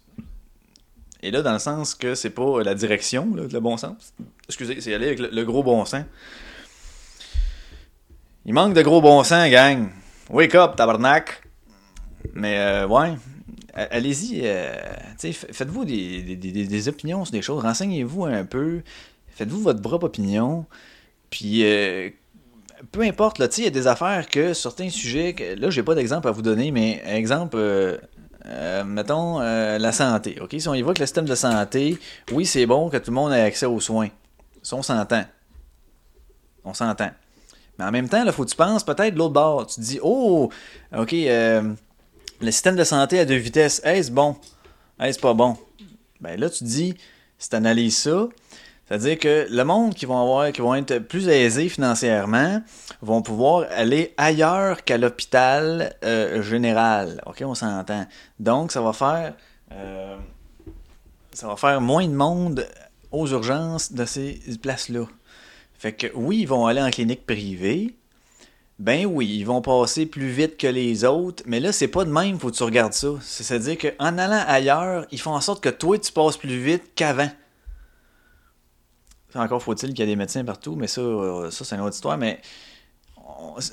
Et 1.23 1.31
là, 1.31 1.43
dans 1.43 1.53
le 1.53 1.59
sens 1.59 1.95
que 1.95 2.15
c'est 2.15 2.31
pas 2.31 2.63
la 2.63 2.75
direction, 2.75 3.29
le 3.35 3.61
bon 3.61 3.77
sens. 3.77 4.15
Excusez, 4.49 4.81
c'est 4.81 4.95
aller 4.95 5.07
avec 5.07 5.19
le, 5.19 5.45
gros 5.45 5.63
bon 5.63 5.85
sens. 5.85 6.05
Il 8.47 8.55
manque 8.55 8.73
de 8.73 8.83
gros 8.83 9.03
bon 9.03 9.23
sens, 9.25 9.51
gang. 9.51 9.91
Wake 10.31 10.55
up, 10.55 10.77
tabarnak. 10.77 11.43
Mais, 12.35 12.59
euh, 12.59 12.87
ouais. 12.87 13.15
Allez-y, 13.75 14.41
euh, 14.45 14.75
faites-vous 15.19 15.85
des, 15.85 16.37
des, 16.37 16.89
opinions 16.89 17.25
sur 17.25 17.33
des 17.33 17.43
choses. 17.43 17.63
Renseignez-vous 17.63 18.25
un 18.25 18.45
peu. 18.45 18.83
Faites-vous 19.29 19.61
votre 19.61 19.83
propre 19.83 20.07
opinion. 20.07 20.65
Puis, 21.31 21.63
euh, 21.65 22.09
peu 22.91 23.03
importe, 23.03 23.39
là, 23.39 23.49
il 23.59 23.65
y 23.65 23.67
a 23.67 23.71
des 23.71 23.87
affaires 23.87 24.29
que 24.29 24.55
certains 24.55 24.89
sujets, 24.89 25.35
là, 25.59 25.69
j'ai 25.69 25.83
pas 25.83 25.95
d'exemple 25.95 26.27
à 26.27 26.31
vous 26.31 26.43
donner, 26.43 26.71
mais 26.71 27.03
exemple, 27.07 28.01
euh, 28.49 28.85
mettons, 28.85 29.41
euh, 29.41 29.79
la 29.79 29.93
santé. 29.93 30.39
OK? 30.41 30.55
Si 30.59 30.69
on 30.69 30.75
y 30.75 30.83
voit 30.83 30.95
que 30.95 31.01
le 31.01 31.07
système 31.07 31.27
de 31.27 31.35
santé, 31.35 31.99
oui, 32.33 32.47
c'est 32.47 32.67
bon 32.67 32.89
que 32.89 32.97
tout 32.97 33.11
le 33.11 33.15
monde 33.15 33.33
ait 33.33 33.43
accès 33.43 33.67
aux 33.67 33.81
soins. 33.81 34.09
Ça, 34.63 34.77
on 34.77 34.83
s'entend. 34.83 35.25
On 36.65 36.75
s'entend. 36.75 37.11
Mais 37.79 37.85
en 37.85 37.91
même 37.91 38.09
temps, 38.09 38.25
il 38.25 38.33
faut 38.33 38.45
que 38.45 38.51
tu 38.51 38.57
penses 38.57 38.85
peut-être 38.85 39.15
de 39.15 39.19
l'autre 39.19 39.35
bord. 39.35 39.67
Tu 39.67 39.77
te 39.77 39.81
dis, 39.81 40.01
oh, 40.03 40.51
OK, 40.97 41.13
euh, 41.13 41.73
le 42.41 42.51
système 42.51 42.77
de 42.77 42.85
santé 42.85 43.21
à 43.21 43.25
deux 43.25 43.37
vitesses, 43.37 43.81
est-ce 43.85 44.11
bon? 44.11 44.37
Est-ce 44.99 45.19
pas 45.19 45.35
bon? 45.35 45.57
Ben 46.21 46.39
là, 46.39 46.51
tu 46.51 46.61
te 46.61 46.65
dis, 46.65 46.97
si 47.39 47.49
tu 47.49 47.57
analyses 47.57 47.99
ça, 47.99 48.29
c'est-à-dire 48.89 49.19
que 49.19 49.47
le 49.51 49.65
monde 49.65 49.95
qui 49.95 50.07
vont 50.07 50.19
avoir, 50.19 50.51
qui 50.51 50.63
vont 50.63 50.75
être 50.75 50.99
plus 50.99 51.29
aisés 51.29 51.69
financièrement, 51.69 52.63
vont 53.03 53.21
pouvoir 53.21 53.67
aller 53.71 54.15
ailleurs 54.17 54.83
qu'à 54.83 54.97
l'hôpital 54.97 55.95
euh, 56.05 56.43
général. 56.43 57.21
Ok, 57.27 57.43
on 57.45 57.55
s'entend. 57.55 58.07
Donc, 58.41 58.73
ça 58.73 58.81
va 58.81 58.95
faire, 58.95 59.35
euh, 59.73 60.17
ça 61.35 61.49
va 61.49 61.57
faire 61.57 61.83
moins 61.83 62.07
de 62.07 62.15
monde 62.15 62.67
aux 63.13 63.27
urgences 63.27 63.93
de 63.93 64.07
ces 64.07 64.41
places-là. 64.63 65.05
Fait 65.79 65.93
que 65.93 66.07
oui, 66.15 66.39
ils 66.41 66.49
vont 66.49 66.67
aller 66.67 66.81
en 66.81 66.91
clinique 66.91 67.27
privée. 67.27 67.95
Ben 68.79 69.05
oui, 69.05 69.37
ils 69.39 69.45
vont 69.45 69.61
passer 69.61 70.07
plus 70.07 70.29
vite 70.29 70.57
que 70.57 70.67
les 70.67 71.05
autres, 71.05 71.43
mais 71.47 71.61
là, 71.61 71.73
c'est 71.73 71.89
pas 71.89 72.05
de 72.05 72.11
même, 72.11 72.39
faut 72.39 72.51
que 72.51 72.57
tu 72.57 72.63
regardes 72.63 72.93
ça. 72.95 73.09
C'est-à-dire 73.21 73.77
qu'en 73.77 74.17
allant 74.17 74.45
ailleurs, 74.47 75.05
ils 75.11 75.21
font 75.21 75.35
en 75.35 75.41
sorte 75.41 75.63
que 75.63 75.69
toi, 75.69 75.99
tu 75.99 76.11
passes 76.11 76.37
plus 76.37 76.63
vite 76.63 76.85
qu'avant. 76.95 77.29
Encore 79.35 79.63
faut-il 79.63 79.91
qu'il 79.91 80.01
y 80.01 80.03
ait 80.03 80.07
des 80.07 80.17
médecins 80.17 80.45
partout, 80.45 80.75
mais 80.75 80.87
ça, 80.87 81.01
euh, 81.01 81.51
ça 81.51 81.65
c'est 81.65 81.75
une 81.75 81.83
autre 81.83 81.95
histoire. 81.95 82.17
Mais 82.17 82.41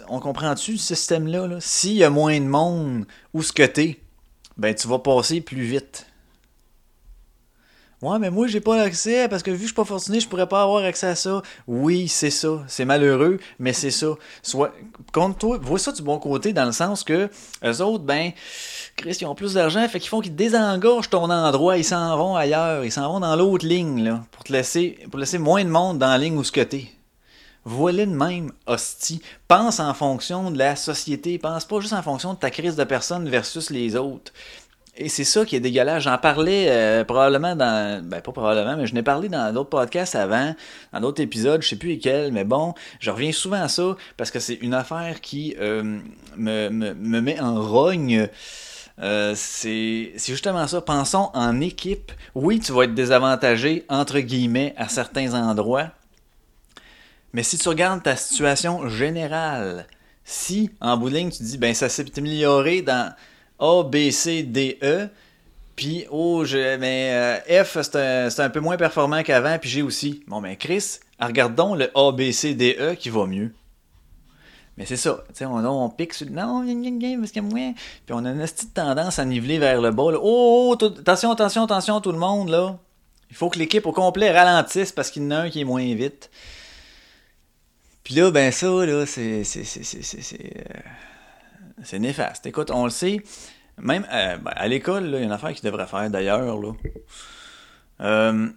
on, 0.10 0.20
comprend-tu 0.20 0.78
ce 0.78 0.96
système-là? 0.96 1.48
-là, 1.48 1.60
S'il 1.60 1.94
y 1.94 2.04
a 2.04 2.10
moins 2.10 2.40
de 2.40 2.46
monde 2.46 3.06
où 3.34 3.42
ce 3.42 3.54
que 3.54 3.64
t'es, 3.64 4.00
ben 4.58 4.76
tu 4.76 4.88
vas 4.88 5.00
passer 5.00 5.42
plus 5.42 5.64
vite. 5.64 6.08
Ouais, 8.06 8.20
mais 8.20 8.30
moi, 8.30 8.46
j'ai 8.46 8.60
pas 8.60 8.80
accès 8.82 9.28
parce 9.28 9.42
que 9.42 9.50
vu 9.50 9.58
que 9.58 9.62
je 9.64 9.68
suis 9.68 9.74
pas 9.74 9.84
fortuné, 9.84 10.20
je 10.20 10.28
pourrais 10.28 10.48
pas 10.48 10.62
avoir 10.62 10.84
accès 10.84 11.08
à 11.08 11.16
ça. 11.16 11.42
Oui, 11.66 12.08
c'est 12.08 12.30
ça. 12.30 12.64
C'est 12.68 12.86
malheureux, 12.86 13.40
mais 13.58 13.74
c'est 13.74 13.90
ça. 13.90 14.10
Soit, 14.44 14.76
compte 15.12 15.40
toi, 15.40 15.58
vois 15.60 15.80
ça 15.80 15.92
du 15.92 16.04
bon 16.04 16.20
côté 16.20 16.54
dans 16.54 16.66
le 16.66 16.72
sens 16.72 17.04
que 17.04 17.32
eux 17.64 17.82
autres, 17.82 18.04
ben, 18.04 18.32
Chris, 18.96 19.18
ils 19.22 19.26
ont 19.26 19.34
plus 19.34 19.56
d'argent, 19.56 19.88
fait 19.88 20.00
qu'ils 20.00 20.10
font 20.10 20.22
qu'ils 20.22 20.36
désengorgent 20.36 21.10
ton 21.10 21.32
endroit, 21.32 21.80
ils 21.80 21.84
s'en 21.84 22.16
vont 22.16 22.36
ailleurs, 22.36 22.86
ils 22.86 22.92
s'en 22.92 23.12
vont 23.12 23.22
dans 23.22 23.36
l'autre 23.36 23.66
ligne, 23.66 24.04
là, 24.04 24.24
pour 24.32 24.44
te 24.44 24.54
laisser, 24.54 25.00
pour 25.10 25.20
laisser 25.20 25.40
moins 25.40 25.64
de 25.64 25.70
monde 25.70 25.98
dans 25.98 26.10
la 26.10 26.20
ligne 26.20 26.38
où 26.38 26.44
ce 26.44 26.52
que. 26.52 26.62
Voilà 27.68 28.06
de 28.06 28.12
même, 28.12 28.52
hostie. 28.68 29.24
Pense 29.48 29.80
en 29.80 29.96
fonction 29.96 30.52
de 30.52 30.58
la 30.60 30.76
société, 30.76 31.40
pense 31.40 31.66
pas 31.66 31.80
juste 31.80 31.94
en 31.94 32.04
fonction 32.04 32.36
de 32.36 32.38
ta 32.38 32.52
crise 32.52 32.76
de 32.76 32.84
personne 32.84 33.28
versus 33.28 33.72
les 33.72 33.96
autres. 33.96 34.32
Et 34.98 35.10
c'est 35.10 35.26
ça 35.26 35.44
qui 35.46 35.56
est 35.56 35.60
dégueulasse. 35.60 36.04
J'en 36.04 36.18
parlais 36.18 36.68
euh, 36.70 37.04
probablement 37.04 37.56
dans. 37.56 38.02
Ben, 38.04 38.22
pas 38.22 38.32
probablement, 38.32 38.78
mais 38.78 38.88
je 38.88 38.94
n'ai 38.94 39.04
parlé 39.04 39.28
dans 39.28 39.54
d'autres 39.54 39.70
podcasts 39.70 40.16
avant, 40.16 40.56
dans 40.94 41.02
d'autres 41.02 41.22
épisodes, 41.22 41.62
je 41.62 41.68
sais 41.68 41.76
plus 41.76 41.90
lesquels, 41.90 42.32
mais 42.32 42.46
bon, 42.46 42.74
je 43.00 43.12
reviens 43.12 43.34
souvent 43.34 43.62
à 43.62 43.68
ça 43.68 43.98
parce 44.16 44.32
que 44.32 44.40
c'est 44.40 44.56
une 44.56 44.74
affaire 44.74 45.20
qui 45.20 45.56
euh, 45.60 46.00
me, 46.38 46.70
me, 46.70 46.94
me, 46.94 47.22
met 47.22 47.40
en 47.42 47.62
rogne. 47.62 48.30
Euh, 49.02 49.34
c'est 49.36 50.14
justement 50.18 50.66
ça. 50.68 50.80
Pensons 50.80 51.30
en 51.34 51.60
équipe. 51.60 52.14
Oui, 52.34 52.62
tu 52.62 52.72
vas 52.72 52.84
être 52.84 52.94
désavantagé, 52.94 53.86
entre 53.90 54.20
guillemets, 54.20 54.74
à 54.78 54.88
certains 54.88 55.34
endroits. 55.34 55.90
Mais 57.34 57.44
si 57.44 57.58
tu 57.58 57.68
regardes 57.68 58.02
ta 58.02 58.16
situation 58.16 58.88
générale, 58.88 59.88
si 60.24 60.72
en 60.80 60.96
bout 60.96 61.10
tu 61.10 61.44
dis, 61.44 61.58
ben 61.58 61.74
ça 61.74 61.90
s'est 61.90 62.18
amélioré 62.18 62.82
dans 62.82 63.14
a, 63.60 63.84
B, 63.84 64.12
C, 64.12 64.44
D, 64.44 64.78
E. 64.82 65.08
Puis, 65.76 66.06
oh, 66.10 66.46
je, 66.46 66.78
mais 66.78 67.42
euh, 67.50 67.64
F, 67.64 67.78
c'est 67.82 68.40
un, 68.40 68.50
peu 68.50 68.60
moins 68.62 68.78
performant 68.78 69.24
qu'avant, 69.24 69.58
puis 69.60 69.70
G 69.70 69.82
aussi. 69.82 70.24
Bon, 70.28 70.42
ben 70.42 70.56
Chris, 70.56 71.00
regardons 71.20 71.76
le 71.76 71.92
A, 71.96 72.12
B, 72.12 72.32
C, 72.32 72.54
D, 72.54 72.78
E 72.80 72.94
qui 72.96 73.10
va 73.10 73.26
mieux. 73.26 73.52
Mais 74.78 74.86
c'est 74.86 74.98
ça, 74.98 75.24
tu 75.34 75.46
on, 75.46 75.64
on, 75.66 75.90
pique 75.90 76.14
sur 76.14 76.30
non, 76.30 76.66
parce 76.66 77.32
que 77.32 77.40
moi. 77.40 77.74
Puis 78.06 78.14
on 78.14 78.26
a 78.26 78.32
une 78.32 78.42
petite 78.42 78.74
tendance 78.74 79.20
à 79.20 79.26
niveler 79.26 79.58
vers 79.58 79.82
le 79.82 79.92
bas. 79.92 80.12
Oh, 80.22 80.76
oh 80.78 80.86
attention, 80.86 81.32
attention, 81.32 81.64
attention, 81.64 82.02
tout 82.02 82.12
le 82.12 82.18
monde, 82.18 82.50
là. 82.50 82.78
Il 83.30 83.36
faut 83.36 83.50
que 83.50 83.58
l'équipe 83.58 83.86
au 83.86 83.92
complet 83.92 84.32
ralentisse 84.32 84.92
parce 84.92 85.12
qu'il 85.12 85.24
y 85.24 85.26
en 85.28 85.32
a 85.32 85.38
un 85.40 85.50
qui 85.50 85.62
est 85.62 85.66
moins 85.66 85.94
vite. 85.96 86.30
Puis 88.04 88.16
là, 88.16 88.32
ben 88.32 88.52
ça, 88.52 88.68
là, 88.68 89.06
c'est. 89.06 89.44
C'est. 91.84 92.00
Néfaste. 92.00 92.46
Écoute, 92.46 92.72
on 92.72 92.86
le 92.86 92.90
sait, 92.90 93.22
même 93.78 94.08
euh, 94.12 94.38
ben, 94.38 94.52
à 94.56 94.68
l'école, 94.68 95.06
il 95.06 95.12
y 95.12 95.16
a 95.16 95.20
une 95.20 95.32
affaire 95.32 95.54
qu'ils 95.54 95.66
devraient 95.66 95.88
faire 95.88 96.10
d'ailleurs. 96.10 96.60
Là. 96.60 96.74
Euh, 98.02 98.50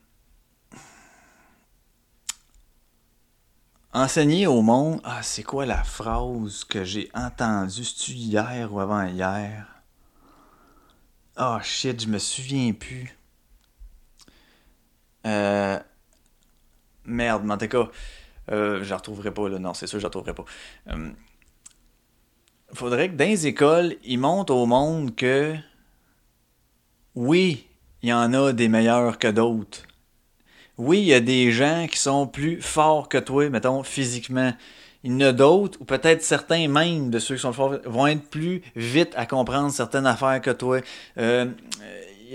enseigner 3.93 4.47
au 4.47 4.63
monde. 4.63 5.01
Ah, 5.05 5.23
c'est 5.23 5.43
quoi 5.43 5.67
la 5.67 5.83
phrase 5.83 6.65
que 6.65 6.85
j'ai 6.85 7.11
entendue 7.15 7.83
hier 8.09 8.73
ou 8.73 8.81
avant-hier? 8.81 9.67
Ah, 11.37 11.57
oh, 11.59 11.63
shit, 11.63 12.03
je 12.03 12.09
me 12.09 12.19
souviens 12.19 12.73
plus. 12.73 13.17
Euh, 15.27 15.79
merde, 17.05 17.45
mais 17.45 17.55
en 17.55 17.59
tout 17.59 17.69
cas, 17.69 17.89
je 18.49 18.89
la 18.89 18.97
retrouverai 18.97 19.33
pas. 19.33 19.49
Non, 19.49 19.75
c'est 19.75 19.87
sûr, 19.87 19.99
je 19.99 20.05
la 20.05 20.09
retrouverai 20.09 20.35
pas. 20.35 20.45
Faudrait 22.75 23.09
que 23.09 23.15
dans 23.15 23.25
les 23.25 23.47
écoles, 23.47 23.97
ils 24.05 24.19
montrent 24.19 24.55
au 24.55 24.67
monde 24.67 25.15
que 25.17 25.55
oui, 27.15 27.67
il 28.03 28.11
y 28.11 28.13
en 28.13 28.33
a 28.35 28.53
des 28.53 28.69
meilleurs 28.69 29.19
que 29.19 29.29
d'autres. 29.29 29.83
oui, 30.77 30.99
il 31.01 31.07
y 31.07 31.15
a 31.15 31.21
des 31.21 31.51
gens 31.51 31.87
qui 31.91 31.99
sont 31.99 32.27
plus 32.27 32.61
forts 32.61 33.09
que 33.09 33.19
toi, 33.19 33.49
mettons, 33.51 33.83
physiquement. 33.83 34.53
Il 35.03 35.13
y 35.13 35.15
en 35.17 35.29
a 35.29 35.33
d'autres, 35.33 35.79
ou 35.81 35.85
peut-être 35.85 36.23
certains 36.23 36.69
même 36.69 37.11
de 37.11 37.19
ceux 37.19 37.37
qui 37.37 37.41
sont 37.41 37.53
forts, 37.53 37.79
vont 37.85 38.07
être 38.07 38.29
plus 38.29 38.63
vite 38.77 39.13
à 39.17 39.27
comprendre 39.27 39.73
certaines 39.73 40.07
affaires 40.07 40.41
que 40.41 40.51
toi. 40.51 40.81
Euh, 41.17 41.47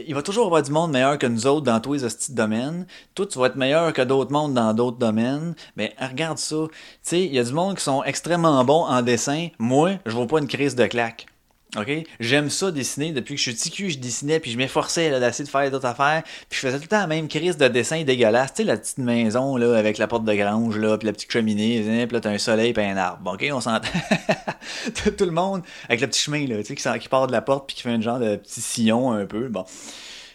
il 0.07 0.15
va 0.15 0.21
toujours 0.21 0.45
y 0.45 0.47
avoir 0.47 0.63
du 0.63 0.71
monde 0.71 0.91
meilleur 0.91 1.17
que 1.17 1.27
nous 1.27 1.45
autres 1.45 1.65
dans 1.65 1.79
tous 1.79 1.93
les 1.93 2.03
de 2.03 2.33
domaines. 2.33 2.85
Toi, 3.15 3.25
tu 3.27 3.37
être 3.47 3.55
meilleur 3.55 3.93
que 3.93 4.01
d'autres 4.01 4.31
mondes 4.31 4.53
dans 4.53 4.73
d'autres 4.73 4.97
domaines. 4.97 5.55
Mais 5.75 5.95
regarde 5.99 6.37
ça. 6.37 6.55
Tu 6.69 6.75
sais, 7.03 7.25
il 7.25 7.33
y 7.33 7.39
a 7.39 7.43
du 7.43 7.53
monde 7.53 7.75
qui 7.75 7.83
sont 7.83 8.03
extrêmement 8.03 8.63
bons 8.63 8.85
en 8.85 9.01
dessin. 9.01 9.49
Moi, 9.59 9.91
je 10.05 10.11
vois 10.11 10.27
pas 10.27 10.39
une 10.39 10.47
crise 10.47 10.75
de 10.75 10.85
claque. 10.85 11.27
OK? 11.77 11.89
J'aime 12.19 12.49
ça 12.49 12.71
dessiner. 12.71 13.11
Depuis 13.11 13.35
que 13.35 13.41
je 13.41 13.49
suis 13.49 13.53
petit 13.53 13.71
cul, 13.71 13.89
je 13.89 13.97
dessinais, 13.97 14.39
puis 14.39 14.51
je 14.51 14.57
m'efforçais 14.57 15.19
d'essayer 15.19 15.45
de 15.45 15.49
faire 15.49 15.71
d'autres 15.71 15.87
affaires. 15.87 16.23
Puis 16.49 16.59
je 16.59 16.67
faisais 16.67 16.77
tout 16.77 16.83
le 16.83 16.87
temps 16.87 16.99
la 16.99 17.07
même 17.07 17.27
crise 17.27 17.57
de 17.57 17.67
dessin 17.67 18.03
dégueulasse. 18.03 18.53
Tu 18.53 18.57
sais, 18.57 18.63
la 18.63 18.77
petite 18.77 18.99
maison, 18.99 19.57
là, 19.57 19.75
avec 19.75 19.97
la 19.97 20.07
porte 20.07 20.23
de 20.25 20.33
grange, 20.33 20.77
là, 20.77 20.97
puis 20.97 21.07
la 21.07 21.13
petite 21.13 21.31
cheminée, 21.31 21.81
puis 21.81 22.13
là, 22.13 22.19
t'as 22.19 22.29
un 22.29 22.37
soleil, 22.37 22.73
puis 22.73 22.83
un 22.83 22.97
arbre. 22.97 23.33
OK? 23.33 23.45
On 23.51 23.61
s'entend. 23.61 23.87
tout 25.17 25.25
le 25.25 25.31
monde, 25.31 25.63
avec 25.87 26.01
le 26.01 26.07
petit 26.07 26.21
chemin, 26.21 26.45
là, 26.47 26.57
tu 26.63 26.75
sais, 26.75 26.99
qui, 26.99 27.09
part 27.09 27.27
de 27.27 27.31
la 27.31 27.41
porte, 27.41 27.67
puis 27.67 27.75
qui 27.75 27.81
fait 27.81 27.89
un 27.89 28.01
genre 28.01 28.19
de 28.19 28.35
petit 28.35 28.61
sillon 28.61 29.11
un 29.11 29.25
peu. 29.25 29.47
Bon. 29.47 29.65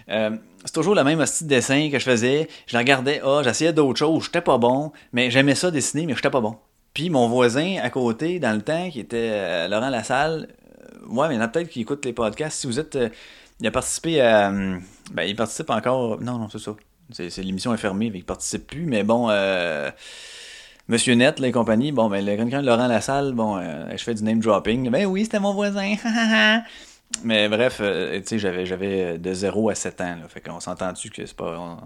Euh, 0.08 0.30
c'est 0.64 0.72
toujours 0.72 0.94
le 0.94 1.04
même 1.04 1.24
style 1.26 1.46
de 1.46 1.54
dessin 1.54 1.88
que 1.90 1.98
je 1.98 2.04
faisais. 2.04 2.48
Je 2.66 2.74
la 2.74 2.80
regardais, 2.80 3.20
ah, 3.24 3.42
j'essayais 3.44 3.72
d'autres 3.72 3.98
choses, 3.98 4.24
j'étais 4.24 4.40
pas 4.40 4.58
bon, 4.58 4.92
mais 5.12 5.30
j'aimais 5.30 5.54
ça 5.54 5.70
dessiner, 5.70 6.06
mais 6.06 6.14
j'étais 6.14 6.30
pas 6.30 6.40
bon. 6.40 6.56
Puis 6.94 7.10
mon 7.10 7.28
voisin 7.28 7.76
à 7.82 7.90
côté, 7.90 8.40
dans 8.40 8.52
le 8.52 8.62
temps, 8.62 8.90
qui 8.90 9.00
était 9.00 9.30
euh, 9.30 9.68
Laurent 9.68 9.88
Lassalle, 9.90 10.48
ouais, 11.08 11.28
mais 11.28 11.34
il 11.34 11.38
y 11.38 11.40
en 11.40 11.44
a 11.44 11.48
peut-être 11.48 11.68
qui 11.68 11.80
écoutent 11.80 12.04
les 12.04 12.12
podcasts. 12.12 12.60
Si 12.60 12.66
vous 12.66 12.78
êtes. 12.78 12.96
Euh, 12.96 13.08
il 13.60 13.66
a 13.66 13.70
participé 13.70 14.20
à. 14.20 14.50
Euh, 14.50 14.78
ben, 15.12 15.22
il 15.24 15.36
participe 15.36 15.70
encore. 15.70 16.20
Non, 16.20 16.38
non, 16.38 16.48
c'est 16.48 16.58
ça. 16.58 16.74
C'est, 17.10 17.36
l'émission 17.38 17.72
est 17.74 17.78
fermée, 17.78 18.10
mais 18.10 18.18
il 18.18 18.24
participe 18.24 18.66
plus. 18.66 18.84
Mais 18.86 19.02
bon, 19.02 19.28
euh, 19.30 19.90
Monsieur 20.88 21.14
Net, 21.14 21.40
les 21.40 21.52
compagnies, 21.52 21.90
bon, 21.90 22.08
ben, 22.08 22.24
le 22.24 22.36
grand 22.36 22.60
Laurent 22.60 22.86
Lassalle, 22.86 23.32
bon, 23.32 23.60
je 23.60 24.02
fais 24.02 24.14
du 24.14 24.22
name 24.22 24.40
dropping. 24.40 24.90
Ben 24.90 25.06
oui, 25.06 25.24
c'était 25.24 25.40
mon 25.40 25.54
voisin. 25.54 25.94
Mais 27.24 27.48
bref, 27.48 27.76
tu 27.78 28.22
sais, 28.24 28.38
j'avais, 28.38 28.66
j'avais 28.66 29.18
de 29.18 29.32
0 29.32 29.70
à 29.70 29.74
7 29.74 30.00
ans. 30.00 30.04
Là, 30.04 30.28
fait 30.28 30.40
qu'on 30.40 30.60
s'entend-tu 30.60 31.10
que 31.10 31.26
c'est 31.26 31.36
pas. 31.36 31.78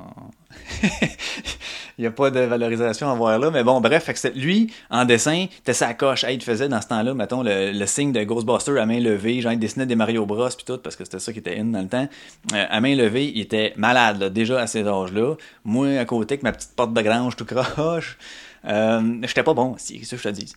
il 1.99 2.01
n'y 2.01 2.07
a 2.07 2.11
pas 2.11 2.31
de 2.31 2.41
valorisation 2.41 3.11
à 3.11 3.15
voir 3.15 3.39
là. 3.39 3.51
Mais 3.51 3.65
bon, 3.65 3.81
bref, 3.81 4.11
lui, 4.35 4.73
en 4.91 5.05
dessin, 5.05 5.47
t'es 5.65 5.73
sa 5.73 5.95
coche. 5.95 6.25
il 6.29 6.43
faisait 6.43 6.69
dans 6.69 6.81
ce 6.81 6.89
temps-là, 6.89 7.15
mettons, 7.15 7.43
le, 7.45 7.87
signe 7.87 8.13
de 8.13 8.23
Ghostbuster 8.25 8.79
à 8.79 8.87
main 8.87 9.01
levée. 9.01 9.41
Genre, 9.41 9.53
il 9.53 9.59
dessinait 9.59 9.87
des 9.87 9.97
Mario 9.97 10.27
Bros. 10.27 10.49
puis 10.49 10.65
tout, 10.65 10.79
parce 10.79 10.97
que 10.97 11.05
c'était 11.05 11.19
ça 11.19 11.33
qui 11.33 11.39
était 11.39 11.59
in 11.59 11.67
dans 11.67 11.83
le 11.83 11.89
temps. 11.89 12.09
Euh, 12.55 12.67
à 12.69 12.81
main 12.81 12.95
levée, 12.95 13.31
il 13.35 13.41
était 13.41 13.73
malade, 13.77 14.21
là, 14.21 14.31
déjà 14.31 14.61
à 14.61 14.67
cet 14.67 14.87
âge-là. 14.87 15.35
Moi, 15.65 15.99
à 15.99 16.05
côté, 16.05 16.35
avec 16.35 16.43
ma 16.43 16.53
petite 16.53 16.75
porte 16.75 16.93
de 16.93 17.03
grange 17.03 17.37
tout 17.37 17.45
croche, 17.45 18.19
euh, 18.65 19.19
j'étais 19.23 19.43
pas 19.43 19.55
bon, 19.55 19.75
c'est 19.79 20.03
ça 20.05 20.17
que 20.17 20.23
je 20.23 20.29
te 20.29 20.35
dis. 20.35 20.53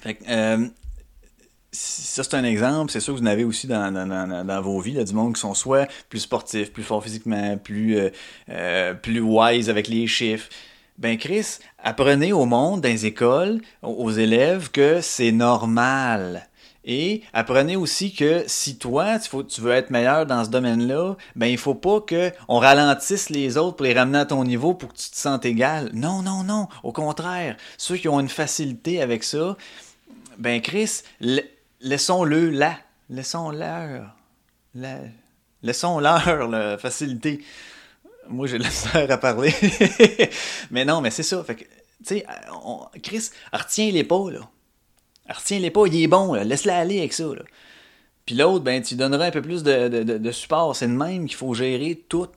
Fait 0.00 0.14
que, 0.14 0.24
euh, 0.28 0.68
ça 1.70 2.24
c'est 2.24 2.34
un 2.34 2.44
exemple, 2.44 2.90
c'est 2.90 3.00
sûr 3.00 3.14
que 3.14 3.20
vous 3.20 3.24
en 3.24 3.30
avez 3.30 3.44
aussi 3.44 3.66
dans, 3.66 3.92
dans, 3.92 4.44
dans, 4.44 4.62
vos 4.62 4.80
vies, 4.80 5.02
du 5.04 5.12
monde 5.12 5.34
qui 5.34 5.40
sont 5.40 5.54
soit 5.54 5.88
plus 6.08 6.20
sportifs, 6.20 6.72
plus 6.72 6.82
forts 6.82 7.04
physiquement, 7.04 7.56
plus, 7.58 7.98
euh, 7.98 8.10
euh, 8.48 8.94
plus 8.94 9.20
wise 9.20 9.68
avec 9.68 9.88
les 9.88 10.06
chiffres. 10.06 10.48
Ben 10.96 11.16
Chris, 11.16 11.58
apprenez 11.78 12.32
au 12.32 12.44
monde, 12.44 12.80
dans 12.80 12.88
les 12.88 13.06
écoles, 13.06 13.60
aux 13.82 14.10
élèves, 14.10 14.70
que 14.70 15.00
c'est 15.00 15.30
normal. 15.30 16.48
Et 16.84 17.22
apprenez 17.34 17.76
aussi 17.76 18.14
que 18.14 18.44
si 18.46 18.78
toi, 18.78 19.18
tu, 19.18 19.28
tu 19.44 19.60
veux 19.60 19.72
être 19.72 19.90
meilleur 19.90 20.24
dans 20.24 20.44
ce 20.44 20.48
domaine-là, 20.48 21.16
ben 21.36 21.46
il 21.46 21.58
faut 21.58 21.74
pas 21.74 22.00
que 22.00 22.32
on 22.48 22.58
ralentisse 22.58 23.28
les 23.28 23.58
autres 23.58 23.76
pour 23.76 23.84
les 23.84 23.92
ramener 23.92 24.18
à 24.18 24.24
ton 24.24 24.42
niveau 24.42 24.72
pour 24.72 24.92
que 24.94 24.98
tu 24.98 25.10
te 25.10 25.16
sentes 25.16 25.44
égal. 25.44 25.90
Non, 25.92 26.22
non, 26.22 26.42
non. 26.44 26.66
Au 26.82 26.92
contraire, 26.92 27.56
ceux 27.76 27.96
qui 27.96 28.08
ont 28.08 28.18
une 28.18 28.30
facilité 28.30 29.02
avec 29.02 29.22
ça, 29.22 29.56
ben 30.38 30.62
Chris, 30.62 31.02
laissons-le 31.80 32.50
là. 32.50 32.78
Laissons-leur. 33.10 34.14
La... 34.74 34.98
Laissons-leur 35.62 36.48
la 36.48 36.78
facilité. 36.78 37.40
Moi, 38.28 38.46
j'ai 38.46 38.58
la 38.58 38.68
à 38.94 39.18
parler. 39.18 39.54
mais 40.70 40.84
non, 40.84 41.00
mais 41.00 41.10
c'est 41.10 41.22
ça. 41.22 41.42
Fait 41.42 41.56
que, 41.56 41.64
tu 41.64 41.68
sais, 42.04 42.26
Chris, 43.02 43.30
retiens-les 43.52 44.04
pas, 44.04 44.30
là. 44.30 44.40
Retiens-les 45.28 45.70
pas, 45.70 45.86
il 45.86 46.02
est 46.02 46.06
bon, 46.06 46.34
Laisse-la 46.34 46.78
aller 46.78 46.98
avec 46.98 47.12
ça, 47.12 47.24
là. 47.24 47.42
Puis 48.24 48.36
l'autre, 48.36 48.62
ben, 48.62 48.82
tu 48.82 48.94
donneras 48.94 49.26
un 49.26 49.30
peu 49.30 49.40
plus 49.40 49.62
de, 49.62 49.88
de, 49.88 50.02
de 50.02 50.32
support. 50.32 50.76
C'est 50.76 50.86
le 50.86 50.92
même 50.92 51.26
qu'il 51.26 51.36
faut 51.36 51.54
gérer 51.54 52.04
tout. 52.10 52.28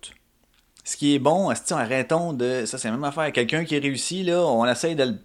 Ce 0.91 0.97
qui 0.97 1.15
est 1.15 1.19
bon, 1.19 1.53
arrêtons 1.69 2.33
de. 2.33 2.65
Ça, 2.65 2.77
c'est 2.77 2.89
la 2.89 2.95
même 2.95 3.05
affaire. 3.05 3.31
Quelqu'un 3.31 3.63
qui 3.63 3.79
réussit, 3.79 4.25
là, 4.25 4.45
on 4.45 4.65
essaye 4.65 4.93
de 4.93 5.15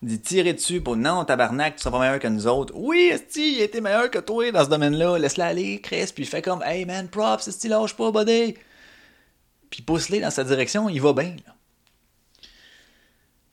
d'y 0.00 0.20
tirer 0.20 0.52
dessus 0.52 0.80
pour 0.80 0.96
non, 0.96 1.24
tabarnak, 1.24 1.74
tu 1.74 1.82
seras 1.82 1.90
pas 1.90 1.98
meilleur 1.98 2.20
que 2.20 2.28
nous 2.28 2.46
autres. 2.46 2.72
Oui, 2.76 3.10
Esti, 3.12 3.56
il 3.56 3.60
était 3.60 3.80
meilleur 3.80 4.08
que 4.08 4.20
toi 4.20 4.52
dans 4.52 4.64
ce 4.64 4.70
domaine-là. 4.70 5.18
Laisse-la 5.18 5.46
aller, 5.46 5.80
Chris, 5.80 6.12
puis 6.14 6.24
fais 6.26 6.42
comme 6.42 6.62
Hey 6.62 6.84
man, 6.84 7.08
props, 7.08 7.48
Esti, 7.48 7.66
lâche 7.66 7.96
pas, 7.96 8.12
buddy. 8.12 8.54
Puis 9.68 9.82
pousse-les 9.82 10.20
dans 10.20 10.30
sa 10.30 10.44
direction, 10.44 10.88
il 10.88 11.00
va 11.00 11.12
bien. 11.12 11.34
Puis 12.40 12.48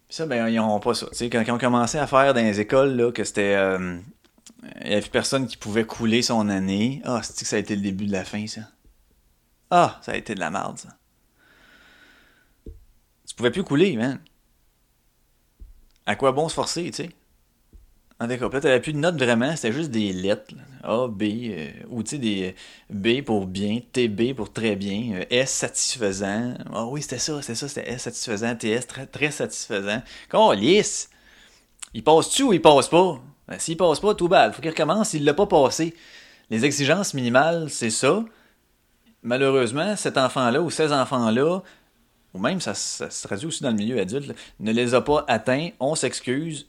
ça, 0.10 0.28
ben, 0.28 0.48
ils 0.50 0.58
n'ont 0.58 0.80
pas 0.80 0.94
ça. 0.94 1.08
Tu 1.08 1.16
sais, 1.16 1.30
quand 1.32 1.44
ont 1.50 1.58
commencé 1.58 1.98
à 1.98 2.06
faire 2.06 2.36
dans 2.36 2.42
les 2.42 2.60
écoles, 2.60 2.96
là, 2.96 3.12
que 3.12 3.24
c'était. 3.24 3.56
Euh, 3.56 3.98
il 4.82 4.90
n'y 4.90 4.94
avait 4.94 5.10
personne 5.10 5.48
qui 5.48 5.58
pouvait 5.58 5.86
couler 5.86 6.22
son 6.22 6.50
année. 6.50 7.02
Ah, 7.04 7.22
c'est 7.24 7.40
que 7.40 7.48
ça 7.48 7.56
a 7.56 7.60
été 7.60 7.76
le 7.76 7.82
début 7.82 8.06
de 8.06 8.12
la 8.12 8.26
fin, 8.26 8.46
ça. 8.46 8.62
Ah, 9.72 10.00
ça 10.04 10.12
a 10.12 10.18
été 10.18 10.36
de 10.36 10.40
la 10.40 10.52
merde, 10.52 10.78
ça. 10.78 10.90
Tu 13.34 13.38
pouvais 13.38 13.50
plus 13.50 13.64
couler, 13.64 13.98
man. 13.98 14.20
À 16.06 16.16
quoi 16.16 16.32
bon 16.34 16.48
se 16.50 16.54
forcer, 16.54 16.84
tu 16.92 17.04
sais? 17.04 17.10
En 18.20 18.28
décor, 18.28 18.54
là, 18.54 18.62
t'avais 18.62 18.80
plus 18.80 18.94
de 18.94 19.00
notes 19.00 19.18
vraiment, 19.18 19.56
c'était 19.56 19.72
juste 19.72 19.90
des 19.90 20.14
lettres. 20.14 20.54
A, 20.84 21.08
B, 21.08 21.24
euh, 21.24 21.72
ou 21.90 22.04
tu 22.04 22.12
sais, 22.12 22.18
des 22.20 22.56
B 22.92 23.24
pour 23.24 23.48
bien, 23.48 23.80
TB 23.92 24.36
pour 24.36 24.54
très 24.54 24.76
bien, 24.76 25.16
euh, 25.16 25.26
S 25.32 25.52
satisfaisant. 25.52 26.54
Ah 26.72 26.86
oui, 26.86 27.02
c'était 27.02 27.18
ça, 27.18 27.42
c'était 27.42 27.56
ça, 27.56 27.68
c'était 27.68 27.90
S 27.90 28.04
satisfaisant, 28.04 28.56
TS 28.56 28.86
très, 28.86 29.08
très 29.08 29.32
satisfaisant. 29.32 30.04
Comment 30.30 30.52
lisse? 30.52 31.10
Il 31.96 32.04
passe-tu 32.04 32.44
ou 32.44 32.54
il 32.54 32.62
passe 32.62 32.88
pas? 32.88 33.20
Ben, 33.48 33.58
S'il 33.58 33.78
passe 33.78 34.00
pas, 34.00 34.14
tout 34.14 34.28
bad. 34.28 34.54
Faut 34.54 34.62
qu'il 34.62 34.70
recommence, 34.70 35.16
il 35.16 35.26
l'a 35.26 35.34
pas 35.34 35.48
passé. 35.48 35.96
Les 36.52 36.66
exigences 36.66 37.16
minimales, 37.16 37.72
c'est 37.72 37.90
ça. 37.90 38.24
Malheureusement, 39.24 39.96
cet 39.96 40.20
enfant-là 40.20 40.62
ou 40.62 40.70
ces 40.70 40.94
enfants-là 40.94 41.64
ou 42.34 42.40
même 42.40 42.60
ça, 42.62 42.74
se 42.74 43.28
traduit 43.28 43.48
aussi 43.48 43.64
dans 43.64 43.70
le 43.70 43.76
milieu 43.76 44.00
adulte, 44.00 44.36
ne 44.60 44.72
les 44.72 44.94
a 44.94 45.02
pas 45.02 45.24
atteints, 45.28 45.70
on 45.80 45.96
s'excuse, 45.96 46.68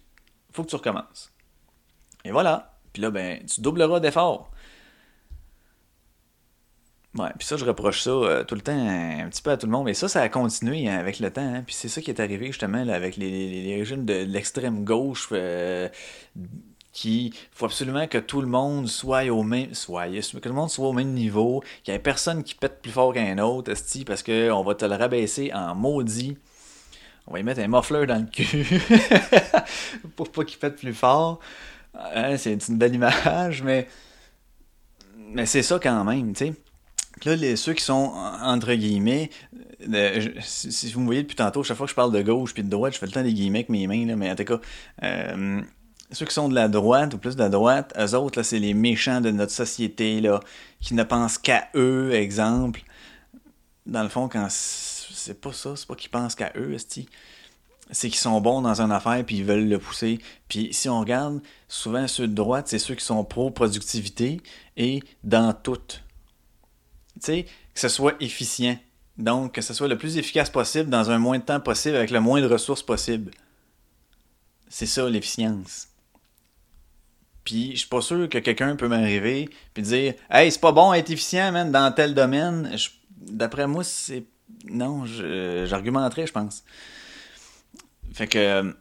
faut 0.53 0.63
que 0.65 0.69
tu 0.69 0.77
recommences. 0.77 1.33
Et 2.25 2.31
voilà. 2.31 2.79
Puis 2.93 3.03
là, 3.03 3.11
ben, 3.11 3.45
tu 3.45 3.61
doubleras 3.61 4.01
d'efforts. 4.01 4.51
Ouais, 7.17 7.29
puis 7.39 7.47
ça, 7.47 7.57
je 7.57 7.65
reproche 7.65 8.03
ça 8.03 8.11
euh, 8.11 8.43
tout 8.43 8.57
le 8.57 8.61
temps 8.61 8.73
un 8.73 9.29
petit 9.29 9.41
peu 9.41 9.51
à 9.51 9.57
tout 9.57 9.67
le 9.67 9.73
monde. 9.73 9.85
Mais 9.85 9.95
ça, 9.95 10.09
ça 10.09 10.21
a 10.21 10.29
continué 10.29 10.89
avec 10.89 11.21
le 11.21 11.33
temps. 11.33 11.55
Hein. 11.55 11.63
Puis 11.65 11.75
c'est 11.75 11.89
ça 11.89 12.01
qui 12.01 12.11
est 12.11 12.21
arrivé 12.21 12.47
justement 12.47 12.89
avec 12.89 13.17
les, 13.17 13.77
régimes 13.79 14.05
de, 14.05 14.25
l'extrême 14.25 14.85
gauche. 14.85 15.29
Euh, 15.31 15.89
qui 16.95 17.35
faut 17.53 17.67
absolument 17.67 18.07
que 18.07 18.19
tout 18.19 18.41
le 18.41 18.47
monde 18.47 18.89
soit 18.89 19.25
au 19.29 19.43
même 19.43 19.75
soit 19.75 20.07
que 20.07 20.49
le 20.49 20.55
monde 20.55 20.71
soit 20.71 20.89
au 20.89 20.93
même 20.93 21.13
niveau, 21.13 21.63
qu'il 21.83 21.93
n'y 21.93 21.97
ait 21.97 22.01
personne 22.01 22.43
qui 22.43 22.55
pète 22.55 22.81
plus 22.81 22.93
fort 22.93 23.13
qu'un 23.13 23.37
autre, 23.39 23.75
parce 24.07 24.23
que 24.23 24.51
on 24.51 24.63
va 24.63 24.75
te 24.75 24.87
le 24.87 24.95
rabaisser 24.95 25.53
en 25.53 25.75
maudit. 25.75 26.39
On 27.27 27.33
va 27.33 27.41
y 27.41 27.43
mettre 27.43 27.61
un 27.61 27.69
muffler 27.69 28.07
dans 28.07 28.19
le 28.19 28.27
cul 28.31 28.67
pour 30.17 30.31
pas 30.31 30.45
qu'il 30.45 30.59
pète 30.59 30.77
plus 30.77 30.95
fort. 30.95 31.41
Hein, 31.95 32.37
c'est 32.37 32.69
une 32.69 32.79
belle 32.79 32.95
image, 32.95 33.63
mais 33.63 33.89
mais 35.17 35.47
c'est 35.47 35.63
ça 35.63 35.79
quand 35.83 36.05
même, 36.05 36.33
tu 36.33 36.47
sais. 36.47 36.55
Là, 37.25 37.37
les, 37.37 37.57
ceux 37.57 37.73
qui 37.75 37.83
sont, 37.83 38.13
entre 38.43 38.75
guillemets, 38.75 39.31
si, 40.43 40.93
vous 40.93 41.01
me 41.01 41.07
voyez 41.07 41.23
depuis 41.23 41.37
tantôt, 41.37 41.63
chaque 41.63 41.77
fois 41.77 41.87
que 41.87 41.91
je 41.91 41.95
parle 41.95 42.13
de 42.13 42.23
gauche 42.23 42.55
puis 42.55 42.63
de 42.63 42.69
droite, 42.69 42.93
je 42.95 42.99
fais 42.99 43.07
le 43.07 43.13
temps 43.13 43.23
des 43.23 43.33
guillemets 43.33 43.61
avec 43.61 43.69
mes 43.69 43.87
mains, 43.87 44.07
là, 44.07 44.17
mais 44.17 44.31
en 44.31 44.35
tout 44.35 44.45
cas, 44.45 44.61
euh, 45.03 45.63
ceux 46.15 46.27
qui 46.27 46.35
sont 46.35 46.49
de 46.49 46.55
la 46.55 46.69
droite 46.69 47.15
ou 47.15 47.19
plus 47.19 47.37
de 47.37 47.41
la 47.41 47.49
droite, 47.49 47.93
eux 47.99 48.15
autres, 48.15 48.43
c'est 48.43 48.59
les 48.59 48.75
méchants 48.75 49.21
de 49.21 49.31
notre 49.31 49.53
société, 49.53 50.21
là, 50.21 50.41
qui 50.81 50.95
ne 50.95 51.03
pensent 51.03 51.39
qu'à 51.39 51.69
eux, 51.75 52.13
exemple. 52.15 52.83
Dans 53.87 54.03
le 54.03 54.09
fond, 54.09 54.29
quand 54.29 54.49
c'est 54.51 55.41
pas 55.41 55.53
ça, 55.53 55.77
c'est 55.77 55.87
pas 55.87 55.95
qu'ils 55.95 56.11
pensent 56.11 56.35
qu'à 56.35 56.53
eux, 56.57 56.77
c'est 56.79 58.09
qu'ils 58.09 58.19
sont 58.19 58.41
bons 58.41 58.63
dans 58.63 58.81
une 58.81 58.93
affaire 58.93 59.25
puis 59.25 59.39
ils 59.39 59.45
veulent 59.45 59.69
le 59.69 59.79
pousser. 59.79 60.19
Puis 60.49 60.73
si 60.73 60.89
on 60.89 61.01
regarde, 61.01 61.41
souvent 61.69 62.09
ceux 62.09 62.27
de 62.27 62.35
droite, 62.35 62.69
c'est 62.69 62.79
ceux 62.79 62.95
qui 62.95 63.05
sont 63.05 63.25
pro-productivité 63.25 64.41
et 64.77 65.03
dans 65.23 65.53
tout. 65.53 65.77
Tu 65.77 66.01
sais, 67.21 67.43
que 67.75 67.81
ce 67.81 67.89
soit 67.89 68.15
efficient. 68.21 68.79
Donc, 69.17 69.53
que 69.53 69.63
ce 69.63 69.75
soit 69.75 69.87
le 69.87 69.97
plus 69.97 70.19
efficace 70.19 70.51
possible 70.51 70.91
dans 70.91 71.11
un 71.11 71.19
moins 71.19 71.39
de 71.39 71.45
temps 71.45 71.61
possible 71.61 71.97
avec 71.97 72.11
le 72.11 72.21
moins 72.21 72.41
de 72.41 72.47
ressources 72.47 72.83
possible. 72.83 73.31
C'est 74.69 74.87
ça 74.87 75.09
l'efficience. 75.09 75.89
Puis 77.45 77.73
je 77.73 77.79
suis 77.79 77.89
pas 77.89 78.01
sûr 78.01 78.29
que 78.29 78.39
quelqu'un 78.39 78.77
peut 78.77 78.89
m'arriver 78.89 79.51
puis 79.75 79.83
dire 79.83 80.15
Hey, 80.31 80.51
c'est 80.51 80.61
pas 80.61 80.73
bon 80.73 80.93
être 80.93 81.11
efficient, 81.11 81.53
man, 81.53 81.71
dans 81.71 81.93
tel 81.93 82.15
domaine. 82.15 82.75
D'après 83.17 83.67
moi, 83.67 83.85
c'est 83.85 84.25
non, 84.71 85.05
j'argumenterais, 85.05 86.27
je 86.27 86.33
pense. 86.33 86.65
Fait 88.13 88.27
que 88.27 88.75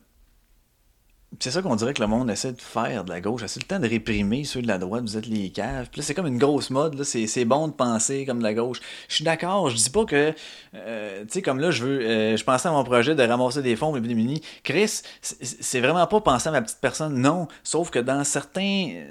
c'est 1.39 1.51
ça 1.51 1.61
qu'on 1.61 1.75
dirait 1.75 1.93
que 1.93 2.01
le 2.01 2.07
monde 2.07 2.29
essaie 2.29 2.51
de 2.51 2.61
faire 2.61 3.03
de 3.03 3.09
la 3.09 3.21
gauche. 3.21 3.41
C'est 3.47 3.61
le 3.61 3.67
temps 3.67 3.79
de 3.79 3.87
réprimer 3.87 4.43
ceux 4.43 4.61
de 4.61 4.67
la 4.67 4.77
droite, 4.77 5.03
vous 5.03 5.17
êtes 5.17 5.25
les 5.25 5.49
caves. 5.49 5.87
Puis 5.89 6.01
là, 6.01 6.05
c'est 6.05 6.13
comme 6.13 6.27
une 6.27 6.37
grosse 6.37 6.69
mode, 6.69 6.95
là. 6.95 7.03
C'est, 7.03 7.45
bon 7.45 7.67
de 7.67 7.73
penser 7.73 8.25
comme 8.25 8.39
de 8.39 8.43
la 8.43 8.53
gauche. 8.53 8.79
Je 9.07 9.15
suis 9.15 9.23
d'accord, 9.23 9.69
je 9.69 9.75
dis 9.75 9.89
pas 9.89 10.05
que. 10.05 10.33
Euh, 10.75 11.21
tu 11.21 11.27
sais, 11.29 11.41
comme 11.41 11.59
là, 11.59 11.71
je 11.71 11.83
veux. 11.83 12.01
Euh, 12.01 12.37
je 12.37 12.43
pensais 12.43 12.69
à 12.69 12.71
mon 12.71 12.83
projet 12.83 13.15
de 13.15 13.23
ramasser 13.23 13.61
des 13.61 13.75
fonds, 13.75 13.91
mais 13.91 13.99
mini. 13.99 14.41
Chris, 14.63 15.01
c'est 15.21 15.79
vraiment 15.79 16.05
pas 16.07 16.21
penser 16.21 16.49
à 16.49 16.51
ma 16.51 16.61
petite 16.61 16.79
personne, 16.79 17.19
non. 17.19 17.47
Sauf 17.63 17.89
que 17.89 17.99
dans 17.99 18.23
certains. 18.23 19.03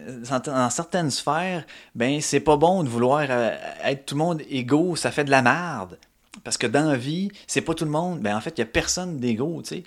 Dans 0.47 0.71
certaines 0.71 1.11
sphères, 1.11 1.65
ben, 1.95 2.21
c'est 2.21 2.41
pas 2.41 2.57
bon 2.57 2.83
de 2.83 2.89
vouloir 2.89 3.27
euh, 3.29 3.51
être 3.85 4.07
tout 4.07 4.15
le 4.15 4.21
monde 4.21 4.43
égaux, 4.49 4.97
ça 4.97 5.11
fait 5.11 5.25
de 5.25 5.31
la 5.31 5.43
merde. 5.43 5.99
Parce 6.45 6.57
que 6.57 6.67
dans 6.67 6.91
la 6.91 6.97
vie, 6.97 7.31
c'est 7.47 7.61
pas 7.61 7.75
tout 7.75 7.85
le 7.85 7.91
monde. 7.91 8.21
Ben, 8.21 8.37
en 8.37 8.41
fait, 8.41 8.55
il 8.57 8.61
y 8.61 8.63
a 8.63 8.67
personne 8.67 9.19
d'égaux, 9.19 9.63
tu 9.63 9.83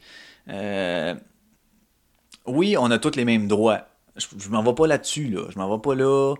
sais. 0.47 1.17
Oui, 2.47 2.75
on 2.77 2.91
a 2.91 2.99
tous 2.99 3.15
les 3.15 3.25
mêmes 3.25 3.47
droits. 3.47 3.81
Je, 4.15 4.27
je 4.37 4.49
m'en 4.49 4.63
vais 4.63 4.73
pas 4.73 4.87
là-dessus, 4.87 5.29
là. 5.29 5.47
Je 5.49 5.57
m'en 5.57 5.73
vais 5.73 5.81
pas 5.81 5.95
là. 5.95 6.35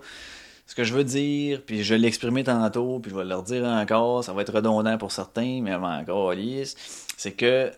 Ce 0.68 0.74
que 0.74 0.84
je 0.84 0.94
veux 0.94 1.04
dire, 1.04 1.62
puis 1.64 1.84
je 1.84 1.94
l'ai 1.94 2.08
exprimé 2.08 2.44
tantôt, 2.44 3.00
puis 3.00 3.12
je 3.12 3.16
vais 3.16 3.24
leur 3.24 3.44
dire 3.44 3.66
encore, 3.66 4.24
ça 4.24 4.34
va 4.34 4.42
être 4.42 4.54
redondant 4.54 4.98
pour 4.98 5.12
certains, 5.12 5.62
mais 5.62 5.76
encore, 5.76 6.32
Alice, 6.32 6.76
c'est 7.18 7.34
que 7.34 7.72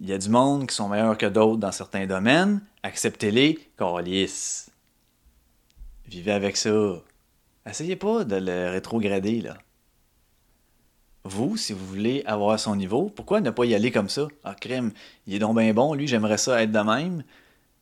il 0.00 0.08
y 0.08 0.12
a 0.12 0.18
du 0.18 0.28
monde 0.28 0.68
qui 0.68 0.76
sont 0.76 0.88
meilleurs 0.88 1.18
que 1.18 1.26
d'autres 1.26 1.56
dans 1.56 1.72
certains 1.72 2.06
domaines. 2.06 2.60
Acceptez-les, 2.82 3.58
Alice. 3.78 4.70
Vivez 6.06 6.32
avec 6.32 6.56
ça. 6.56 7.02
Essayez 7.66 7.96
pas 7.96 8.24
de 8.24 8.36
le 8.36 8.70
rétrograder, 8.70 9.40
là. 9.40 9.56
Vous, 11.24 11.56
si 11.56 11.72
vous 11.72 11.84
voulez 11.84 12.22
avoir 12.26 12.58
son 12.60 12.76
niveau, 12.76 13.10
pourquoi 13.14 13.40
ne 13.40 13.50
pas 13.50 13.64
y 13.64 13.74
aller 13.74 13.90
comme 13.90 14.08
ça? 14.08 14.28
Ah, 14.44 14.54
crème, 14.54 14.92
il 15.26 15.34
est 15.34 15.38
donc 15.38 15.58
bien 15.58 15.74
bon, 15.74 15.92
lui, 15.94 16.06
j'aimerais 16.06 16.38
ça 16.38 16.62
être 16.62 16.72
de 16.72 16.78
même 16.78 17.22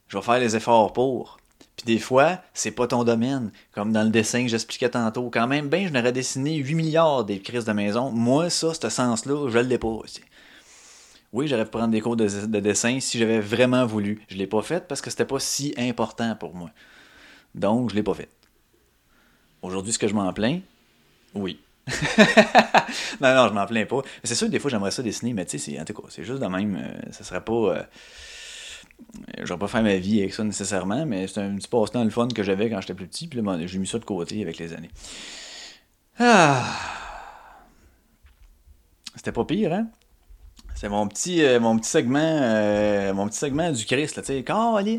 je 0.08 0.16
vais 0.16 0.22
faire 0.22 0.38
les 0.38 0.56
efforts 0.56 0.92
pour. 0.92 1.38
Puis 1.76 1.84
des 1.84 1.98
fois, 1.98 2.38
c'est 2.54 2.70
pas 2.70 2.86
ton 2.86 3.04
domaine. 3.04 3.50
Comme 3.72 3.92
dans 3.92 4.02
le 4.02 4.10
dessin 4.10 4.42
que 4.42 4.48
j'expliquais 4.48 4.88
tantôt. 4.88 5.28
Quand 5.30 5.46
même, 5.46 5.68
ben, 5.68 5.86
je 5.86 5.92
n'aurais 5.92 6.12
dessiné 6.12 6.56
8 6.56 6.74
milliards 6.74 7.24
des 7.24 7.40
crises 7.40 7.66
de 7.66 7.72
maison. 7.72 8.10
Moi, 8.10 8.48
ça, 8.48 8.72
ce 8.72 8.88
sens-là, 8.88 9.50
je 9.50 9.58
l'ai 9.58 9.78
pas. 9.78 9.98
Oui, 11.32 11.48
j'aurais 11.48 11.64
pu 11.64 11.72
prendre 11.72 11.88
des 11.88 12.00
cours 12.00 12.16
de, 12.16 12.60
dessin 12.60 12.98
si 13.00 13.18
j'avais 13.18 13.40
vraiment 13.40 13.84
voulu. 13.84 14.22
Je 14.28 14.36
l'ai 14.36 14.46
pas 14.46 14.62
fait 14.62 14.88
parce 14.88 15.02
que 15.02 15.10
c'était 15.10 15.26
pas 15.26 15.38
si 15.38 15.74
important 15.76 16.34
pour 16.36 16.54
moi. 16.54 16.70
Donc, 17.54 17.90
je 17.90 17.94
l'ai 17.94 18.02
pas 18.02 18.14
fait. 18.14 18.30
Aujourd'hui, 19.60 19.90
est-ce 19.90 19.98
que 19.98 20.08
je 20.08 20.14
m'en 20.14 20.32
plains? 20.32 20.60
Oui. 21.34 21.60
non, 23.20 23.34
non, 23.34 23.48
je 23.48 23.52
m'en 23.52 23.66
plains 23.66 23.84
pas. 23.84 24.00
C'est 24.24 24.34
sûr 24.34 24.46
que 24.46 24.52
des 24.52 24.58
fois, 24.58 24.70
j'aimerais 24.70 24.90
ça 24.90 25.02
dessiner, 25.02 25.34
mais 25.34 25.44
tu 25.44 25.58
sais, 25.58 25.78
en 25.78 25.84
tout 25.84 25.92
cas, 25.92 26.08
c'est 26.08 26.24
juste 26.24 26.40
de 26.40 26.46
même. 26.46 26.76
Euh, 26.76 27.12
ça 27.12 27.22
serait 27.22 27.44
pas. 27.44 27.52
Euh, 27.52 27.82
je 29.38 29.52
vais 29.52 29.58
pas 29.58 29.68
faire 29.68 29.82
ma 29.82 29.96
vie 29.96 30.20
avec 30.20 30.34
ça 30.34 30.44
nécessairement, 30.44 31.06
mais 31.06 31.26
c'est 31.26 31.40
un 31.40 31.54
petit 31.56 31.68
passe-temps 31.68 32.04
le 32.04 32.10
fun 32.10 32.28
que 32.28 32.42
j'avais 32.42 32.70
quand 32.70 32.80
j'étais 32.80 32.94
plus 32.94 33.06
petit, 33.06 33.28
puis 33.28 33.40
là, 33.40 33.58
j'ai 33.66 33.78
mis 33.78 33.86
ça 33.86 33.98
de 33.98 34.04
côté 34.04 34.42
avec 34.42 34.58
les 34.58 34.72
années. 34.72 34.90
Ah! 36.18 36.64
C'était 39.14 39.32
pas 39.32 39.44
pire, 39.44 39.72
hein? 39.72 39.88
C'est 40.74 40.90
mon 40.90 41.08
petit, 41.08 41.42
euh, 41.42 41.58
mon 41.58 41.78
petit 41.78 41.88
segment 41.88 42.18
euh, 42.20 43.14
mon 43.14 43.28
petit 43.28 43.38
segment 43.38 43.72
du 43.72 43.86
Christ, 43.86 44.16
là, 44.16 44.22
tu 44.22 44.32
sais. 44.32 44.44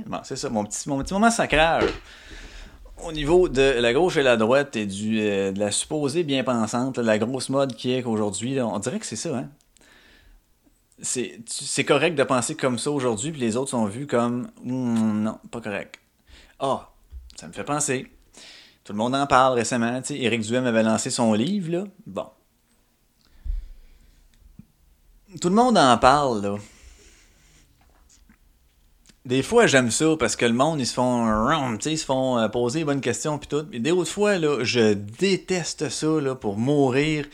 Bon, 0.07 0.19
c'est 0.23 0.35
ça, 0.35 0.49
mon 0.49 0.65
petit, 0.65 0.89
mon 0.89 0.97
petit 1.03 1.13
moment 1.13 1.29
sacrage. 1.29 1.89
Au 3.05 3.11
niveau 3.11 3.47
de 3.47 3.61
la 3.79 3.93
gauche 3.93 4.17
et 4.17 4.23
la 4.23 4.37
droite 4.37 4.75
et 4.75 4.87
du, 4.87 5.19
euh, 5.21 5.51
de 5.51 5.59
la 5.59 5.69
supposée 5.69 6.23
bien 6.23 6.43
pensante, 6.43 6.97
la 6.97 7.19
grosse 7.19 7.49
mode 7.49 7.75
qui 7.75 7.93
est 7.93 8.01
qu'aujourd'hui, 8.01 8.59
on 8.59 8.79
dirait 8.79 8.97
que 8.97 9.05
c'est 9.05 9.15
ça, 9.15 9.37
hein? 9.37 9.49
C'est 11.01 11.83
correct 11.85 12.15
de 12.15 12.23
penser 12.23 12.55
comme 12.55 12.79
ça 12.79 12.91
aujourd'hui, 12.91 13.31
puis 13.31 13.41
les 13.41 13.55
autres 13.55 13.71
sont 13.71 13.85
vus 13.85 14.07
comme 14.07 14.49
hmm, 14.63 15.23
non, 15.23 15.39
pas 15.51 15.61
correct. 15.61 15.99
Ah, 16.59 16.89
ça 17.35 17.47
me 17.47 17.53
fait 17.53 17.63
penser. 17.63 18.07
Tout 18.83 18.93
le 18.93 18.97
monde 18.97 19.15
en 19.15 19.27
parle 19.27 19.55
récemment. 19.55 20.01
Tu 20.01 20.15
sais, 20.15 20.19
Éric 20.19 20.41
Duhem 20.41 20.65
avait 20.65 20.81
lancé 20.81 21.09
son 21.09 21.33
livre, 21.33 21.71
là. 21.71 21.83
Bon. 22.05 22.27
Tout 25.41 25.49
le 25.49 25.55
monde 25.55 25.77
en 25.77 25.97
parle, 25.97 26.41
là. 26.41 26.55
Des 29.25 29.43
fois, 29.43 29.67
j'aime 29.67 29.91
ça 29.91 30.15
parce 30.17 30.37
que 30.37 30.45
le 30.45 30.53
monde, 30.53 30.79
ils 30.79 30.87
se 30.87 30.93
font, 30.93 31.77
ils 31.85 31.97
se 31.97 32.05
font 32.05 32.37
euh, 32.39 32.47
poser 32.47 32.79
les 32.79 32.85
bonnes 32.85 33.01
questions 33.01 33.37
puis 33.37 33.49
tout. 33.49 33.67
Mais 33.71 33.79
des 33.79 33.91
autres 33.91 34.09
fois, 34.09 34.37
là, 34.37 34.63
je 34.63 34.93
déteste 34.93 35.89
ça, 35.89 36.07
là, 36.21 36.33
pour 36.33 36.57
mourir. 36.57 37.25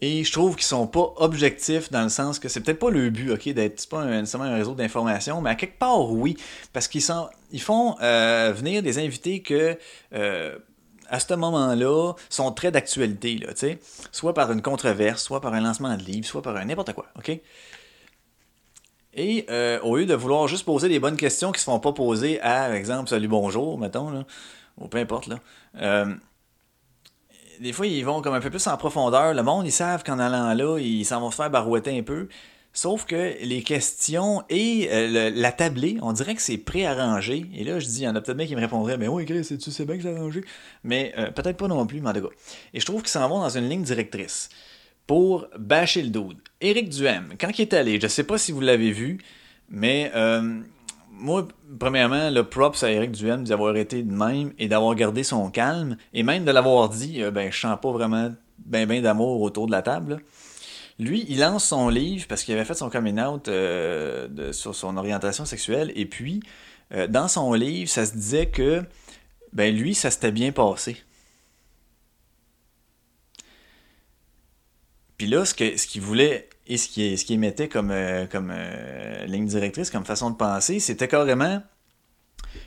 Et 0.00 0.24
je 0.24 0.32
trouve 0.32 0.56
qu'ils 0.56 0.64
sont 0.64 0.86
pas 0.86 1.12
objectifs 1.16 1.90
dans 1.90 2.02
le 2.02 2.08
sens 2.08 2.38
que 2.38 2.48
c'est 2.48 2.60
peut-être 2.60 2.78
pas 2.78 2.90
le 2.90 3.10
but, 3.10 3.32
ok, 3.32 3.50
d'être 3.50 3.86
pas 3.88 4.04
nécessairement 4.06 4.46
un 4.46 4.54
réseau 4.54 4.74
d'information, 4.74 5.42
mais 5.42 5.50
à 5.50 5.54
quelque 5.54 5.78
part 5.78 6.10
oui, 6.10 6.36
parce 6.72 6.88
qu'ils 6.88 7.02
sont, 7.02 7.28
ils 7.52 7.60
font 7.60 7.96
euh, 8.00 8.52
venir 8.56 8.82
des 8.82 8.98
invités 8.98 9.42
que 9.42 9.78
euh, 10.14 10.58
à 11.08 11.20
ce 11.20 11.34
moment-là 11.34 12.14
sont 12.30 12.50
très 12.52 12.70
d'actualité, 12.70 13.40
tu 13.40 13.46
sais, 13.56 13.78
soit 14.10 14.32
par 14.32 14.50
une 14.52 14.62
controverse, 14.62 15.22
soit 15.22 15.42
par 15.42 15.52
un 15.52 15.60
lancement 15.60 15.94
de 15.94 16.02
livre, 16.02 16.26
soit 16.26 16.40
par 16.40 16.56
un 16.56 16.64
n'importe 16.64 16.94
quoi, 16.94 17.06
ok? 17.18 17.38
Et 19.12 19.44
euh, 19.50 19.80
au 19.82 19.96
lieu 19.96 20.06
de 20.06 20.14
vouloir 20.14 20.48
juste 20.48 20.64
poser 20.64 20.88
des 20.88 21.00
bonnes 21.00 21.16
questions 21.16 21.52
qui 21.52 21.60
se 21.60 21.64
font 21.64 21.80
pas 21.80 21.92
poser 21.92 22.40
à, 22.40 22.66
par 22.66 22.72
exemple, 22.72 23.10
salut 23.10 23.28
bonjour, 23.28 23.76
mettons 23.76 24.08
là, 24.08 24.24
ou 24.78 24.88
peu 24.88 24.98
importe 24.98 25.26
là 25.26 26.16
des 27.60 27.72
fois, 27.72 27.86
ils 27.86 28.04
vont 28.04 28.22
comme 28.22 28.34
un 28.34 28.40
peu 28.40 28.50
plus 28.50 28.66
en 28.66 28.76
profondeur. 28.76 29.34
Le 29.34 29.42
monde, 29.42 29.66
ils 29.66 29.72
savent 29.72 30.02
qu'en 30.02 30.18
allant 30.18 30.52
là, 30.54 30.78
ils 30.78 31.04
s'en 31.04 31.20
vont 31.20 31.30
se 31.30 31.36
faire 31.36 31.50
barouetter 31.50 31.96
un 31.98 32.02
peu. 32.02 32.28
Sauf 32.72 33.04
que 33.04 33.34
les 33.42 33.62
questions 33.62 34.44
et 34.48 34.88
euh, 34.92 35.30
la 35.34 35.50
tablée, 35.50 35.98
on 36.02 36.12
dirait 36.12 36.36
que 36.36 36.42
c'est 36.42 36.56
préarrangé. 36.56 37.46
Et 37.54 37.64
là, 37.64 37.80
je 37.80 37.86
dis, 37.86 38.00
il 38.00 38.04
y 38.04 38.08
en 38.08 38.14
a 38.14 38.20
peut-être 38.20 38.36
bien 38.36 38.46
qui 38.46 38.54
me 38.54 38.60
répondraient, 38.60 38.96
mais 38.96 39.08
oui, 39.08 39.26
Chris, 39.26 39.44
tu 39.58 39.70
sais 39.70 39.84
bien 39.84 39.96
que 39.96 40.02
c'est 40.04 40.14
arrangé. 40.14 40.44
Mais 40.84 41.12
euh, 41.18 41.30
peut-être 41.32 41.56
pas 41.56 41.66
non 41.66 41.84
plus, 41.86 42.00
mais. 42.00 42.12
Et 42.72 42.80
je 42.80 42.86
trouve 42.86 43.02
qu'ils 43.02 43.10
s'en 43.10 43.28
vont 43.28 43.40
dans 43.40 43.48
une 43.48 43.68
ligne 43.68 43.82
directrice 43.82 44.48
pour 45.06 45.48
bâcher 45.58 46.02
le 46.02 46.10
dude. 46.10 46.38
Éric 46.60 46.88
Duhem, 46.90 47.34
quand 47.40 47.50
il 47.58 47.62
est 47.62 47.74
allé, 47.74 47.98
je 48.00 48.06
sais 48.06 48.22
pas 48.22 48.38
si 48.38 48.52
vous 48.52 48.60
l'avez 48.60 48.92
vu, 48.92 49.18
mais 49.68 50.12
euh, 50.14 50.60
moi, 51.20 51.46
premièrement, 51.78 52.30
le 52.30 52.44
props 52.44 52.82
à 52.82 52.90
Eric 52.90 53.12
Duhem 53.12 53.44
d'avoir 53.44 53.76
été 53.76 54.02
de 54.02 54.12
même 54.12 54.52
et 54.58 54.68
d'avoir 54.68 54.94
gardé 54.94 55.22
son 55.22 55.50
calme, 55.50 55.96
et 56.12 56.22
même 56.22 56.44
de 56.44 56.50
l'avoir 56.50 56.88
dit, 56.88 57.22
euh, 57.22 57.30
ben, 57.30 57.52
je 57.52 57.60
sens 57.60 57.78
pas 57.80 57.92
vraiment 57.92 58.32
ben, 58.58 58.86
ben 58.86 59.02
d'amour 59.02 59.40
autour 59.42 59.66
de 59.66 59.72
la 59.72 59.82
table. 59.82 60.22
Lui, 60.98 61.24
il 61.28 61.38
lance 61.40 61.64
son 61.64 61.88
livre 61.88 62.26
parce 62.28 62.42
qu'il 62.42 62.54
avait 62.54 62.64
fait 62.64 62.74
son 62.74 62.90
coming 62.90 63.20
out 63.20 63.48
euh, 63.48 64.52
sur 64.52 64.74
son 64.74 64.96
orientation 64.96 65.44
sexuelle, 65.44 65.92
et 65.94 66.06
puis, 66.06 66.40
euh, 66.92 67.06
dans 67.06 67.28
son 67.28 67.52
livre, 67.52 67.88
ça 67.90 68.06
se 68.06 68.12
disait 68.12 68.46
que, 68.46 68.82
ben, 69.52 69.74
lui, 69.74 69.94
ça 69.94 70.10
s'était 70.10 70.32
bien 70.32 70.52
passé. 70.52 70.96
Puis 75.16 75.26
là, 75.26 75.44
ce 75.44 75.54
qu'il 75.54 76.00
voulait 76.00 76.48
et 76.70 76.76
ce 76.76 76.88
qui, 76.88 77.18
ce 77.18 77.24
qui 77.24 77.34
émettait 77.34 77.68
comme, 77.68 77.90
euh, 77.90 78.26
comme 78.26 78.52
euh, 78.54 79.26
ligne 79.26 79.46
directrice, 79.46 79.90
comme 79.90 80.04
façon 80.04 80.30
de 80.30 80.36
penser, 80.36 80.78
c'était 80.78 81.08
carrément 81.08 81.60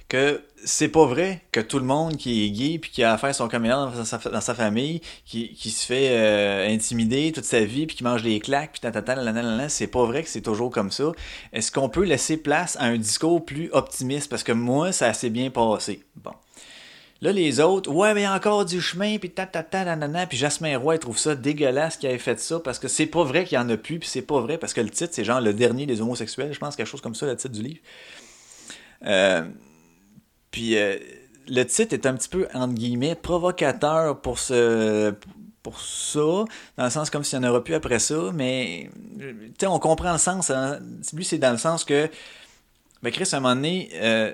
que 0.10 0.44
c'est 0.66 0.90
pas 0.90 1.06
vrai 1.06 1.42
que 1.54 1.62
tout 1.62 1.80
le 1.80 1.86
monde 1.86 2.18
qui 2.18 2.46
est 2.46 2.50
gay 2.52 2.80
puis 2.80 2.92
qui 2.92 3.02
a 3.02 3.14
affaire 3.14 3.34
son 3.34 3.48
caméra 3.48 3.92
dans 3.96 4.04
sa, 4.04 4.18
dans 4.18 4.42
sa 4.42 4.54
famille, 4.54 5.00
qui, 5.26 5.54
qui 5.54 5.72
se 5.72 5.86
fait 5.86 6.10
euh, 6.10 6.68
intimider 6.68 7.32
toute 7.32 7.46
sa 7.46 7.64
vie 7.64 7.86
puis 7.86 7.96
qui 7.96 8.04
mange 8.04 8.24
des 8.24 8.42
claques 8.42 8.74
puis 8.74 8.82
ta 8.82 8.92
c'est 9.70 9.88
pas 9.88 10.06
vrai 10.06 10.24
que 10.24 10.30
c'est 10.30 10.42
toujours 10.42 10.70
comme 10.70 10.92
ça. 10.92 11.12
Est-ce 11.54 11.72
qu'on 11.72 11.88
peut 11.88 12.04
laisser 12.04 12.36
place 12.36 12.76
à 12.82 12.84
un 12.84 12.98
discours 12.98 13.46
plus 13.46 13.70
optimiste? 13.72 14.30
Parce 14.30 14.44
que 14.44 14.52
moi 14.52 14.92
ça 14.92 15.14
s'est 15.14 15.30
bien 15.30 15.50
passé. 15.50 16.04
Bon. 16.18 16.34
Là, 17.24 17.32
les 17.32 17.62
autres, 17.62 17.90
ouais, 17.90 18.14
mais 18.14 18.28
encore 18.28 18.66
du 18.66 18.82
chemin, 18.82 19.18
puis 19.18 19.30
ta 19.30 19.46
ta 19.46 19.64
ta 19.64 19.86
nanana, 19.86 20.28
puis 20.28 20.38
Jasmin 20.38 20.78
Roy, 20.78 20.98
trouve 20.98 21.18
ça 21.18 21.36
dégueulasse 21.36 21.96
qu'il 21.96 22.10
ait 22.10 22.18
fait 22.18 22.38
ça, 22.38 22.60
parce 22.60 22.80
que 22.80 22.90
c'est 22.90 23.06
pas 23.06 23.24
vrai 23.24 23.46
qu'il 23.46 23.56
y 23.56 23.60
en 23.60 23.70
a 23.70 23.78
plus, 23.78 23.98
puis 23.98 24.10
c'est 24.10 24.24
pas 24.24 24.42
vrai, 24.42 24.58
parce 24.58 24.74
que 24.74 24.82
le 24.82 24.90
titre, 24.90 25.14
c'est 25.14 25.24
genre 25.24 25.40
le 25.40 25.54
dernier 25.54 25.86
des 25.86 26.02
homosexuels, 26.02 26.52
je 26.52 26.60
pense, 26.60 26.76
quelque 26.76 26.86
chose 26.86 27.00
comme 27.00 27.16
ça, 27.16 27.26
le 27.26 27.38
titre 27.38 27.54
du 27.54 27.64
livre. 27.64 27.80
Euh, 29.06 29.46
puis 30.52 30.76
euh, 30.76 30.98
le 31.48 31.64
titre 31.64 31.94
est 31.94 32.06
un 32.06 32.14
petit 32.16 32.28
peu, 32.28 32.46
entre 32.54 32.74
guillemets, 32.74 33.16
provocateur 33.16 34.20
pour 34.20 34.38
ce 34.38 35.14
pour 35.62 35.80
ça, 35.80 36.20
dans 36.20 36.84
le 36.84 36.90
sens 36.90 37.10
comme 37.10 37.24
s'il 37.24 37.40
n'y 37.40 37.46
en 37.46 37.52
aurait 37.52 37.64
plus 37.64 37.76
après 37.76 38.00
ça, 38.00 38.32
mais 38.34 38.90
tu 39.18 39.54
sais, 39.62 39.68
on 39.68 39.80
comprend 39.80 40.12
le 40.12 40.18
sens. 40.18 40.50
Hein. 40.50 40.80
Lui, 41.14 41.24
c'est 41.24 41.38
dans 41.38 41.54
le 41.54 41.58
sens 41.58 41.86
que, 41.86 42.10
ben 43.02 43.14
Chris, 43.14 43.30
à 43.32 43.38
un 43.38 43.40
moment 43.40 43.56
donné, 43.56 43.90
euh, 43.94 44.34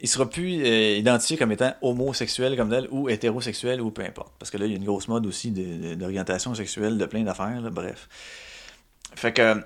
il 0.00 0.08
sera 0.08 0.28
plus 0.28 0.62
euh, 0.64 0.96
identifié 0.96 1.36
comme 1.36 1.52
étant 1.52 1.72
homosexuel 1.82 2.56
comme 2.56 2.70
tel 2.70 2.88
ou 2.90 3.08
hétérosexuel 3.08 3.80
ou 3.80 3.90
peu 3.90 4.02
importe. 4.02 4.32
Parce 4.38 4.50
que 4.50 4.56
là, 4.56 4.66
il 4.66 4.72
y 4.72 4.74
a 4.74 4.78
une 4.78 4.84
grosse 4.84 5.08
mode 5.08 5.26
aussi 5.26 5.50
d'orientation 5.50 6.54
sexuelle, 6.54 6.96
de 6.98 7.06
plein 7.06 7.22
d'affaires, 7.22 7.70
bref. 7.70 8.08
Fait 9.14 9.32
que 9.32 9.62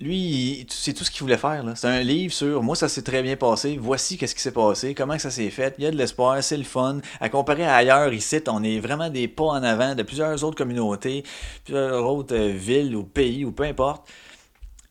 lui, 0.00 0.66
c'est 0.70 0.94
tout 0.94 1.04
ce 1.04 1.10
qu'il 1.10 1.22
voulait 1.22 1.36
faire. 1.36 1.62
C'est 1.74 1.86
un 1.86 2.00
livre 2.00 2.32
sur 2.32 2.62
moi, 2.62 2.74
ça 2.74 2.88
s'est 2.88 3.02
très 3.02 3.22
bien 3.22 3.36
passé. 3.36 3.78
Voici 3.80 4.16
qu'est-ce 4.16 4.34
qui 4.34 4.40
s'est 4.40 4.50
passé, 4.50 4.94
comment 4.94 5.18
ça 5.18 5.30
s'est 5.30 5.50
fait. 5.50 5.74
Il 5.78 5.84
y 5.84 5.86
a 5.86 5.90
de 5.90 5.96
l'espoir, 5.96 6.42
c'est 6.42 6.56
le 6.56 6.64
fun. 6.64 7.00
À 7.20 7.28
comparer 7.28 7.66
ailleurs, 7.66 8.12
ici, 8.12 8.40
on 8.48 8.62
est 8.62 8.80
vraiment 8.80 9.10
des 9.10 9.28
pas 9.28 9.44
en 9.44 9.62
avant 9.62 9.94
de 9.94 10.02
plusieurs 10.02 10.42
autres 10.42 10.56
communautés, 10.56 11.22
plusieurs 11.64 12.06
autres 12.06 12.34
euh, 12.34 12.52
villes 12.52 12.96
ou 12.96 13.04
pays 13.04 13.44
ou 13.44 13.52
peu 13.52 13.64
importe. 13.64 14.08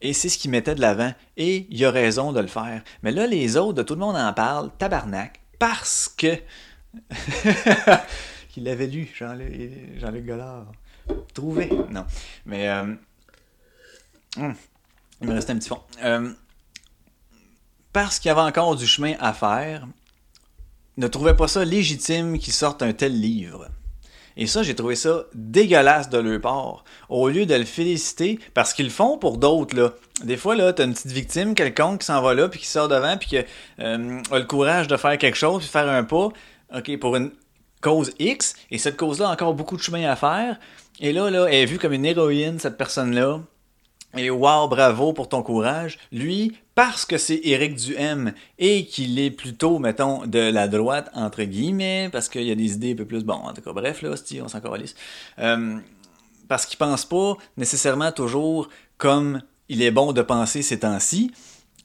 Et 0.02 0.14
c'est 0.14 0.30
ce 0.30 0.38
qu'il 0.38 0.52
mettait 0.52 0.76
de 0.76 0.82
l'avant. 0.82 1.14
Et 1.38 1.68
il 1.70 1.86
a 1.86 1.91
raison 1.91 2.32
de 2.32 2.39
le 2.39 2.47
faire. 2.47 2.84
Mais 3.04 3.12
là, 3.12 3.28
les 3.28 3.58
autres, 3.58 3.84
tout 3.84 3.95
le 3.95 4.00
monde 4.00 4.16
en 4.16 4.34
parle, 4.34 4.72
tabarnak, 4.78 5.41
parce 5.58 6.14
que. 6.18 6.38
qu'il 8.50 8.68
avait 8.68 8.88
lu, 8.88 9.10
Jean-Luc 9.14 10.00
Jean 10.00 10.12
Gollard. 10.12 10.72
Trouvé. 11.34 11.70
Non. 11.89 12.06
Mais. 12.45 12.70
Euh... 12.70 12.95
Hum. 14.38 14.56
Il 15.22 15.28
me 15.28 15.34
restait 15.34 15.52
un 15.52 15.58
petit 15.58 15.70
fond. 15.70 15.82
Euh, 16.02 16.32
parce 17.91 18.20
qu'il 18.20 18.30
y 18.30 18.32
avait 18.32 18.41
encore 18.41 18.76
du 18.76 18.88
chemin 18.88 19.16
à 19.20 19.34
faire, 19.34 19.88
ne 20.97 21.08
trouvait 21.08 21.36
pas 21.36 21.47
ça 21.47 21.66
légitime 21.66 22.38
qu'ils 22.39 22.54
sortent 22.54 22.84
un 22.84 22.93
tel 22.93 23.20
livre. 23.20 23.70
Et 24.42 24.48
ça, 24.48 24.64
j'ai 24.64 24.74
trouvé 24.74 24.96
ça 24.96 25.26
dégueulasse 25.36 26.10
de 26.10 26.18
leur 26.18 26.40
part. 26.40 26.86
Au 27.10 27.28
lieu 27.28 27.46
de 27.46 27.56
le 27.56 27.66
féliciter, 27.66 28.40
parce 28.54 28.74
qu'ils 28.74 28.86
le 28.86 28.92
font 28.92 29.18
pour 29.18 29.38
d'autres, 29.38 29.76
là. 29.76 29.92
Des 30.24 30.38
fois, 30.38 30.56
là, 30.56 30.72
t'as 30.72 30.86
une 30.86 30.94
petite 30.94 31.12
victime, 31.12 31.54
quelqu'un 31.54 31.98
qui 31.98 32.06
s'en 32.06 32.22
va 32.22 32.34
là, 32.34 32.48
puis 32.48 32.62
qui 32.62 32.66
sort 32.66 32.88
devant, 32.88 33.18
puis 33.18 33.28
qui 33.28 33.38
euh, 33.38 34.22
a 34.32 34.40
le 34.40 34.46
courage 34.46 34.88
de 34.88 34.96
faire 34.96 35.18
quelque 35.18 35.36
chose, 35.36 35.64
puis 35.64 35.68
faire 35.68 35.90
un 35.90 36.06
pas, 36.06 36.30
OK, 36.74 37.00
pour 37.00 37.18
une 37.18 37.32
cause 37.82 38.14
X, 38.18 38.56
et 38.72 38.78
cette 38.78 38.96
cause-là 38.96 39.28
a 39.28 39.34
encore 39.34 39.54
beaucoup 39.56 39.76
de 39.76 39.82
chemin 39.82 40.10
à 40.10 40.16
faire. 40.16 40.58
Et 41.02 41.12
là, 41.12 41.30
là, 41.30 41.46
elle 41.50 41.56
est 41.56 41.66
vue 41.66 41.78
comme 41.78 41.94
une 41.94 42.06
héroïne, 42.06 42.60
cette 42.60 42.78
personne-là. 42.78 43.42
Et 44.18 44.30
wow, 44.30 44.68
bravo 44.68 45.14
pour 45.14 45.30
ton 45.30 45.43
courage. 45.43 45.99
Lui, 46.12 46.57
parce 46.74 47.05
que 47.05 47.18
c'est 47.18 47.39
Éric 47.43 47.76
Duhem 47.76 48.34
et 48.57 48.86
qu'il 48.86 49.20
est 49.20 49.30
plutôt, 49.30 49.78
mettons, 49.78 50.26
de 50.26 50.39
la 50.39 50.68
droite, 50.68 51.12
entre 51.14 51.43
guillemets, 51.43 52.10
parce 52.12 52.28
qu'il 52.28 52.43
y 52.43 52.51
a 52.51 52.55
des 52.55 52.74
idées 52.74 52.93
un 52.93 52.95
peu 52.95 53.05
plus, 53.05 53.24
bon, 53.24 53.36
en 53.36 53.53
tout 53.53 53.62
cas, 53.62 53.72
bref, 53.72 54.01
là, 54.01 54.16
on 54.43 54.47
s'en 54.47 54.62
calisse. 54.62 54.95
Euh, 55.38 55.78
parce 56.47 56.66
qu'il 56.66 56.80
pense 56.80 57.05
pas 57.05 57.38
nécessairement 57.57 58.12
toujours 58.12 58.70
comme 58.97 59.41
il 59.68 59.84
est 59.84 59.91
bon 59.91 60.12
de 60.12 60.24
penser 60.24 60.64
ces 60.64 60.80
temps-ci. 60.80 61.32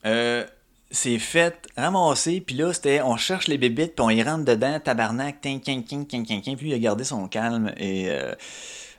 Euh, 0.06 0.44
c'est 0.90 1.18
fait 1.18 1.68
ramasser, 1.76 2.40
puis 2.40 2.56
là, 2.56 2.72
c'était 2.72 3.02
on 3.02 3.16
cherche 3.16 3.48
les 3.48 3.58
bébites, 3.58 3.94
puis 3.96 4.04
on 4.04 4.10
y 4.10 4.22
rentre 4.22 4.44
dedans, 4.44 4.80
tabarnak, 4.80 5.42
tin, 5.42 5.58
tin, 5.58 5.82
tin, 5.82 6.04
tin, 6.04 6.22
tin, 6.24 6.54
puis 6.56 6.68
il 6.70 6.74
a 6.74 6.78
gardé 6.78 7.04
son 7.04 7.28
calme 7.28 7.72
et. 7.76 8.08
Euh, 8.08 8.34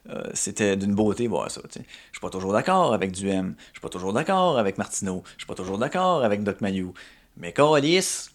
euh, 0.10 0.24
c'était 0.34 0.76
d'une 0.76 0.94
beauté 0.94 1.28
voir 1.28 1.50
ça. 1.50 1.62
Je 1.74 1.80
suis 1.80 2.22
pas 2.22 2.30
toujours 2.30 2.54
d'accord 2.54 2.94
avec 2.94 3.12
Duhem, 3.12 3.56
je 3.58 3.74
suis 3.74 3.82
pas 3.82 3.90
toujours 3.90 4.14
d'accord 4.14 4.58
avec 4.58 4.78
Martineau, 4.78 5.24
je 5.38 5.44
suis 5.44 5.48
pas 5.48 5.56
toujours 5.56 5.78
d'accord 5.78 6.24
avec 6.24 6.44
Doc 6.44 6.62
Mayou. 6.62 6.94
Mais 7.38 7.52
Coralis, 7.52 8.30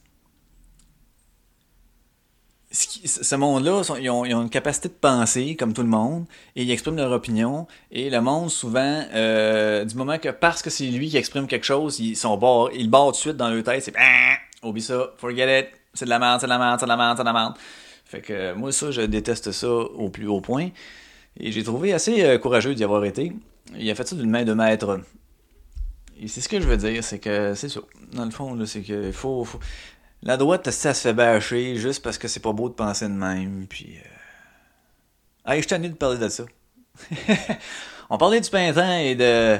ce 2.73 3.35
monde-là, 3.35 3.83
ils 4.01 4.11
ont, 4.11 4.25
une 4.25 4.51
capacité 4.51 4.89
de 4.89 4.95
penser, 4.95 5.57
comme 5.57 5.73
tout 5.73 5.83
le 5.83 5.89
monde, 5.89 6.27
et 6.55 6.63
ils 6.63 6.71
expriment 6.71 6.97
leur 6.97 7.11
opinion. 7.13 7.67
Et 7.91 8.11
le 8.11 8.21
monde, 8.21 8.51
souvent, 8.51 9.05
euh, 9.13 9.85
du 9.85 9.97
moment 9.97 10.19
que 10.19 10.29
parce 10.29 10.63
que 10.63 10.71
c'est 10.71 10.87
lui 10.87 11.09
qui 11.09 11.17
exprime 11.17 11.47
quelque 11.47 11.67
chose, 11.67 11.99
ils 11.99 12.17
sont 12.17 12.37
barrent, 12.37 12.71
ils 12.73 12.91
tout 12.91 13.11
de 13.11 13.17
suite 13.17 13.37
dans 13.37 13.49
leur 13.49 13.63
tête, 13.65 13.83
c'est 13.83 13.95
oublie 14.63 14.83
ça, 14.83 15.13
forget 15.17 15.61
it, 15.61 15.69
c'est 15.95 16.05
de 16.05 16.11
la 16.11 16.19
merde, 16.19 16.41
c'est 16.41 16.47
de 16.47 16.51
la 16.51 16.59
merde, 16.59 16.79
c'est 16.79 16.87
de 16.87 16.91
la 16.91 16.97
merde, 16.97 17.17
c'est 17.17 17.23
de 17.23 17.29
la 17.29 17.33
merde. 17.33 17.55
Fait 18.05 18.21
que 18.21 18.53
moi, 18.55 18.73
ça, 18.73 18.91
je 18.91 19.03
déteste 19.03 19.53
ça 19.53 19.69
au 19.69 20.09
plus 20.11 20.27
haut 20.27 20.41
point. 20.41 20.71
Et 21.43 21.53
j'ai 21.53 21.63
trouvé 21.63 21.93
assez 21.95 22.23
euh, 22.23 22.39
courageux 22.39 22.75
d'y 22.75 22.85
avoir 22.85 23.05
été. 23.05 23.33
Il 23.77 23.91
a 23.91 23.95
fait 23.95 24.07
ça 24.07 24.15
d'une 24.15 24.31
main 24.31 24.45
de 24.45 24.53
maître. 24.53 25.01
Et 26.21 26.29
c'est 26.29 26.43
ce 26.43 26.49
que 26.49 26.61
je 26.61 26.67
veux 26.67 26.77
dire, 26.77 27.03
c'est 27.03 27.19
que 27.19 27.55
c'est 27.55 27.71
ça. 27.71 27.81
Dans 28.13 28.27
le 28.27 28.31
fond, 28.31 28.59
c'est 28.67 28.83
que 28.83 29.11
faut, 29.11 29.47
La 30.23 30.37
droite, 30.37 30.71
ça 30.71 30.93
se 30.93 31.01
fait 31.01 31.15
bâcher 31.15 31.77
juste 31.77 32.03
parce 32.03 32.19
que 32.19 32.29
c'est 32.29 32.41
pas 32.41 32.53
beau 32.53 32.69
de 32.69 32.75
penser 32.75 33.07
de 33.07 33.13
même. 33.13 33.67
Puis. 33.69 33.97
Euh... 35.47 35.61
je 35.61 35.67
t'en 35.67 35.79
de 35.79 35.89
parler 35.89 36.19
de 36.19 36.29
ça. 36.29 36.45
On 38.11 38.19
parlait 38.19 38.41
du 38.41 38.51
printemps 38.51 38.99
et 38.99 39.15
de. 39.15 39.59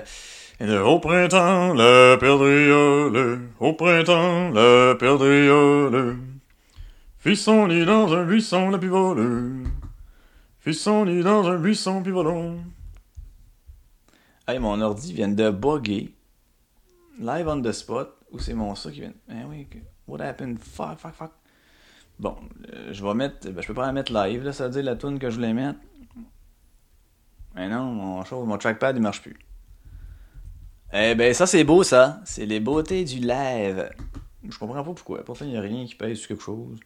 Et 0.63 0.67
de 0.67 0.77
Au 0.77 0.99
printemps, 0.99 1.73
la 1.73 2.19
perdriole. 2.19 3.41
Au 3.59 3.73
printemps, 3.73 4.51
la 4.51 4.95
perdriole. 4.97 6.19
Fit 7.21 7.37
son 7.37 7.65
lit 7.67 7.87
dans 7.87 8.13
un 8.13 8.25
buisson, 8.25 8.69
la. 8.69 8.79
Fais 8.79 9.80
son 10.73 11.05
lit 11.05 11.23
dans 11.23 11.49
un 11.49 11.59
buisson 11.59 12.03
puis 12.03 12.13
volons. 12.13 12.61
Hey, 14.47 14.59
mon 14.59 14.81
ordi 14.81 15.13
vient 15.13 15.29
de 15.29 15.51
bugger. 15.51 16.15
Live 17.19 17.49
on 17.49 17.63
the 17.63 17.73
spot. 17.73 18.17
Ou 18.33 18.39
c'est 18.39 18.55
mon 18.55 18.75
ça 18.75 18.91
qui 18.91 19.01
vient. 19.01 19.13
Eh 19.29 19.45
oui, 19.49 19.67
what 20.07 20.21
happened? 20.23 20.59
Fuck, 20.59 20.99
fuck, 20.99 21.15
fuck. 21.15 21.33
Bon, 22.19 22.37
euh, 22.73 22.93
je 22.93 23.05
vais 23.05 23.15
mettre. 23.15 23.49
Ben, 23.51 23.61
je 23.61 23.67
peux 23.67 23.75
pas 23.75 23.87
la 23.87 23.93
mettre 23.93 24.13
live, 24.13 24.45
là, 24.45 24.53
ça 24.53 24.65
veut 24.69 24.71
dire 24.71 24.83
la 24.85 24.97
tune 24.97 25.19
que 25.19 25.31
je 25.31 25.37
voulais 25.37 25.53
mettre. 25.53 25.79
Mais 27.55 27.69
non, 27.69 27.85
mon, 27.85 28.25
chose, 28.25 28.47
mon 28.47 28.59
trackpad 28.59 28.97
il 28.97 29.03
marche 29.03 29.23
plus. 29.23 29.37
Eh 30.93 31.15
ben, 31.15 31.33
ça 31.35 31.47
c'est 31.47 31.65
beau 31.65 31.83
ça. 31.83 32.21
C'est 32.25 32.47
les 32.47 32.61
beautés 32.61 33.05
du 33.05 33.19
live. 33.19 33.91
Je 34.49 34.59
comprends 34.59 34.85
pas 34.85 34.93
pourquoi. 34.93 35.25
Pourtant, 35.25 35.45
il 35.45 35.53
n'y 35.53 35.57
a 35.57 35.61
rien 35.61 35.85
qui 35.87 35.95
pèse 35.95 36.19
sur 36.19 36.29
quelque 36.29 36.43
chose. 36.43 36.79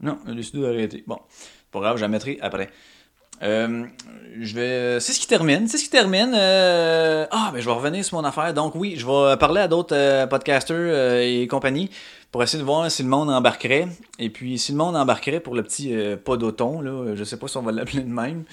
Non, 0.00 0.18
il 0.26 0.32
a 0.32 0.34
décidé 0.34 0.62
d'arrêter. 0.62 1.04
Bon. 1.06 1.18
Pas 1.70 1.80
grave, 1.80 1.96
je 1.96 2.02
la 2.02 2.08
mettrai 2.08 2.38
après. 2.40 2.70
Euh, 3.42 3.84
je 4.40 4.54
vais. 4.54 5.00
C'est 5.00 5.12
ce 5.12 5.20
qui 5.20 5.26
termine. 5.26 5.68
C'est 5.68 5.78
ce 5.78 5.84
qui 5.84 5.90
termine. 5.90 6.32
Euh, 6.34 7.26
ah, 7.30 7.50
mais 7.54 7.60
je 7.60 7.66
vais 7.66 7.74
revenir 7.74 8.04
sur 8.04 8.16
mon 8.16 8.24
affaire. 8.24 8.52
Donc 8.54 8.74
oui, 8.74 8.96
je 8.96 9.06
vais 9.06 9.36
parler 9.36 9.60
à 9.60 9.68
d'autres 9.68 9.94
euh, 9.94 10.26
podcasters 10.26 11.22
et 11.22 11.46
compagnie 11.46 11.90
pour 12.32 12.42
essayer 12.42 12.58
de 12.58 12.66
voir 12.66 12.90
si 12.90 13.02
le 13.02 13.08
monde 13.08 13.30
embarquerait. 13.30 13.88
Et 14.18 14.30
puis 14.30 14.58
si 14.58 14.72
le 14.72 14.78
monde 14.78 14.96
embarquerait 14.96 15.40
pour 15.40 15.54
le 15.54 15.62
petit 15.62 15.94
pas 16.24 16.36
d'auton, 16.36 16.80
là, 16.80 17.14
je 17.14 17.24
sais 17.24 17.36
pas 17.36 17.48
si 17.48 17.56
on 17.56 17.62
va 17.62 17.72
l'appeler 17.72 18.02
de 18.02 18.12
même. 18.12 18.44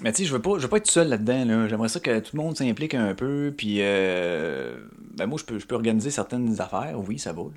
Mais 0.00 0.12
tu 0.12 0.22
sais, 0.22 0.24
je 0.28 0.32
veux 0.32 0.40
pas, 0.40 0.52
je 0.56 0.62
veux 0.62 0.68
pas 0.68 0.78
être 0.78 0.90
seul 0.90 1.08
là-dedans. 1.08 1.44
Là. 1.44 1.68
J'aimerais 1.68 1.88
ça 1.88 2.00
que 2.00 2.20
tout 2.20 2.36
le 2.36 2.42
monde 2.42 2.56
s'implique 2.56 2.94
un 2.94 3.14
peu. 3.14 3.52
Puis 3.56 3.78
ben 3.78 5.26
moi, 5.26 5.38
je 5.38 5.44
peux, 5.44 5.58
je 5.58 5.66
peux 5.66 5.74
organiser 5.74 6.10
certaines 6.10 6.60
affaires. 6.60 6.94
Oui, 6.96 7.18
ça 7.18 7.32
vaut. 7.32 7.52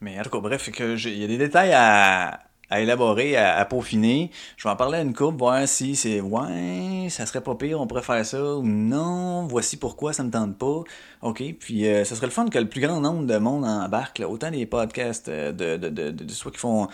Mais 0.00 0.18
en 0.18 0.22
tout 0.22 0.30
cas, 0.30 0.40
bref, 0.40 0.68
il 0.78 1.18
y 1.18 1.24
a 1.24 1.26
des 1.26 1.38
détails 1.38 1.72
à 1.72 2.40
à 2.70 2.80
élaborer, 2.80 3.36
à, 3.36 3.64
peaufiner. 3.64 4.30
Je 4.56 4.64
vais 4.64 4.70
en 4.70 4.76
parler 4.76 4.98
à 4.98 5.02
une 5.02 5.14
coupe, 5.14 5.38
voir 5.38 5.66
si 5.66 5.96
c'est 5.96 6.20
ouais, 6.20 7.08
ça 7.10 7.26
serait 7.26 7.42
pas 7.42 7.54
pire, 7.56 7.80
on 7.80 7.86
pourrait 7.86 8.02
faire 8.02 8.24
ça 8.24 8.42
ou 8.56 8.62
non, 8.62 9.46
voici 9.46 9.76
pourquoi 9.76 10.12
ça 10.12 10.22
me 10.22 10.30
tente 10.30 10.56
pas. 10.56 10.82
OK, 11.22 11.42
puis 11.58 11.86
euh, 11.86 12.04
ça 12.04 12.14
serait 12.14 12.26
le 12.26 12.32
fun 12.32 12.48
que 12.48 12.58
le 12.58 12.68
plus 12.68 12.80
grand 12.80 13.00
nombre 13.00 13.26
de 13.26 13.36
monde 13.36 13.64
embarque, 13.64 14.20
là, 14.20 14.28
autant 14.28 14.50
des 14.50 14.66
podcasts 14.66 15.28
euh, 15.28 15.52
de, 15.52 15.76
de, 15.76 15.88
de, 15.88 16.10
de, 16.10 16.32
soit 16.32 16.52
qui 16.52 16.58
font 16.58 16.88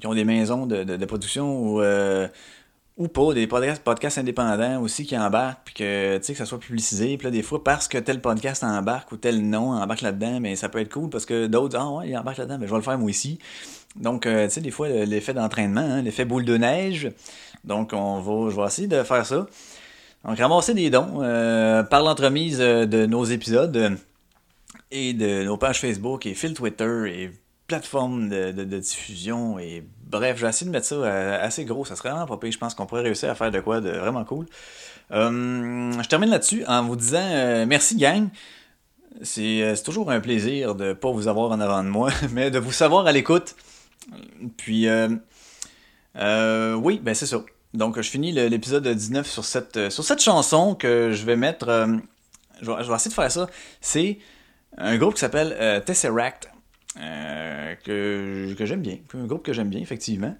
qui 0.00 0.06
ont 0.06 0.14
des 0.14 0.24
maisons 0.24 0.66
de, 0.66 0.84
de, 0.84 1.04
production 1.06 1.58
ou 1.60 1.82
euh, 1.82 2.28
ou 2.96 3.08
pas, 3.08 3.32
des 3.32 3.46
podcasts, 3.46 4.18
indépendants 4.18 4.80
aussi 4.82 5.06
qui 5.06 5.16
embarquent, 5.16 5.64
puis 5.64 5.74
que, 5.74 6.18
tu 6.18 6.24
sais, 6.24 6.32
que 6.32 6.38
ça 6.38 6.44
soit 6.44 6.58
publicisé. 6.58 7.16
Puis 7.16 7.26
là, 7.26 7.30
des 7.30 7.42
fois, 7.42 7.64
parce 7.64 7.88
que 7.88 7.98
tel 7.98 8.20
podcast 8.20 8.62
embarque 8.64 9.12
ou 9.12 9.16
tel 9.16 9.48
nom 9.48 9.72
embarque 9.72 10.02
là-dedans, 10.02 10.40
mais 10.40 10.56
ça 10.56 10.68
peut 10.68 10.78
être 10.80 10.92
cool 10.92 11.08
parce 11.08 11.24
que 11.24 11.46
d'autres 11.46 11.78
ah 11.78 11.90
ouais, 11.90 12.10
il 12.10 12.16
embarque 12.16 12.38
là-dedans, 12.38 12.58
mais 12.58 12.66
je 12.66 12.72
vais 12.72 12.78
le 12.78 12.84
faire 12.84 12.98
moi 12.98 13.08
aussi. 13.08 13.38
Donc, 13.96 14.26
euh, 14.26 14.46
tu 14.46 14.54
sais, 14.54 14.60
des 14.60 14.70
fois, 14.70 14.88
l'effet 14.88 15.34
d'entraînement, 15.34 15.80
hein, 15.80 16.02
l'effet 16.02 16.24
boule 16.24 16.44
de 16.44 16.56
neige. 16.56 17.10
Donc, 17.64 17.92
on 17.92 18.20
va, 18.20 18.50
je 18.50 18.56
vais 18.56 18.66
essayer 18.66 18.88
de 18.88 19.02
faire 19.02 19.24
ça. 19.24 19.46
Donc, 20.24 20.38
ramasser 20.38 20.74
des 20.74 20.90
dons 20.90 21.20
euh, 21.22 21.82
par 21.82 22.02
l'entremise 22.02 22.58
euh, 22.60 22.86
de 22.86 23.06
nos 23.06 23.24
épisodes 23.24 23.96
et 24.90 25.14
de 25.14 25.44
nos 25.44 25.56
pages 25.56 25.80
Facebook 25.80 26.26
et 26.26 26.34
fil 26.34 26.54
Twitter 26.54 27.04
et 27.06 27.30
plateformes 27.72 28.28
de, 28.28 28.78
diffusion. 28.78 29.58
Et 29.58 29.84
bref, 30.06 30.36
je 30.36 30.42
vais 30.42 30.50
essayer 30.50 30.66
de 30.66 30.72
mettre 30.72 30.86
ça 30.86 31.40
assez 31.40 31.64
gros. 31.64 31.84
Ça 31.84 31.96
serait 31.96 32.10
vraiment 32.10 32.26
pas 32.26 32.36
pire. 32.36 32.52
Je 32.52 32.58
pense 32.58 32.74
qu'on 32.74 32.86
pourrait 32.86 33.02
réussir 33.02 33.30
à 33.30 33.34
faire 33.34 33.50
de 33.50 33.60
quoi 33.60 33.80
de 33.80 33.90
vraiment 33.90 34.24
cool. 34.24 34.46
je 35.10 36.08
termine 36.08 36.30
là-dessus 36.30 36.64
en 36.66 36.84
vous 36.84 36.96
disant 36.96 37.66
merci, 37.66 37.96
gang. 37.96 38.28
C'est 39.22 39.74
toujours 39.84 40.10
un 40.10 40.20
plaisir 40.20 40.74
de 40.74 40.92
pas 40.92 41.10
vous 41.10 41.28
avoir 41.28 41.50
en 41.50 41.60
avant 41.60 41.82
de 41.84 41.88
moi, 41.88 42.10
mais 42.32 42.50
de 42.50 42.58
vous 42.58 42.72
savoir 42.72 43.06
à 43.06 43.12
l'écoute. 43.12 43.54
Puis, 44.56 44.88
euh, 44.88 45.08
euh, 46.16 46.74
oui, 46.74 47.00
ben 47.02 47.14
c'est 47.14 47.26
ça. 47.26 47.42
Donc, 47.74 47.96
je 47.96 48.08
finis 48.08 48.32
l'épisode 48.32 48.86
19 48.86 49.26
sur 49.26 49.44
cette, 49.44 49.76
euh, 49.76 49.90
sur 49.90 50.04
cette 50.04 50.20
chanson 50.20 50.74
que 50.74 51.12
je 51.12 51.24
vais 51.24 51.36
mettre. 51.36 51.66
je, 52.60 52.70
vais, 52.70 52.94
essayer 52.94 53.10
de 53.10 53.14
faire 53.14 53.32
ça. 53.32 53.48
C'est 53.80 54.18
un 54.76 54.96
groupe 54.98 55.14
qui 55.14 55.20
s'appelle 55.20 55.82
Tesseract, 55.84 56.51
que, 56.96 58.54
que 58.54 58.66
j'aime 58.66 58.82
bien. 58.82 58.98
Un 59.14 59.26
groupe 59.26 59.44
que 59.44 59.52
j'aime 59.52 59.68
bien, 59.68 59.80
effectivement. 59.80 60.36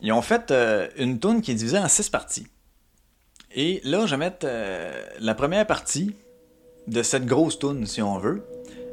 Ils 0.00 0.12
ont 0.12 0.22
fait 0.22 0.52
une 0.96 1.18
tune 1.18 1.40
qui 1.40 1.50
est 1.50 1.54
divisée 1.54 1.78
en 1.78 1.88
six 1.88 2.08
parties. 2.08 2.46
Et 3.54 3.80
là, 3.84 4.06
je 4.06 4.14
vais 4.14 4.18
mettre 4.18 4.46
la 5.20 5.34
première 5.34 5.66
partie 5.66 6.14
de 6.86 7.02
cette 7.02 7.26
grosse 7.26 7.58
tune, 7.58 7.86
si 7.86 8.02
on 8.02 8.18
veut. 8.18 8.42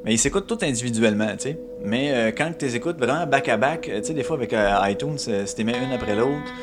Mais 0.03 0.13
ils 0.13 0.19
s'écoutent 0.19 0.45
tout 0.45 0.59
individuellement, 0.61 1.31
tu 1.31 1.49
sais. 1.49 1.59
Mais 1.83 2.11
euh, 2.11 2.31
quand 2.31 2.51
tu 2.57 2.65
les 2.65 2.75
écoutes 2.75 2.97
vraiment 2.97 3.25
back 3.25 3.49
à 3.49 3.57
back, 3.57 3.81
tu 3.81 4.03
sais, 4.03 4.13
des 4.13 4.23
fois 4.23 4.37
avec 4.37 4.53
euh, 4.53 4.77
iTunes, 4.83 5.17
euh, 5.27 5.47
si 5.47 5.55
tu 5.55 5.63
mets 5.63 5.75
une 5.83 5.91
après 5.91 6.15
l'autre, 6.15 6.53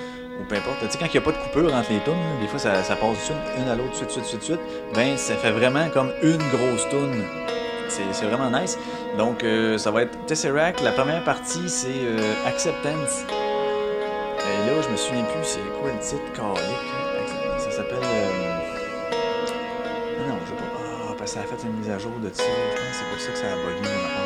ou 0.41 0.45
peu 0.49 0.55
importe. 0.55 0.79
Tu 0.83 0.93
sais, 0.93 0.99
quand 0.99 1.07
il 1.07 1.11
n'y 1.11 1.19
a 1.19 1.21
pas 1.23 1.33
de 1.33 1.39
coupure 1.39 1.75
entre 1.75 1.91
les 1.91 1.99
tunes, 2.05 2.41
des 2.41 2.47
fois 2.47 2.61
ça, 2.61 2.71
passe 2.73 3.33
une, 3.59 3.69
à 3.69 3.75
l'autre, 3.75 3.97
suite, 3.97 4.11
suite, 4.11 4.25
suite, 4.27 4.43
suite, 4.43 4.61
ben 4.95 5.17
ça 5.17 5.35
fait 5.35 5.51
vraiment 5.51 5.91
comme 5.91 6.13
une 6.23 6.39
grosse 6.39 6.89
tune. 6.89 7.25
C'est 7.89 8.27
vraiment 8.27 8.49
nice. 8.59 8.79
Donc 9.19 9.45
euh, 9.45 9.77
ça 9.79 9.91
va 9.91 10.03
être 10.03 10.25
Tesseract. 10.27 10.81
La 10.83 10.93
première 10.93 11.23
partie, 11.25 11.69
c'est 11.69 11.89
euh, 12.05 12.19
Acceptance. 12.47 13.25
Et 13.29 14.67
là, 14.71 14.81
je 14.83 14.89
me 14.89 14.97
souviens 14.97 15.25
plus, 15.25 15.45
c'est 15.45 15.61
quoi 15.81 15.91
le 15.93 15.99
titre 16.01 16.33
calique. 16.35 16.89
Ça 17.59 17.71
s'appelle. 17.71 17.99
euh, 18.03 18.59
Ah 19.13 20.29
non, 20.29 20.37
je 20.45 20.51
sais 20.51 20.57
pas. 20.57 20.63
Ah, 21.11 21.15
parce 21.19 21.31
que 21.33 21.39
ça 21.39 21.41
a 21.41 21.47
fait 21.57 21.67
une 21.67 21.75
mise 21.79 21.91
à 21.91 21.99
jour 21.99 22.13
de 22.23 22.31
ça. 22.33 22.43
Je 22.43 22.49
pense 22.81 22.89
que 22.89 22.95
c'est 22.97 23.11
pour 23.11 23.21
ça 23.21 23.33
que 23.33 23.39
ça 23.39 23.47
a 23.47 23.57
bugué 23.57 23.89
mon. 23.89 24.23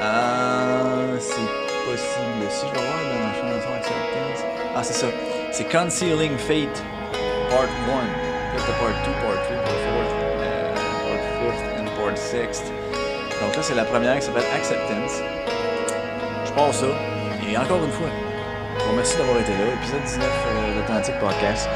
Ah, 0.00 1.18
c'est 1.18 1.48
possible. 1.84 2.44
Si 2.50 2.66
je 2.66 2.72
vais 2.72 2.86
voir 2.86 3.02
dans 3.02 3.20
la 3.26 3.34
chanson 3.34 3.72
Acceptance. 3.76 4.40
Ah, 4.74 4.82
c'est 4.82 4.94
ça. 4.94 5.06
C'est 5.52 5.70
Concealing 5.70 6.36
Fate, 6.38 6.82
Part 7.50 7.62
1. 7.62 7.66
Là, 7.66 8.58
t'as 8.66 8.72
Part 8.72 8.96
2, 9.04 9.12
Part 9.12 9.20
3, 9.20 9.34
Part 9.34 9.48
4, 9.48 9.52
euh, 9.52 9.64
Part 9.64 9.81
5th 12.12 12.12
and 12.12 12.16
Part 12.16 12.16
6th. 12.16 12.64
Donc 13.42 13.56
là, 13.56 13.62
c'est 13.62 13.74
la 13.74 13.84
première 13.84 14.18
qui 14.18 14.22
s'appelle 14.22 14.44
Acceptance. 14.54 15.20
Je 16.46 16.52
pars 16.52 16.74
ça. 16.74 16.86
Et 17.48 17.56
encore 17.56 17.82
une 17.84 17.90
fois, 17.90 18.08
je 18.78 18.84
vous 18.84 18.90
remercie 18.90 19.16
d'avoir 19.16 19.38
été 19.38 19.52
là. 19.52 19.74
Épisode 19.80 20.02
19 20.04 20.26
euh, 20.26 21.20
Podcast 21.20 21.68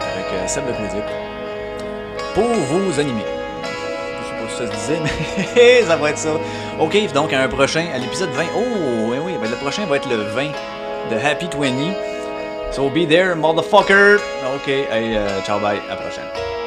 avec 0.00 0.26
euh, 0.32 0.46
Seb 0.46 0.66
de 0.66 0.72
Claudic. 0.72 1.04
Pour 2.34 2.44
vous 2.44 3.00
animer. 3.00 3.24
Je 4.22 4.28
sais 4.28 4.34
pas 4.34 4.48
si 4.48 4.56
ça 4.56 4.66
se 4.66 4.72
disait, 4.72 5.00
mais 5.56 5.82
ça 5.82 5.96
va 5.96 6.10
être 6.10 6.18
ça. 6.18 6.30
Ok, 6.78 7.12
donc 7.12 7.32
à 7.32 7.42
un 7.42 7.48
prochain, 7.48 7.86
à 7.94 7.98
l'épisode 7.98 8.30
20. 8.30 8.44
Oh, 8.56 8.60
oui, 9.10 9.18
oui, 9.24 9.32
ben 9.40 9.50
le 9.50 9.56
prochain 9.56 9.84
va 9.86 9.96
être 9.96 10.08
le 10.08 10.16
20 10.16 10.50
de 11.10 11.16
Happy 11.16 11.46
20. 11.46 12.72
So 12.72 12.88
be 12.88 13.06
there, 13.06 13.34
motherfucker. 13.34 14.16
Ok, 14.54 14.68
hey, 14.68 15.16
euh, 15.16 15.42
ciao, 15.42 15.58
bye, 15.58 15.80
à 15.90 15.94
la 15.94 15.96
prochaine. 15.96 16.61